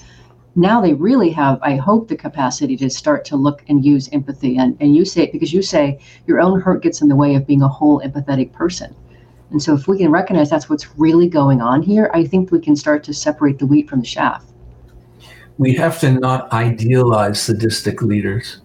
now 0.55 0.81
they 0.81 0.93
really 0.93 1.29
have, 1.29 1.59
I 1.61 1.77
hope, 1.77 2.09
the 2.09 2.17
capacity 2.17 2.75
to 2.77 2.89
start 2.89 3.23
to 3.25 3.37
look 3.37 3.63
and 3.69 3.85
use 3.85 4.09
empathy. 4.11 4.57
And, 4.57 4.75
and 4.81 4.95
you 4.95 5.05
say, 5.05 5.29
because 5.31 5.53
you 5.53 5.61
say 5.61 5.99
your 6.27 6.41
own 6.41 6.59
hurt 6.59 6.83
gets 6.83 7.01
in 7.01 7.07
the 7.07 7.15
way 7.15 7.35
of 7.35 7.47
being 7.47 7.61
a 7.61 7.67
whole 7.67 8.01
empathetic 8.01 8.51
person. 8.51 8.93
And 9.51 9.61
so 9.61 9.75
if 9.75 9.87
we 9.87 9.97
can 9.97 10.11
recognize 10.11 10.49
that's 10.49 10.69
what's 10.69 10.97
really 10.97 11.27
going 11.27 11.61
on 11.61 11.81
here, 11.81 12.09
I 12.13 12.25
think 12.25 12.51
we 12.51 12.59
can 12.59 12.75
start 12.75 13.03
to 13.03 13.13
separate 13.13 13.59
the 13.59 13.65
wheat 13.65 13.89
from 13.89 13.99
the 13.99 14.05
chaff. 14.05 14.45
We 15.57 15.73
have 15.75 15.99
to 15.99 16.11
not 16.11 16.51
idealize 16.53 17.41
sadistic 17.41 18.01
leaders. 18.01 18.61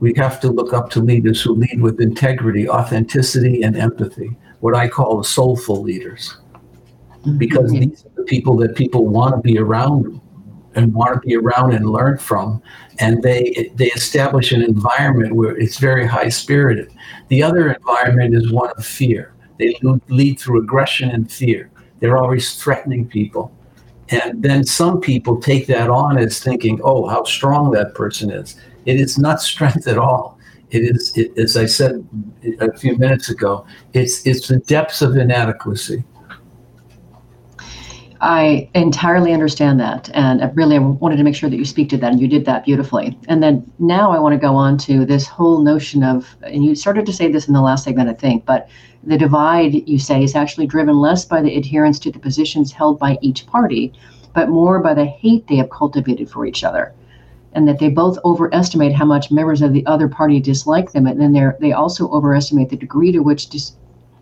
We 0.00 0.12
have 0.16 0.38
to 0.40 0.48
look 0.48 0.74
up 0.74 0.90
to 0.90 1.00
leaders 1.00 1.40
who 1.42 1.54
lead 1.54 1.80
with 1.80 2.00
integrity, 2.00 2.68
authenticity, 2.68 3.62
and 3.62 3.76
empathy, 3.76 4.36
what 4.60 4.76
I 4.76 4.88
call 4.88 5.22
soulful 5.22 5.82
leaders. 5.82 6.36
Because 7.38 7.72
mm-hmm. 7.72 7.90
these 7.90 8.04
are 8.04 8.10
the 8.16 8.22
people 8.24 8.56
that 8.58 8.76
people 8.76 9.06
want 9.06 9.34
to 9.34 9.40
be 9.40 9.58
around 9.58 10.20
and 10.74 10.92
want 10.92 11.14
to 11.14 11.26
be 11.26 11.34
around 11.34 11.72
and 11.72 11.90
learn 11.90 12.18
from. 12.18 12.62
And 13.00 13.22
they 13.22 13.72
they 13.74 13.86
establish 13.86 14.52
an 14.52 14.62
environment 14.62 15.34
where 15.34 15.56
it's 15.56 15.78
very 15.78 16.06
high 16.06 16.28
spirited. 16.28 16.92
The 17.28 17.42
other 17.42 17.72
environment 17.72 18.34
is 18.34 18.52
one 18.52 18.70
of 18.76 18.84
fear. 18.84 19.32
They 19.58 19.74
lead 20.08 20.38
through 20.38 20.62
aggression 20.62 21.10
and 21.10 21.30
fear. 21.30 21.70
They're 22.00 22.16
always 22.16 22.54
threatening 22.62 23.08
people. 23.08 23.52
And 24.10 24.42
then 24.42 24.64
some 24.64 25.00
people 25.00 25.40
take 25.40 25.66
that 25.66 25.90
on 25.90 26.18
as 26.18 26.38
thinking, 26.38 26.80
oh, 26.84 27.08
how 27.08 27.24
strong 27.24 27.72
that 27.72 27.94
person 27.94 28.30
is. 28.30 28.56
It 28.84 29.00
is 29.00 29.18
not 29.18 29.40
strength 29.52 29.86
at 29.88 29.98
all. 29.98 30.38
It 30.70 30.82
is, 30.82 31.16
it, 31.16 31.36
as 31.38 31.56
I 31.56 31.66
said 31.66 32.06
a 32.60 32.76
few 32.76 32.96
minutes 32.98 33.30
ago, 33.30 33.64
it's, 33.92 34.26
it's 34.26 34.48
the 34.48 34.58
depths 34.58 35.00
of 35.00 35.16
inadequacy. 35.16 36.04
I 38.20 38.68
entirely 38.74 39.32
understand 39.32 39.78
that. 39.80 40.10
And 40.14 40.50
really, 40.56 40.76
I 40.76 40.78
wanted 40.78 41.16
to 41.16 41.22
make 41.22 41.34
sure 41.34 41.50
that 41.50 41.56
you 41.56 41.64
speak 41.64 41.88
to 41.90 41.96
that, 41.98 42.12
and 42.12 42.20
you 42.20 42.28
did 42.28 42.44
that 42.46 42.64
beautifully. 42.64 43.18
And 43.28 43.42
then 43.42 43.70
now 43.78 44.10
I 44.10 44.18
want 44.18 44.32
to 44.32 44.38
go 44.38 44.54
on 44.54 44.78
to 44.78 45.04
this 45.04 45.26
whole 45.26 45.62
notion 45.62 46.02
of, 46.02 46.36
and 46.42 46.64
you 46.64 46.74
started 46.74 47.06
to 47.06 47.12
say 47.12 47.30
this 47.30 47.48
in 47.48 47.54
the 47.54 47.60
last 47.60 47.84
segment, 47.84 48.08
I 48.08 48.14
think, 48.14 48.44
but 48.44 48.68
the 49.04 49.18
divide, 49.18 49.88
you 49.88 49.98
say, 49.98 50.22
is 50.22 50.34
actually 50.34 50.66
driven 50.66 50.96
less 50.96 51.24
by 51.24 51.42
the 51.42 51.56
adherence 51.56 51.98
to 52.00 52.10
the 52.10 52.18
positions 52.18 52.72
held 52.72 52.98
by 52.98 53.18
each 53.20 53.46
party, 53.46 53.92
but 54.34 54.48
more 54.48 54.80
by 54.80 54.94
the 54.94 55.04
hate 55.04 55.46
they 55.46 55.56
have 55.56 55.70
cultivated 55.70 56.28
for 56.30 56.46
each 56.46 56.64
other. 56.64 56.92
And 57.52 57.66
that 57.68 57.78
they 57.78 57.88
both 57.88 58.18
overestimate 58.24 58.92
how 58.92 59.06
much 59.06 59.30
members 59.30 59.62
of 59.62 59.72
the 59.72 59.86
other 59.86 60.08
party 60.08 60.40
dislike 60.40 60.92
them, 60.92 61.06
and 61.06 61.20
then 61.20 61.32
they 61.32 61.46
they 61.60 61.72
also 61.72 62.10
overestimate 62.10 62.68
the 62.68 62.76
degree 62.76 63.12
to 63.12 63.20
which 63.20 63.48
dis, 63.48 63.72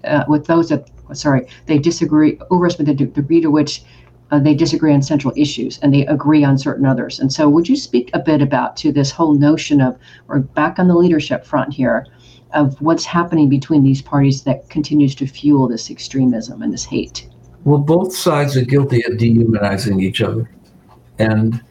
uh, 0.05 0.25
with 0.29 0.47
those 0.47 0.69
that 0.69 0.89
sorry, 1.13 1.47
they 1.67 1.79
disagree, 1.79 2.39
overestimate 2.51 2.99
the 2.99 3.07
degree 3.07 3.41
to 3.41 3.51
which 3.51 3.83
uh, 4.31 4.39
they 4.39 4.55
disagree 4.55 4.93
on 4.93 5.03
central 5.03 5.33
issues 5.37 5.79
and 5.81 5.93
they 5.93 6.07
agree 6.07 6.45
on 6.45 6.59
certain 6.59 6.87
others. 6.87 7.21
And 7.21 7.33
so, 7.33 7.49
would 7.49 7.69
you 7.69 7.77
speak 7.77 8.11
a 8.15 8.19
bit 8.19 8.41
about 8.41 8.77
to 8.79 8.93
this 8.93 9.11
whole 9.11 9.35
notion 9.35 9.81
of, 9.81 9.99
or 10.29 10.41
back 10.41 10.79
on 10.79 10.89
the 10.89 10.97
leadership 10.97 11.45
front 11.45 11.73
here, 11.73 12.07
of 12.53 12.81
what's 12.81 13.05
happening 13.05 13.49
between 13.49 13.83
these 13.83 14.01
parties 14.01 14.45
that 14.45 14.69
continues 14.71 15.15
to 15.17 15.27
fuel 15.27 15.69
this 15.69 15.91
extremism 15.91 16.63
and 16.63 16.73
this 16.73 16.85
hate? 16.85 17.29
Well, 17.65 17.81
both 17.81 18.15
sides 18.15 18.57
are 18.57 18.65
guilty 18.65 19.05
of 19.05 19.19
dehumanizing 19.19 20.01
each 20.01 20.21
other. 20.21 20.51
And 21.19 21.63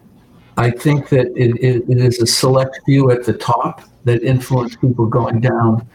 I 0.58 0.72
think 0.72 1.10
that 1.10 1.28
it, 1.36 1.56
it, 1.64 1.84
it 1.90 1.98
is 1.98 2.22
a 2.22 2.28
select 2.28 2.80
few 2.86 3.12
at 3.12 3.24
the 3.24 3.34
top 3.34 3.82
that 4.04 4.22
influence 4.24 4.76
people 4.76 5.06
going 5.06 5.40
down 5.40 5.88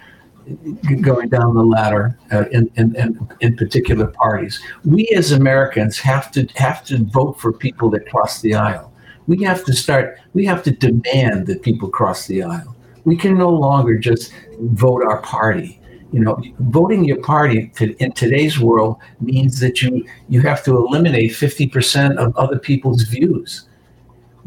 going 1.02 1.28
down 1.28 1.54
the 1.54 1.62
ladder 1.62 2.18
uh, 2.32 2.44
in, 2.52 2.70
in, 2.76 2.94
in, 2.96 3.28
in, 3.40 3.56
particular 3.56 4.06
parties. 4.06 4.60
We 4.84 5.08
as 5.08 5.32
Americans 5.32 5.98
have 5.98 6.30
to 6.32 6.46
have 6.56 6.84
to 6.86 7.04
vote 7.04 7.40
for 7.40 7.52
people 7.52 7.90
that 7.90 8.08
cross 8.08 8.40
the 8.40 8.54
aisle. 8.54 8.92
We 9.26 9.42
have 9.44 9.64
to 9.64 9.72
start. 9.72 10.18
We 10.34 10.46
have 10.46 10.62
to 10.64 10.70
demand 10.70 11.46
that 11.48 11.62
people 11.62 11.88
cross 11.88 12.26
the 12.26 12.42
aisle. 12.42 12.76
We 13.04 13.16
can 13.16 13.36
no 13.36 13.50
longer 13.50 13.98
just 13.98 14.32
vote 14.60 15.02
our 15.04 15.20
party. 15.22 15.80
You 16.12 16.20
know, 16.20 16.42
voting 16.60 17.04
your 17.04 17.20
party 17.20 17.68
to, 17.76 17.94
in 18.02 18.12
today's 18.12 18.58
world 18.58 18.96
means 19.20 19.60
that 19.60 19.82
you 19.82 20.06
you 20.28 20.40
have 20.42 20.64
to 20.64 20.76
eliminate 20.76 21.32
50% 21.32 22.16
of 22.16 22.34
other 22.36 22.58
people's 22.58 23.02
views. 23.02 23.67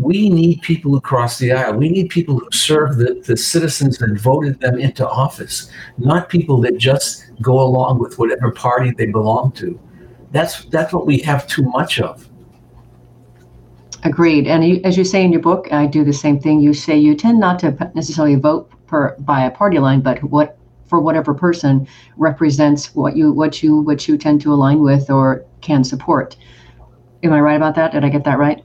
We 0.01 0.29
need 0.29 0.61
people 0.61 0.95
across 0.95 1.37
the 1.37 1.51
aisle. 1.51 1.75
We 1.75 1.89
need 1.89 2.09
people 2.09 2.39
who 2.39 2.49
serve 2.51 2.97
the, 2.97 3.21
the 3.25 3.37
citizens 3.37 3.97
that 3.99 4.19
voted 4.19 4.59
them 4.59 4.79
into 4.79 5.07
office, 5.07 5.69
not 5.97 6.29
people 6.29 6.59
that 6.61 6.77
just 6.77 7.25
go 7.41 7.59
along 7.59 7.99
with 7.99 8.17
whatever 8.17 8.51
party 8.51 8.91
they 8.91 9.07
belong 9.07 9.51
to. 9.53 9.79
That's 10.31 10.65
that's 10.65 10.93
what 10.93 11.05
we 11.05 11.19
have 11.19 11.45
too 11.45 11.63
much 11.63 11.99
of. 11.99 12.27
Agreed. 14.03 14.47
And 14.47 14.83
as 14.85 14.97
you 14.97 15.03
say 15.03 15.23
in 15.23 15.31
your 15.31 15.41
book, 15.41 15.71
I 15.71 15.85
do 15.85 16.03
the 16.03 16.13
same 16.13 16.39
thing. 16.39 16.59
You 16.59 16.73
say 16.73 16.97
you 16.97 17.15
tend 17.15 17.39
not 17.39 17.59
to 17.59 17.91
necessarily 17.93 18.35
vote 18.35 18.71
per 18.87 19.15
by 19.19 19.43
a 19.43 19.51
party 19.51 19.77
line, 19.77 20.01
but 20.01 20.23
what 20.23 20.57
for 20.87 20.99
whatever 20.99 21.33
person 21.33 21.87
represents 22.17 22.95
what 22.95 23.15
you 23.15 23.31
what 23.31 23.61
you 23.61 23.81
what 23.81 24.07
you 24.07 24.17
tend 24.17 24.41
to 24.41 24.53
align 24.53 24.81
with 24.81 25.09
or 25.09 25.45
can 25.61 25.83
support. 25.83 26.35
Am 27.23 27.31
I 27.31 27.39
right 27.39 27.55
about 27.55 27.75
that? 27.75 27.91
Did 27.91 28.03
I 28.03 28.09
get 28.09 28.23
that 28.23 28.39
right? 28.39 28.63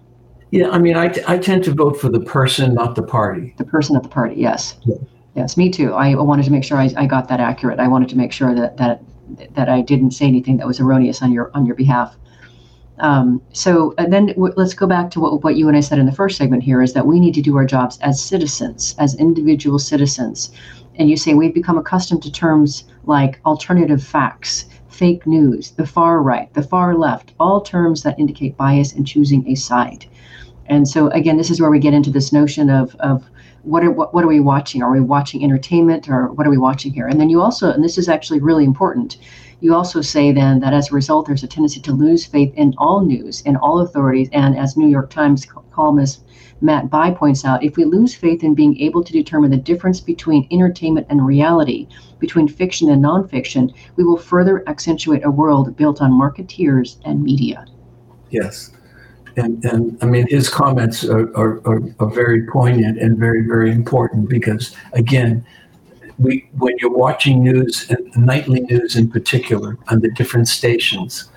Yeah, 0.51 0.71
I 0.71 0.79
mean, 0.79 0.97
I, 0.97 1.13
I 1.27 1.39
tend 1.39 1.65
to 1.65 1.75
vote 1.75 2.01
for 2.01 2.09
the 2.09 2.21
person, 2.21 2.75
not 2.75 2.95
the 2.95 3.03
party. 3.03 3.55
The 3.59 3.65
person, 3.65 3.95
not 3.95 4.05
the 4.05 4.09
party. 4.09 4.37
Yes. 4.37 4.77
Yeah. 4.85 4.97
Yes, 5.35 5.57
me 5.57 5.71
too. 5.71 5.93
I 5.93 6.15
wanted 6.15 6.45
to 6.47 6.51
make 6.51 6.65
sure 6.65 6.79
I, 6.79 6.91
I 6.97 7.07
got 7.07 7.29
that 7.29 7.41
accurate. 7.41 7.79
I 7.79 7.89
wanted 7.89 8.09
to 8.11 8.17
make 8.17 8.33
sure 8.33 8.55
that 8.55 8.79
that 8.79 9.03
that 9.55 9.69
I 9.69 9.81
didn't 9.83 10.13
say 10.13 10.25
anything 10.27 10.57
that 10.57 10.67
was 10.67 10.81
erroneous 10.81 11.21
on 11.21 11.31
your 11.33 11.51
on 11.53 11.67
your 11.67 11.75
behalf. 11.75 12.17
Um, 12.99 13.43
so 13.53 13.93
then 13.99 14.29
w- 14.29 14.55
let's 14.57 14.73
go 14.73 14.87
back 14.87 15.11
to 15.11 15.21
what, 15.21 15.45
what 15.45 15.57
you 15.57 15.69
and 15.69 15.77
I 15.77 15.81
said 15.81 15.99
in 15.99 16.07
the 16.07 16.13
first 16.13 16.39
segment 16.39 16.63
here 16.63 16.81
is 16.81 16.95
that 16.95 17.07
we 17.07 17.21
need 17.21 17.35
to 17.35 17.43
do 17.43 17.57
our 17.57 17.67
jobs 17.67 17.99
as 18.01 18.23
citizens, 18.23 18.95
as 18.99 19.15
individual 19.17 19.79
citizens. 19.79 20.51
And 20.95 21.11
you 21.11 21.17
say 21.19 21.35
we've 21.35 21.53
become 21.53 21.77
accustomed 21.77 22.23
to 22.23 22.33
terms 22.33 22.85
like 23.05 23.41
alternative 23.45 24.03
facts, 24.03 24.65
fake 24.89 25.27
news, 25.27 25.73
the 25.73 25.87
far 25.87 26.23
right, 26.23 26.53
the 26.55 26.63
far 26.63 26.95
left, 26.95 27.35
all 27.39 27.61
terms 27.61 28.03
that 28.05 28.19
indicate 28.19 28.57
bias 28.57 28.95
and 28.95 29.07
choosing 29.07 29.47
a 29.47 29.55
side. 29.55 30.07
And 30.69 30.89
so 30.89 31.09
again, 31.09 31.37
this 31.37 31.51
is 31.51 31.61
where 31.61 31.71
we 31.71 31.79
get 31.79 31.95
into 31.95 32.11
this 32.11 32.33
notion 32.33 32.71
of, 32.71 32.95
of 32.97 33.25
what 33.63 33.83
are 33.83 33.91
what, 33.91 34.15
what 34.15 34.25
are 34.25 34.29
we 34.29 34.41
watching? 34.41 34.83
Are 34.83 34.93
we 34.93 35.01
watching 35.01 35.43
entertainment 35.43 36.09
or 36.09 36.33
what 36.33 36.47
are 36.47 36.51
we 36.51 36.59
watching 36.59 36.93
here? 36.93 37.09
And 37.09 37.21
then 37.21 37.29
you 37.29 37.43
also, 37.43 37.73
and 37.73 37.83
this 37.83 37.99
is 37.99 38.09
actually 38.09 38.41
really 38.41 38.65
important, 38.65 39.19
you 39.61 39.75
also 39.75 40.01
say 40.01 40.33
then 40.33 40.61
that 40.61 40.73
as 40.73 40.91
a 40.91 40.95
result, 40.95 41.27
there's 41.27 41.43
a 41.43 41.49
tendency 41.49 41.81
to 41.81 41.93
lose 41.93 42.27
faith 42.27 42.53
in 42.55 42.75
all 42.79 43.05
news, 43.05 43.41
in 43.43 43.57
all 43.57 43.81
authorities, 43.81 44.29
and 44.33 44.57
as 44.57 44.77
New 44.77 44.89
York 44.89 45.11
Times 45.11 45.47
columnist 45.73 46.23
Matt 46.61 46.91
Bai 46.91 47.11
points 47.11 47.45
out, 47.45 47.63
if 47.63 47.77
we 47.77 47.85
lose 47.85 48.15
faith 48.15 48.43
in 48.43 48.55
being 48.55 48.79
able 48.81 49.05
to 49.05 49.13
determine 49.13 49.51
the 49.51 49.57
difference 49.57 50.01
between 50.01 50.49
entertainment 50.51 51.07
and 51.11 51.27
reality, 51.27 51.87
between 52.19 52.49
fiction 52.49 52.91
and 52.91 53.05
nonfiction, 53.05 53.75
we 53.97 54.05
will 54.05 54.17
further 54.17 54.67
accentuate 54.67 55.25
a 55.25 55.31
world 55.31 55.77
built 55.77 56.01
on 56.01 56.13
marketeers 56.13 56.97
and 57.05 57.23
media. 57.23 57.67
Yes. 58.31 58.71
And, 59.37 59.63
and 59.65 59.99
I 60.03 60.07
mean, 60.07 60.27
his 60.29 60.49
comments 60.49 61.05
are, 61.05 61.29
are, 61.37 61.61
are, 62.01 62.11
very 62.11 62.47
poignant 62.47 62.99
and 62.99 63.19
very, 63.19 63.43
very 63.43 63.71
important 63.71 64.31
because, 64.31 64.75
again, 64.95 65.45
we, 66.19 66.49
when 66.57 66.75
you're 66.79 66.97
watching 66.97 67.45
news, 67.45 67.91
nightly 68.17 68.61
news 68.61 68.97
in 68.97 69.11
particular, 69.11 69.77
on 69.89 70.01
the 70.01 70.11
different 70.13 70.49
stations, 70.49 71.29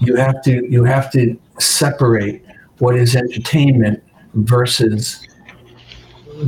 you 0.00 0.16
have 0.16 0.42
to 0.42 0.66
you 0.70 0.84
have 0.84 1.10
to 1.12 1.38
separate 1.58 2.44
what 2.78 2.96
is 2.96 3.16
entertainment 3.16 4.02
versus 4.34 5.26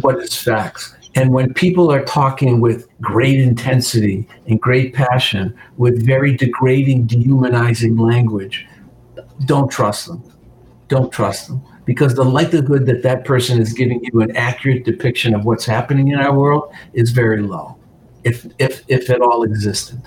what 0.01 0.19
is 0.19 0.37
facts. 0.37 0.95
And 1.15 1.33
when 1.33 1.53
people 1.53 1.93
are 1.93 2.03
talking 2.05 2.61
with 2.61 2.89
great 3.01 3.39
intensity 3.39 4.27
and 4.47 4.61
great 4.61 4.95
passion, 4.95 5.55
with 5.77 6.05
very 6.05 6.35
degrading, 6.35 7.07
dehumanizing 7.07 7.99
language, 7.99 8.67
don't 9.45 9.71
trust 9.71 10.07
them. 10.07 10.23
Don't 10.93 11.11
trust 11.11 11.49
them. 11.49 11.63
Because 11.87 12.17
the 12.17 12.23
likelihood 12.23 12.85
that 12.85 13.03
that 13.03 13.25
person 13.25 13.59
is 13.59 13.73
giving 13.73 14.05
you 14.13 14.21
an 14.21 14.37
accurate 14.37 14.85
depiction 14.85 15.35
of 15.35 15.47
what's 15.47 15.65
happening 15.65 16.09
in 16.09 16.19
our 16.19 16.39
world 16.39 16.71
is 16.93 17.13
very 17.13 17.41
low, 17.41 17.79
if, 18.25 18.47
if, 18.59 18.85
if 18.89 19.09
at 19.09 19.23
all 19.23 19.43
existed. 19.43 20.03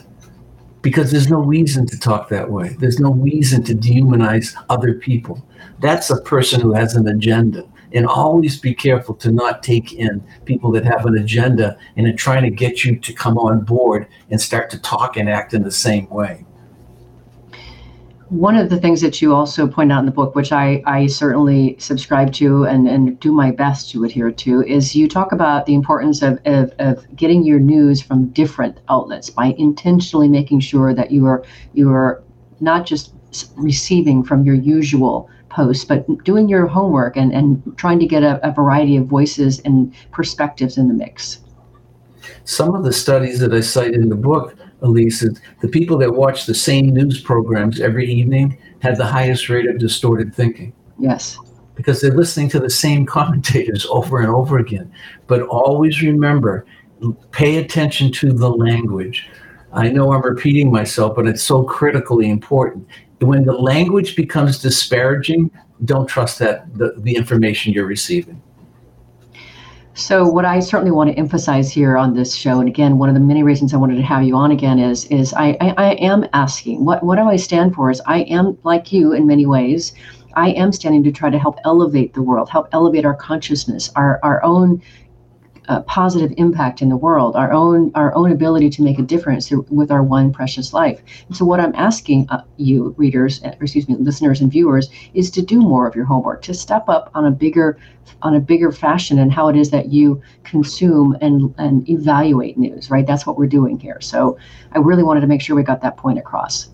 Because 0.83 1.09
there's 1.09 1.27
no 1.27 1.39
reason 1.39 1.87
to 1.87 1.99
talk 1.99 2.29
that 2.29 2.51
way. 2.51 2.75
There's 2.77 2.99
no 2.99 3.13
reason 3.13 3.63
to 3.63 3.73
dehumanize 3.73 4.55
other 4.69 4.93
people. 4.93 5.43
That's 5.79 6.11
a 6.11 6.21
person 6.21 6.61
who 6.61 6.73
has 6.73 6.95
an 6.95 7.07
agenda. 7.07 7.67
And 7.91 8.05
always 8.05 8.59
be 8.59 8.75
careful 8.75 9.15
to 9.15 9.31
not 9.31 9.63
take 9.63 9.91
in 9.91 10.23
people 10.45 10.71
that 10.73 10.85
have 10.85 11.07
an 11.07 11.17
agenda 11.17 11.79
and 11.97 12.05
are 12.05 12.13
trying 12.13 12.43
to 12.43 12.51
get 12.51 12.85
you 12.85 12.99
to 12.99 13.11
come 13.11 13.39
on 13.39 13.61
board 13.61 14.05
and 14.29 14.39
start 14.39 14.69
to 14.69 14.79
talk 14.79 15.17
and 15.17 15.29
act 15.29 15.55
in 15.55 15.63
the 15.63 15.71
same 15.71 16.07
way. 16.11 16.45
One 18.35 18.57
of 18.57 18.69
the 18.69 18.77
things 18.77 18.99
that 18.99 19.21
you 19.21 19.33
also 19.33 19.65
point 19.65 19.93
out 19.93 19.99
in 19.99 20.05
the 20.05 20.11
book, 20.11 20.35
which 20.35 20.51
I, 20.51 20.83
I 20.85 21.07
certainly 21.07 21.77
subscribe 21.79 22.33
to 22.33 22.65
and, 22.65 22.85
and 22.85 23.17
do 23.21 23.31
my 23.31 23.49
best 23.49 23.89
to 23.91 24.03
adhere 24.03 24.29
to, 24.29 24.61
is 24.63 24.93
you 24.93 25.07
talk 25.07 25.31
about 25.31 25.65
the 25.65 25.73
importance 25.73 26.21
of, 26.21 26.39
of, 26.43 26.73
of 26.79 27.15
getting 27.15 27.45
your 27.45 27.59
news 27.59 28.01
from 28.01 28.27
different 28.31 28.81
outlets 28.89 29.29
by 29.29 29.55
intentionally 29.57 30.27
making 30.27 30.59
sure 30.59 30.93
that 30.93 31.11
you 31.11 31.25
are 31.25 31.45
you 31.73 31.89
are 31.89 32.21
not 32.59 32.85
just 32.85 33.13
receiving 33.55 34.21
from 34.21 34.43
your 34.43 34.55
usual 34.55 35.29
posts, 35.47 35.85
but 35.85 36.05
doing 36.25 36.49
your 36.49 36.67
homework 36.67 37.15
and, 37.15 37.31
and 37.31 37.63
trying 37.77 37.99
to 37.99 38.05
get 38.05 38.21
a, 38.21 38.45
a 38.45 38.51
variety 38.51 38.97
of 38.97 39.05
voices 39.05 39.61
and 39.61 39.93
perspectives 40.11 40.77
in 40.77 40.89
the 40.89 40.93
mix. 40.93 41.39
Some 42.43 42.75
of 42.75 42.83
the 42.83 42.91
studies 42.91 43.39
that 43.39 43.53
I 43.53 43.61
cite 43.61 43.93
in 43.93 44.09
the 44.09 44.15
book, 44.15 44.57
Elise, 44.85 45.25
the 45.61 45.67
people 45.67 45.97
that 45.97 46.13
watch 46.13 46.45
the 46.45 46.55
same 46.55 46.87
news 46.87 47.19
programs 47.19 47.81
every 47.81 48.09
evening 48.11 48.57
have 48.81 48.97
the 48.97 49.05
highest 49.05 49.49
rate 49.49 49.67
of 49.67 49.77
distorted 49.77 50.33
thinking. 50.33 50.73
Yes. 50.99 51.37
Because 51.75 51.99
they're 51.99 52.11
listening 52.11 52.49
to 52.49 52.59
the 52.59 52.69
same 52.69 53.05
commentators 53.17 53.85
over 53.89 54.19
and 54.19 54.29
over 54.29 54.59
again. 54.59 54.91
But 55.27 55.41
always 55.43 56.01
remember, 56.01 56.65
pay 57.31 57.57
attention 57.57 58.11
to 58.13 58.31
the 58.31 58.49
language. 58.49 59.27
I 59.73 59.89
know 59.89 60.13
I'm 60.13 60.21
repeating 60.21 60.71
myself, 60.71 61.15
but 61.15 61.27
it's 61.27 61.43
so 61.43 61.63
critically 61.63 62.29
important 62.29 62.87
when 63.19 63.45
the 63.45 63.53
language 63.53 64.15
becomes 64.15 64.59
disparaging, 64.59 65.51
don't 65.85 66.07
trust 66.07 66.39
that 66.39 66.73
the, 66.77 66.93
the 66.97 67.15
information 67.15 67.73
you're 67.73 67.85
receiving. 67.85 68.41
So, 69.97 70.27
what 70.27 70.43
I 70.43 70.59
certainly 70.59 70.91
want 70.91 71.09
to 71.09 71.17
emphasize 71.17 71.71
here 71.71 71.95
on 71.95 72.13
this 72.13 72.35
show, 72.35 72.59
and 72.59 72.67
again, 72.67 72.97
one 72.97 73.07
of 73.07 73.15
the 73.15 73.21
many 73.21 73.43
reasons 73.43 73.73
I 73.73 73.77
wanted 73.77 73.95
to 73.95 74.01
have 74.01 74.23
you 74.23 74.35
on 74.35 74.51
again 74.51 74.77
is, 74.77 75.05
is 75.05 75.33
I, 75.33 75.55
I, 75.61 75.73
I 75.77 75.91
am 75.93 76.27
asking, 76.33 76.83
what, 76.83 77.01
what 77.01 77.15
do 77.15 77.21
I 77.21 77.37
stand 77.37 77.73
for? 77.73 77.89
Is 77.89 78.01
I 78.05 78.23
am 78.23 78.57
like 78.63 78.91
you 78.91 79.13
in 79.13 79.25
many 79.25 79.45
ways. 79.45 79.93
I 80.33 80.49
am 80.49 80.73
standing 80.73 81.01
to 81.05 81.13
try 81.13 81.29
to 81.29 81.39
help 81.39 81.59
elevate 81.63 82.13
the 82.13 82.21
world, 82.21 82.49
help 82.49 82.67
elevate 82.73 83.05
our 83.05 83.15
consciousness, 83.15 83.89
our, 83.95 84.19
our 84.21 84.43
own 84.43 84.81
uh, 85.67 85.81
positive 85.81 86.33
impact 86.37 86.81
in 86.81 86.89
the 86.89 86.97
world, 86.97 87.35
our 87.35 87.51
own 87.51 87.91
our 87.95 88.13
own 88.15 88.31
ability 88.31 88.69
to 88.69 88.83
make 88.83 88.99
a 88.99 89.01
difference 89.01 89.51
with 89.69 89.91
our 89.91 90.03
one 90.03 90.31
precious 90.31 90.73
life. 90.73 91.01
And 91.27 91.35
so, 91.35 91.45
what 91.45 91.59
I'm 91.59 91.73
asking 91.75 92.27
uh, 92.29 92.43
you, 92.57 92.93
readers, 92.97 93.43
uh, 93.43 93.51
excuse 93.59 93.87
me, 93.87 93.95
listeners 93.95 94.41
and 94.41 94.51
viewers, 94.51 94.89
is 95.13 95.31
to 95.31 95.41
do 95.41 95.59
more 95.59 95.87
of 95.87 95.95
your 95.95 96.05
homework, 96.05 96.41
to 96.43 96.53
step 96.53 96.87
up 96.87 97.09
on 97.13 97.25
a 97.25 97.31
bigger 97.31 97.77
on 98.21 98.35
a 98.35 98.39
bigger 98.39 98.71
fashion 98.71 99.19
and 99.19 99.31
how 99.31 99.47
it 99.47 99.55
is 99.55 99.71
that 99.71 99.89
you 99.89 100.21
consume 100.43 101.17
and 101.21 101.53
and 101.57 101.87
evaluate 101.89 102.57
news. 102.57 102.89
Right, 102.89 103.05
that's 103.05 103.25
what 103.25 103.37
we're 103.37 103.47
doing 103.47 103.79
here. 103.79 103.99
So, 104.01 104.37
I 104.73 104.79
really 104.79 105.03
wanted 105.03 105.21
to 105.21 105.27
make 105.27 105.41
sure 105.41 105.55
we 105.55 105.63
got 105.63 105.81
that 105.81 105.97
point 105.97 106.19
across. 106.19 106.69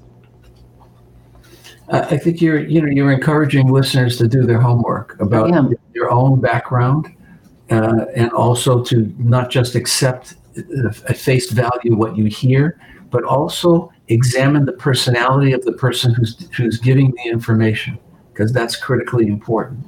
I 1.92 2.18
think 2.18 2.42
you're, 2.42 2.60
you 2.60 2.82
know, 2.82 2.88
you're 2.88 3.12
encouraging 3.12 3.70
listeners 3.70 4.18
to 4.20 4.28
do 4.28 4.46
their 4.46 4.62
homework 4.62 5.20
about 5.20 5.52
their 5.94 6.10
own 6.10 6.39
background, 6.39 7.14
uh, 7.72 8.05
and 8.15 8.32
also 8.32 8.84
to 8.84 9.13
not 9.17 9.49
just 9.49 9.76
accept 9.76 10.36
at 11.07 11.17
face 11.17 11.49
value 11.51 11.95
what 11.95 12.17
you 12.17 12.26
hear, 12.26 12.80
but 13.09 13.24
also 13.24 13.91
examine 14.09 14.65
the 14.65 14.74
personality 14.74 15.53
of 15.53 15.63
the 15.63 15.72
person 15.74 16.13
who's 16.13 16.49
who's 16.55 16.78
giving 16.78 17.11
the 17.11 17.30
information, 17.30 17.97
because 18.34 18.51
that's 18.51 18.76
critically 18.76 19.28
important. 19.28 19.88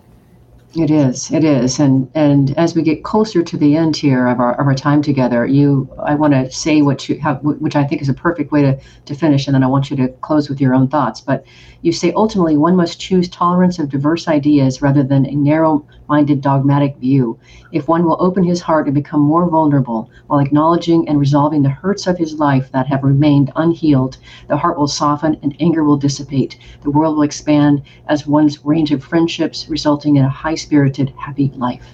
It 0.75 0.89
is. 0.89 1.29
It 1.31 1.43
is. 1.43 1.79
And 1.79 2.09
and 2.15 2.57
as 2.57 2.75
we 2.75 2.81
get 2.81 3.03
closer 3.03 3.43
to 3.43 3.57
the 3.57 3.75
end 3.75 3.95
here 3.95 4.25
of 4.27 4.39
our 4.39 4.59
of 4.59 4.65
our 4.65 4.73
time 4.73 5.01
together, 5.03 5.45
you 5.45 5.88
I 5.99 6.15
want 6.15 6.34
to 6.34 6.49
say 6.49 6.81
what 6.81 7.07
you 7.07 7.19
have, 7.19 7.43
which 7.43 7.75
I 7.75 7.84
think 7.84 8.01
is 8.01 8.09
a 8.09 8.13
perfect 8.13 8.51
way 8.51 8.63
to 8.63 8.79
to 9.05 9.13
finish, 9.13 9.47
and 9.47 9.53
then 9.53 9.63
I 9.63 9.67
want 9.67 9.91
you 9.91 9.97
to 9.97 10.07
close 10.21 10.49
with 10.49 10.59
your 10.59 10.73
own 10.73 10.88
thoughts. 10.88 11.21
But 11.21 11.45
you 11.84 11.91
say 11.91 12.13
ultimately 12.13 12.55
one 12.55 12.77
must 12.77 12.99
choose 12.99 13.27
tolerance 13.27 13.77
of 13.77 13.89
diverse 13.89 14.29
ideas 14.29 14.81
rather 14.81 15.03
than 15.03 15.25
a 15.25 15.36
narrow-minded 15.36 16.39
dogmatic 16.39 16.95
view. 16.95 17.38
If 17.73 17.89
one 17.89 18.05
will 18.05 18.15
open 18.21 18.43
his 18.43 18.61
heart 18.61 18.88
and 18.88 18.95
become 18.95 19.19
more 19.19 19.49
vulnerable 19.49 20.09
while 20.27 20.39
acknowledging 20.39 21.07
and 21.09 21.19
resolving 21.19 21.61
the 21.61 21.69
hurts 21.69 22.07
of 22.07 22.17
his 22.17 22.36
life 22.36 22.71
that 22.71 22.88
have 22.88 23.03
remained 23.03 23.51
unhealed, 23.57 24.17
the 24.47 24.55
heart 24.55 24.79
will 24.79 24.88
soften 24.88 25.38
and 25.43 25.55
anger 25.59 25.84
will 25.84 25.97
dissipate. 25.97 26.57
The 26.84 26.89
world 26.89 27.17
will 27.17 27.23
expand 27.23 27.81
as 28.07 28.25
one's 28.25 28.63
range 28.63 28.91
of 28.91 29.03
friendships, 29.03 29.67
resulting 29.67 30.15
in 30.15 30.23
a 30.23 30.29
high 30.29 30.55
spirited, 30.55 31.13
happy 31.17 31.51
life. 31.55 31.86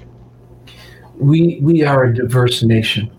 We, 1.17 1.59
we 1.63 1.83
are 1.83 2.05
a 2.05 2.13
diverse 2.13 2.61
nation. 2.61 3.09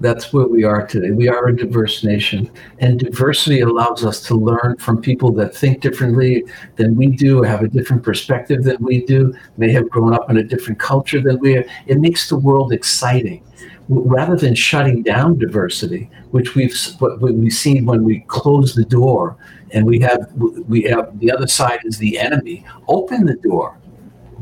That's 0.00 0.32
where 0.32 0.46
we 0.46 0.62
are 0.62 0.86
today. 0.86 1.10
We 1.10 1.28
are 1.28 1.48
a 1.48 1.56
diverse 1.56 2.04
nation, 2.04 2.50
and 2.80 3.00
diversity 3.00 3.60
allows 3.60 4.04
us 4.04 4.20
to 4.26 4.34
learn 4.34 4.76
from 4.76 5.00
people 5.00 5.32
that 5.32 5.54
think 5.54 5.80
differently 5.80 6.44
than 6.76 6.94
we 6.96 7.06
do, 7.06 7.42
have 7.42 7.62
a 7.62 7.68
different 7.68 8.02
perspective 8.02 8.62
than 8.62 8.76
we 8.80 9.06
do, 9.06 9.34
may 9.56 9.72
have 9.72 9.88
grown 9.88 10.12
up 10.12 10.28
in 10.28 10.36
a 10.36 10.42
different 10.42 10.78
culture 10.78 11.20
than 11.20 11.38
we 11.38 11.54
have. 11.54 11.66
It 11.86 11.98
makes 11.98 12.28
the 12.28 12.36
world 12.36 12.72
exciting. 12.72 13.42
Rather 13.88 14.36
than 14.36 14.54
shutting 14.54 15.02
down 15.02 15.38
diversity, 15.38 16.10
which 16.32 16.56
we've 16.56 16.76
what 16.98 17.20
we've 17.20 17.52
seen 17.52 17.86
when 17.86 18.02
we 18.02 18.20
close 18.26 18.74
the 18.74 18.84
door 18.84 19.36
and 19.70 19.86
we 19.86 20.00
have 20.00 20.26
we 20.68 20.82
have 20.82 21.16
the 21.20 21.30
other 21.30 21.46
side 21.46 21.78
is 21.84 21.96
the 21.96 22.18
enemy. 22.18 22.66
Open 22.88 23.24
the 23.24 23.36
door 23.36 23.78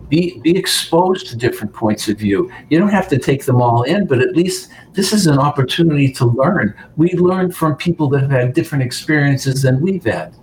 be 0.09 0.41
be 0.41 0.57
exposed 0.57 1.27
to 1.29 1.37
different 1.37 1.73
points 1.73 2.09
of 2.09 2.19
view. 2.19 2.51
You 2.71 2.79
don't 2.79 2.89
have 2.89 3.09
to 3.09 3.19
take 3.19 3.45
them 3.45 3.61
all 3.61 3.83
in, 3.83 4.07
but 4.07 4.21
at 4.21 4.37
least 4.37 4.71
this 4.93 5.13
is 5.13 5.27
an 5.27 5.39
opportunity 5.39 6.13
to 6.13 6.27
learn. 6.27 6.75
We 6.97 7.13
learn 7.15 7.53
from 7.53 7.77
people 7.77 8.09
that 8.11 8.23
have 8.23 8.31
had 8.31 8.53
different 8.55 8.85
experiences 8.85 9.63
than 9.63 9.81
we've 9.81 10.05
had. 10.05 10.35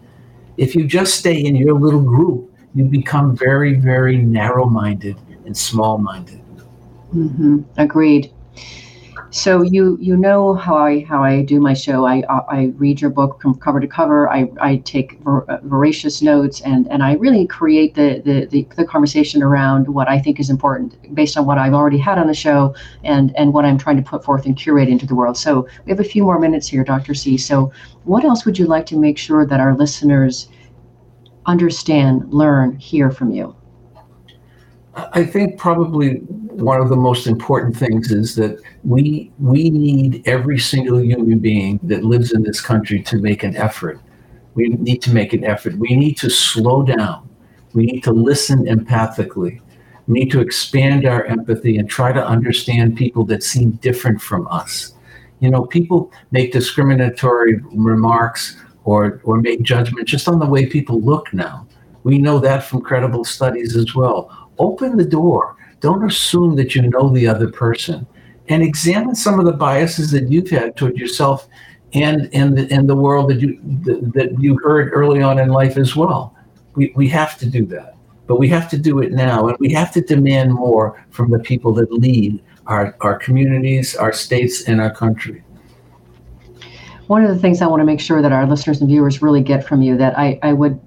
If 0.57 0.76
you 0.76 0.86
just 0.86 1.16
stay 1.16 1.39
in 1.39 1.55
your 1.55 1.74
little 1.74 2.01
group, 2.01 2.51
you 2.76 2.86
become 2.86 3.36
very, 3.36 3.76
very 3.76 4.18
narrow-minded 4.18 5.18
and 5.45 5.55
small-minded. 5.55 6.41
Mm-hmm. 7.14 7.62
Agreed. 7.78 8.34
So 9.34 9.61
you 9.61 9.97
you 10.01 10.17
know 10.17 10.55
how 10.55 10.75
I 10.75 11.05
how 11.05 11.23
I 11.23 11.43
do 11.43 11.61
my 11.61 11.73
show. 11.73 12.05
I 12.05 12.21
uh, 12.23 12.43
I 12.49 12.73
read 12.75 12.99
your 12.99 13.09
book 13.09 13.41
from 13.41 13.55
cover 13.55 13.79
to 13.79 13.88
cover. 13.88 14.29
I, 14.29 14.51
I 14.59 14.77
take 14.77 15.19
ver, 15.21 15.43
uh, 15.43 15.59
voracious 15.63 16.21
notes 16.21 16.59
and 16.61 16.86
and 16.91 17.01
I 17.01 17.13
really 17.13 17.47
create 17.47 17.95
the, 17.95 18.21
the, 18.25 18.45
the 18.47 18.67
the 18.75 18.84
conversation 18.84 19.41
around 19.41 19.88
what 19.88 20.09
I 20.09 20.19
think 20.19 20.41
is 20.41 20.49
important 20.49 21.15
based 21.15 21.38
on 21.38 21.45
what 21.45 21.57
I've 21.57 21.73
already 21.73 21.97
had 21.97 22.17
on 22.17 22.27
the 22.27 22.34
show 22.34 22.75
and 23.05 23.34
and 23.38 23.53
what 23.53 23.63
I'm 23.63 23.77
trying 23.77 23.95
to 23.95 24.03
put 24.03 24.21
forth 24.21 24.45
and 24.45 24.57
curate 24.57 24.89
into 24.89 25.05
the 25.05 25.15
world. 25.15 25.38
So 25.38 25.65
we 25.86 25.91
have 25.91 26.01
a 26.01 26.09
few 26.15 26.23
more 26.23 26.38
minutes 26.38 26.67
here, 26.67 26.84
Dr. 26.84 27.13
C. 27.13 27.38
So 27.38 27.71
what 28.03 28.25
else 28.25 28.43
would 28.43 28.59
you 28.59 28.65
like 28.65 28.86
to 28.88 28.97
make 28.97 29.17
sure 29.17 29.45
that 29.45 29.61
our 29.61 29.77
listeners 29.77 30.49
understand, 31.45 32.34
learn, 32.34 32.75
hear 32.75 33.09
from 33.09 33.32
you? 33.32 33.55
I 34.93 35.23
think 35.23 35.57
probably 35.57 36.21
one 36.62 36.82
of 36.82 36.89
the 36.89 36.95
most 36.95 37.28
important 37.28 37.76
things 37.76 38.12
is 38.12 38.36
that 38.36 38.59
we 38.84 39.32
we 39.39 39.70
need 39.70 40.28
every 40.28 40.59
single 40.59 41.01
human 41.01 41.39
being 41.39 41.80
that 41.84 42.03
lives 42.03 42.32
in 42.32 42.43
this 42.43 42.62
country 42.62 43.01
to 43.03 43.18
make 43.18 43.43
an 43.43 43.55
effort. 43.55 43.99
We 44.55 44.70
need 44.70 45.01
to 45.03 45.14
make 45.14 45.34
an 45.34 45.43
effort. 45.43 45.76
We 45.78 45.95
need 45.95 46.18
to 46.18 46.30
slow 46.30 46.84
down. 46.84 47.30
We 47.74 47.86
need 47.86 48.03
to 48.03 48.12
listen 48.12 48.66
empathically. 48.66 49.62
We 50.07 50.20
need 50.20 50.32
to 50.32 50.41
expand 50.41 51.05
our 51.05 51.24
empathy 51.26 51.78
and 51.78 51.89
try 51.89 52.12
to 52.12 52.26
understand 52.26 52.97
people 52.97 53.24
that 53.26 53.43
seem 53.43 53.72
different 53.88 54.22
from 54.22 54.47
us. 54.47 54.93
You 55.39 55.49
know, 55.49 55.66
people 55.66 56.12
make 56.32 56.51
discriminatory 56.51 57.62
remarks 57.74 58.57
or 58.84 59.22
or 59.24 59.41
make 59.41 59.62
judgment 59.62 60.07
just 60.07 60.28
on 60.28 60.39
the 60.39 60.45
way 60.45 60.66
people 60.66 61.01
look 61.01 61.34
now. 61.34 61.68
We 62.03 62.18
know 62.18 62.39
that 62.39 62.64
from 62.64 62.82
credible 62.82 63.24
studies 63.24 63.76
as 63.76 63.95
well 63.95 64.30
open 64.59 64.97
the 64.97 65.05
door. 65.05 65.55
Don't 65.82 66.05
assume 66.05 66.55
that 66.55 66.73
you 66.73 66.84
know 66.84 67.09
the 67.09 67.27
other 67.27 67.49
person 67.49 68.07
and 68.47 68.63
examine 68.63 69.15
some 69.15 69.39
of 69.39 69.45
the 69.45 69.53
biases 69.53 70.11
that 70.11 70.29
you've 70.29 70.49
had 70.49 70.75
toward 70.75 70.97
yourself 70.97 71.47
and 71.93 72.29
and 72.34 72.57
the, 72.57 72.84
the 72.88 72.95
world 72.95 73.29
that 73.29 73.41
you 73.41 73.59
that 74.13 74.36
you 74.39 74.57
heard 74.63 74.91
early 74.93 75.21
on 75.21 75.39
in 75.39 75.49
life 75.49 75.77
as 75.77 75.95
well. 75.95 76.36
We, 76.75 76.93
we 76.95 77.09
have 77.09 77.38
to 77.39 77.49
do 77.49 77.65
that, 77.65 77.95
but 78.27 78.39
we 78.39 78.47
have 78.47 78.69
to 78.69 78.77
do 78.77 78.99
it 78.99 79.11
now, 79.11 79.47
and 79.49 79.57
we 79.59 79.73
have 79.73 79.91
to 79.93 80.01
demand 80.01 80.53
more 80.53 81.03
from 81.09 81.29
the 81.32 81.39
people 81.39 81.73
that 81.73 81.91
lead 81.91 82.41
our, 82.67 82.95
our 83.01 83.17
communities, 83.17 83.95
our 83.95 84.13
states, 84.13 84.69
and 84.69 84.79
our 84.79 84.93
country. 84.93 85.43
One 87.07 87.25
of 87.25 87.36
the 87.36 87.39
things 87.41 87.61
I 87.61 87.67
want 87.67 87.82
to 87.82 87.86
make 87.86 87.99
sure 87.99 88.21
that 88.21 88.32
our 88.32 88.47
listeners 88.47 88.79
and 88.79 88.89
viewers 88.89 89.21
really 89.21 89.41
get 89.41 89.67
from 89.67 89.82
you 89.82 89.97
that 89.97 90.17
I, 90.17 90.39
I 90.43 90.53
would 90.53 90.79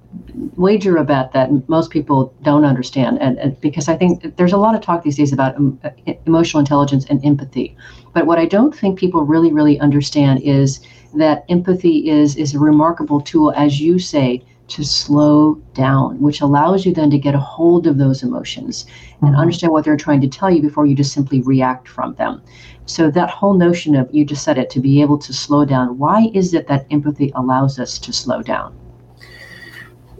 wager 0.55 0.97
a 0.97 1.03
bet 1.03 1.31
that 1.33 1.49
most 1.69 1.91
people 1.91 2.33
don't 2.41 2.65
understand, 2.65 3.21
and, 3.21 3.37
and, 3.39 3.59
because 3.61 3.87
I 3.87 3.95
think 3.95 4.35
there's 4.37 4.53
a 4.53 4.57
lot 4.57 4.75
of 4.75 4.81
talk 4.81 5.03
these 5.03 5.17
days 5.17 5.33
about 5.33 5.55
um, 5.55 5.79
emotional 6.25 6.59
intelligence 6.59 7.05
and 7.09 7.23
empathy. 7.25 7.75
But 8.13 8.25
what 8.25 8.39
I 8.39 8.45
don't 8.45 8.75
think 8.75 8.99
people 8.99 9.23
really, 9.23 9.51
really 9.51 9.79
understand 9.79 10.41
is 10.43 10.81
that 11.13 11.45
empathy 11.49 12.09
is 12.09 12.35
is 12.35 12.53
a 12.53 12.59
remarkable 12.59 13.21
tool, 13.21 13.53
as 13.55 13.79
you 13.79 13.99
say, 13.99 14.43
to 14.67 14.83
slow 14.83 15.55
down, 15.73 16.19
which 16.19 16.41
allows 16.41 16.85
you 16.85 16.93
then 16.93 17.09
to 17.11 17.19
get 17.19 17.35
a 17.35 17.39
hold 17.39 17.87
of 17.87 17.97
those 17.97 18.23
emotions 18.23 18.85
and 19.21 19.31
mm-hmm. 19.31 19.39
understand 19.39 19.71
what 19.71 19.85
they're 19.85 19.97
trying 19.97 20.21
to 20.21 20.27
tell 20.27 20.51
you 20.51 20.61
before 20.61 20.85
you 20.85 20.95
just 20.95 21.13
simply 21.13 21.41
react 21.41 21.87
from 21.87 22.15
them. 22.15 22.41
So 22.87 23.11
that 23.11 23.29
whole 23.29 23.53
notion 23.53 23.95
of 23.95 24.09
you 24.13 24.25
just 24.25 24.43
said 24.43 24.57
it 24.57 24.69
to 24.71 24.79
be 24.79 25.01
able 25.01 25.17
to 25.19 25.33
slow 25.33 25.65
down. 25.65 25.97
Why 25.97 26.29
is 26.33 26.53
it 26.53 26.67
that 26.67 26.85
empathy 26.91 27.31
allows 27.35 27.79
us 27.79 27.97
to 27.99 28.11
slow 28.11 28.41
down? 28.41 28.75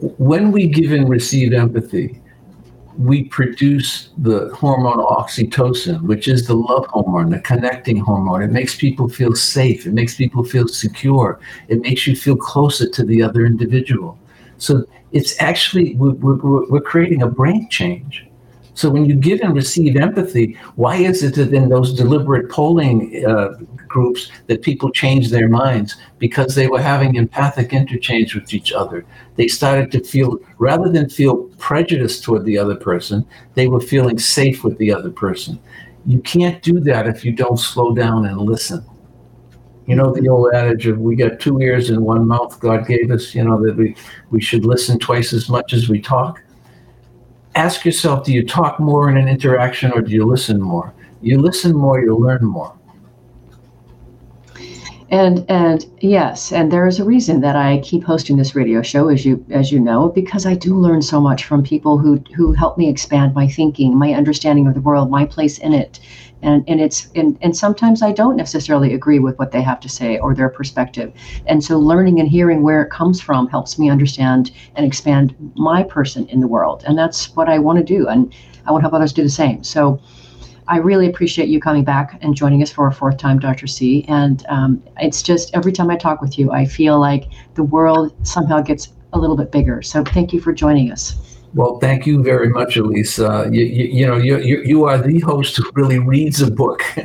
When 0.00 0.52
we 0.52 0.68
give 0.68 0.92
and 0.92 1.08
receive 1.08 1.52
empathy, 1.52 2.20
we 2.98 3.24
produce 3.24 4.10
the 4.18 4.48
hormone 4.54 4.98
oxytocin, 4.98 6.02
which 6.02 6.28
is 6.28 6.46
the 6.46 6.54
love 6.54 6.86
hormone, 6.86 7.30
the 7.30 7.40
connecting 7.40 7.98
hormone. 7.98 8.42
It 8.42 8.50
makes 8.50 8.74
people 8.74 9.08
feel 9.08 9.34
safe. 9.34 9.86
It 9.86 9.92
makes 9.92 10.16
people 10.16 10.44
feel 10.44 10.66
secure. 10.68 11.38
It 11.68 11.80
makes 11.82 12.06
you 12.06 12.16
feel 12.16 12.36
closer 12.36 12.88
to 12.88 13.04
the 13.04 13.22
other 13.22 13.44
individual. 13.44 14.18
So 14.58 14.84
it's 15.12 15.40
actually, 15.40 15.94
we're, 15.96 16.12
we're, 16.12 16.66
we're 16.70 16.80
creating 16.80 17.22
a 17.22 17.26
brain 17.28 17.68
change. 17.70 18.25
So 18.76 18.90
when 18.90 19.06
you 19.06 19.14
give 19.14 19.40
and 19.40 19.54
receive 19.54 19.96
empathy, 19.96 20.58
why 20.74 20.96
is 20.96 21.22
it 21.22 21.34
that 21.36 21.54
in 21.54 21.70
those 21.70 21.94
deliberate 21.94 22.50
polling 22.50 23.24
uh, 23.26 23.54
groups 23.88 24.30
that 24.48 24.60
people 24.60 24.90
changed 24.90 25.30
their 25.30 25.48
minds? 25.48 25.96
Because 26.18 26.54
they 26.54 26.68
were 26.68 26.80
having 26.80 27.14
empathic 27.14 27.72
interchange 27.72 28.34
with 28.34 28.52
each 28.52 28.74
other. 28.74 29.06
They 29.36 29.48
started 29.48 29.90
to 29.92 30.04
feel, 30.04 30.38
rather 30.58 30.90
than 30.90 31.08
feel 31.08 31.44
prejudice 31.56 32.20
toward 32.20 32.44
the 32.44 32.58
other 32.58 32.76
person, 32.76 33.26
they 33.54 33.66
were 33.66 33.80
feeling 33.80 34.18
safe 34.18 34.62
with 34.62 34.76
the 34.76 34.92
other 34.92 35.10
person. 35.10 35.58
You 36.04 36.20
can't 36.20 36.62
do 36.62 36.78
that 36.80 37.08
if 37.08 37.24
you 37.24 37.32
don't 37.32 37.58
slow 37.58 37.94
down 37.94 38.26
and 38.26 38.38
listen. 38.38 38.84
You 39.86 39.96
know 39.96 40.12
the 40.12 40.28
old 40.28 40.52
adage 40.52 40.86
of 40.86 40.98
we 40.98 41.16
got 41.16 41.40
two 41.40 41.62
ears 41.62 41.88
and 41.88 42.02
one 42.02 42.28
mouth 42.28 42.60
God 42.60 42.86
gave 42.86 43.10
us, 43.10 43.34
you 43.34 43.42
know, 43.42 43.62
that 43.64 43.76
we, 43.76 43.96
we 44.30 44.40
should 44.42 44.66
listen 44.66 44.98
twice 44.98 45.32
as 45.32 45.48
much 45.48 45.72
as 45.72 45.88
we 45.88 45.98
talk 45.98 46.42
ask 47.56 47.84
yourself 47.84 48.24
do 48.24 48.32
you 48.32 48.46
talk 48.46 48.78
more 48.78 49.10
in 49.10 49.16
an 49.16 49.28
interaction 49.28 49.90
or 49.92 50.02
do 50.02 50.12
you 50.12 50.24
listen 50.24 50.60
more? 50.60 50.94
You 51.22 51.40
listen 51.40 51.74
more, 51.74 52.00
you 52.00 52.14
learn 52.14 52.44
more. 52.44 52.76
And 55.08 55.46
and 55.48 55.86
yes, 56.00 56.52
and 56.52 56.72
there 56.72 56.86
is 56.86 56.98
a 56.98 57.04
reason 57.04 57.40
that 57.40 57.54
I 57.54 57.78
keep 57.78 58.02
hosting 58.02 58.36
this 58.36 58.56
radio 58.56 58.82
show, 58.82 59.08
as 59.08 59.24
you 59.24 59.44
as 59.50 59.70
you 59.70 59.78
know, 59.78 60.08
because 60.08 60.46
I 60.46 60.54
do 60.54 60.74
learn 60.74 61.00
so 61.00 61.20
much 61.20 61.44
from 61.44 61.62
people 61.62 61.96
who 61.96 62.20
who 62.34 62.52
help 62.52 62.76
me 62.76 62.88
expand 62.88 63.32
my 63.32 63.46
thinking, 63.46 63.96
my 63.96 64.14
understanding 64.14 64.66
of 64.66 64.74
the 64.74 64.80
world, 64.80 65.08
my 65.08 65.24
place 65.24 65.58
in 65.58 65.72
it, 65.72 66.00
and 66.42 66.64
and 66.68 66.80
it's 66.80 67.08
and, 67.14 67.38
and 67.40 67.56
sometimes 67.56 68.02
i 68.02 68.12
don't 68.12 68.36
necessarily 68.36 68.94
agree 68.94 69.18
with 69.18 69.38
what 69.38 69.52
they 69.52 69.62
have 69.62 69.80
to 69.80 69.88
say 69.88 70.18
or 70.18 70.34
their 70.34 70.48
perspective 70.48 71.12
and 71.46 71.62
so 71.62 71.78
learning 71.78 72.20
and 72.20 72.28
hearing 72.28 72.62
where 72.62 72.82
it 72.82 72.90
comes 72.90 73.20
from 73.20 73.48
helps 73.48 73.78
me 73.78 73.88
understand 73.90 74.50
and 74.74 74.86
expand 74.86 75.34
my 75.54 75.82
person 75.82 76.26
in 76.28 76.40
the 76.40 76.46
world 76.46 76.84
and 76.86 76.98
that's 76.98 77.34
what 77.36 77.48
i 77.48 77.58
want 77.58 77.78
to 77.78 77.84
do 77.84 78.08
and 78.08 78.34
i 78.66 78.70
want 78.70 78.80
to 78.80 78.84
help 78.84 78.94
others 78.94 79.12
do 79.12 79.22
the 79.22 79.28
same 79.28 79.62
so 79.62 80.00
I 80.68 80.78
really 80.78 81.06
appreciate 81.06 81.48
you 81.48 81.60
coming 81.60 81.84
back 81.84 82.18
and 82.22 82.34
joining 82.34 82.60
us 82.60 82.72
for 82.72 82.88
a 82.88 82.92
fourth 82.92 83.18
time, 83.18 83.38
Dr. 83.38 83.68
C. 83.68 84.04
And 84.08 84.44
um, 84.48 84.82
it's 84.98 85.22
just 85.22 85.54
every 85.54 85.70
time 85.70 85.90
I 85.90 85.96
talk 85.96 86.20
with 86.20 86.38
you, 86.38 86.50
I 86.50 86.64
feel 86.64 86.98
like 86.98 87.30
the 87.54 87.62
world 87.62 88.12
somehow 88.26 88.62
gets 88.62 88.92
a 89.12 89.18
little 89.18 89.36
bit 89.36 89.52
bigger. 89.52 89.80
So 89.82 90.02
thank 90.02 90.32
you 90.32 90.40
for 90.40 90.52
joining 90.52 90.90
us. 90.90 91.35
Well, 91.56 91.78
thank 91.78 92.06
you 92.06 92.22
very 92.22 92.50
much, 92.50 92.76
Elise. 92.76 93.18
Uh, 93.18 93.48
you, 93.50 93.64
you, 93.64 93.84
you, 93.86 94.06
know, 94.06 94.18
you, 94.18 94.36
you, 94.40 94.62
you 94.62 94.84
are 94.84 94.98
the 94.98 95.20
host 95.20 95.56
who 95.56 95.64
really 95.72 95.98
reads 95.98 96.42
a 96.42 96.50
book. 96.50 96.82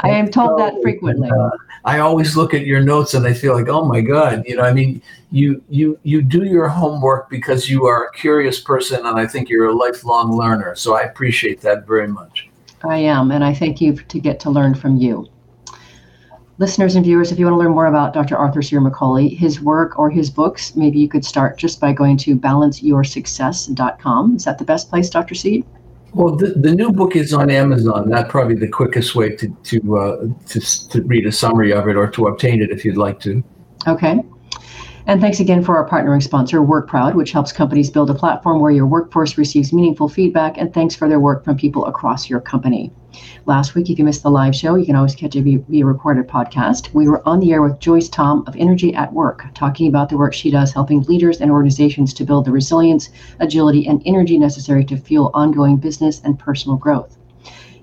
I 0.00 0.10
am 0.10 0.28
told 0.28 0.58
so, 0.58 0.64
that 0.64 0.74
frequently. 0.82 1.30
Uh, 1.30 1.50
I 1.84 2.00
always 2.00 2.36
look 2.36 2.54
at 2.54 2.66
your 2.66 2.80
notes 2.80 3.14
and 3.14 3.24
I 3.24 3.34
feel 3.34 3.54
like, 3.54 3.68
oh 3.68 3.84
my 3.84 4.00
God, 4.00 4.42
you 4.48 4.56
know, 4.56 4.64
I 4.64 4.72
mean, 4.72 5.00
you 5.30 5.62
you 5.68 5.96
you 6.02 6.22
do 6.22 6.42
your 6.42 6.66
homework 6.66 7.30
because 7.30 7.70
you 7.70 7.86
are 7.86 8.06
a 8.06 8.12
curious 8.14 8.60
person, 8.60 9.06
and 9.06 9.16
I 9.16 9.28
think 9.28 9.48
you're 9.48 9.68
a 9.68 9.74
lifelong 9.76 10.36
learner. 10.36 10.74
So 10.74 10.96
I 10.96 11.02
appreciate 11.02 11.60
that 11.60 11.86
very 11.86 12.08
much. 12.08 12.48
I 12.82 12.96
am, 12.96 13.30
and 13.30 13.44
I 13.44 13.54
thank 13.54 13.80
you 13.80 13.92
to 13.94 14.18
get 14.18 14.40
to 14.40 14.50
learn 14.50 14.74
from 14.74 14.96
you 14.96 15.28
listeners 16.58 16.96
and 16.96 17.04
viewers, 17.04 17.32
if 17.32 17.38
you 17.38 17.46
want 17.46 17.54
to 17.54 17.58
learn 17.58 17.72
more 17.72 17.86
about 17.86 18.12
Dr. 18.12 18.36
Arthur 18.36 18.60
Ciaramicoli, 18.60 19.34
his 19.36 19.60
work 19.60 19.98
or 19.98 20.10
his 20.10 20.30
books, 20.30 20.76
maybe 20.76 20.98
you 20.98 21.08
could 21.08 21.24
start 21.24 21.56
just 21.56 21.80
by 21.80 21.92
going 21.92 22.16
to 22.18 22.36
balanceyoursuccess.com. 22.36 24.36
Is 24.36 24.44
that 24.44 24.58
the 24.58 24.64
best 24.64 24.90
place, 24.90 25.08
Dr. 25.08 25.34
C? 25.34 25.64
Well, 26.14 26.36
the, 26.36 26.48
the 26.48 26.74
new 26.74 26.90
book 26.90 27.16
is 27.16 27.34
on 27.34 27.50
Amazon. 27.50 28.08
That's 28.08 28.30
probably 28.30 28.56
the 28.56 28.68
quickest 28.68 29.14
way 29.14 29.36
to 29.36 29.48
to, 29.64 29.98
uh, 29.98 30.26
to 30.46 30.88
to 30.88 31.02
read 31.02 31.26
a 31.26 31.32
summary 31.32 31.72
of 31.72 31.86
it 31.86 31.96
or 31.96 32.08
to 32.08 32.28
obtain 32.28 32.62
it 32.62 32.70
if 32.70 32.82
you'd 32.84 32.96
like 32.96 33.20
to. 33.20 33.44
Okay. 33.86 34.22
And 35.08 35.22
thanks 35.22 35.40
again 35.40 35.64
for 35.64 35.74
our 35.74 35.88
partnering 35.88 36.22
sponsor, 36.22 36.60
WorkProud, 36.60 37.14
which 37.14 37.32
helps 37.32 37.50
companies 37.50 37.88
build 37.88 38.10
a 38.10 38.14
platform 38.14 38.60
where 38.60 38.70
your 38.70 38.86
workforce 38.86 39.38
receives 39.38 39.72
meaningful 39.72 40.06
feedback 40.06 40.58
and 40.58 40.74
thanks 40.74 40.94
for 40.94 41.08
their 41.08 41.18
work 41.18 41.44
from 41.44 41.56
people 41.56 41.86
across 41.86 42.28
your 42.28 42.40
company. 42.40 42.92
Last 43.46 43.74
week, 43.74 43.88
if 43.88 43.98
you 43.98 44.04
missed 44.04 44.22
the 44.22 44.30
live 44.30 44.54
show, 44.54 44.74
you 44.74 44.84
can 44.84 44.96
always 44.96 45.14
catch 45.14 45.34
it 45.34 45.44
via 45.66 45.86
recorded 45.86 46.28
podcast. 46.28 46.92
We 46.92 47.08
were 47.08 47.26
on 47.26 47.40
the 47.40 47.54
air 47.54 47.62
with 47.62 47.80
Joyce 47.80 48.10
Tom 48.10 48.44
of 48.46 48.54
Energy 48.56 48.94
at 48.94 49.10
Work, 49.10 49.46
talking 49.54 49.88
about 49.88 50.10
the 50.10 50.18
work 50.18 50.34
she 50.34 50.50
does 50.50 50.74
helping 50.74 51.00
leaders 51.04 51.40
and 51.40 51.50
organizations 51.50 52.12
to 52.12 52.24
build 52.24 52.44
the 52.44 52.52
resilience, 52.52 53.08
agility, 53.40 53.86
and 53.86 54.02
energy 54.04 54.36
necessary 54.36 54.84
to 54.84 54.98
fuel 54.98 55.30
ongoing 55.32 55.78
business 55.78 56.20
and 56.22 56.38
personal 56.38 56.76
growth. 56.76 57.16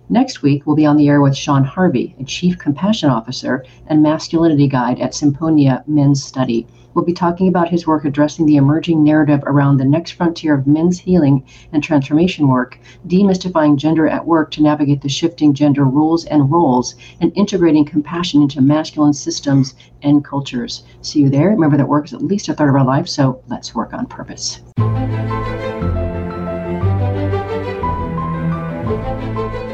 Next 0.09 0.43
week, 0.43 0.67
we'll 0.67 0.75
be 0.75 0.85
on 0.85 0.95
the 0.95 1.09
air 1.09 1.21
with 1.21 1.35
Sean 1.35 1.63
Harvey, 1.63 2.15
a 2.19 2.23
Chief 2.23 2.59
Compassion 2.59 3.09
Officer 3.09 3.65
and 3.87 4.03
Masculinity 4.03 4.67
Guide 4.67 4.99
at 4.99 5.13
Symponia 5.13 5.83
Men's 5.87 6.23
Study. 6.23 6.67
We'll 6.95 7.03
be 7.05 7.13
talking 7.13 7.49
about 7.49 7.67
his 7.67 7.85
work 7.85 8.05
addressing 8.05 8.45
the 8.45 8.55
emerging 8.55 9.03
narrative 9.03 9.43
around 9.45 9.77
the 9.77 9.85
next 9.85 10.11
frontier 10.11 10.55
of 10.55 10.65
men's 10.65 10.97
healing 10.97 11.43
and 11.73 11.83
transformation 11.83 12.47
work, 12.47 12.79
demystifying 13.05 13.75
gender 13.75 14.07
at 14.07 14.25
work 14.25 14.49
to 14.51 14.63
navigate 14.63 15.01
the 15.01 15.09
shifting 15.09 15.53
gender 15.53 15.83
rules 15.83 16.23
and 16.25 16.49
roles, 16.49 16.95
and 17.19 17.33
integrating 17.35 17.83
compassion 17.83 18.41
into 18.41 18.61
masculine 18.61 19.13
systems 19.13 19.75
and 20.03 20.23
cultures. 20.23 20.85
See 21.01 21.19
you 21.19 21.29
there. 21.29 21.49
Remember 21.49 21.75
that 21.75 21.89
work 21.89 22.05
is 22.05 22.13
at 22.13 22.21
least 22.21 22.47
a 22.47 22.53
third 22.53 22.69
of 22.69 22.75
our 22.75 22.85
life, 22.85 23.09
so 23.09 23.41
let's 23.47 23.75
work 23.75 23.93
on 23.93 24.05
purpose. 24.05 24.61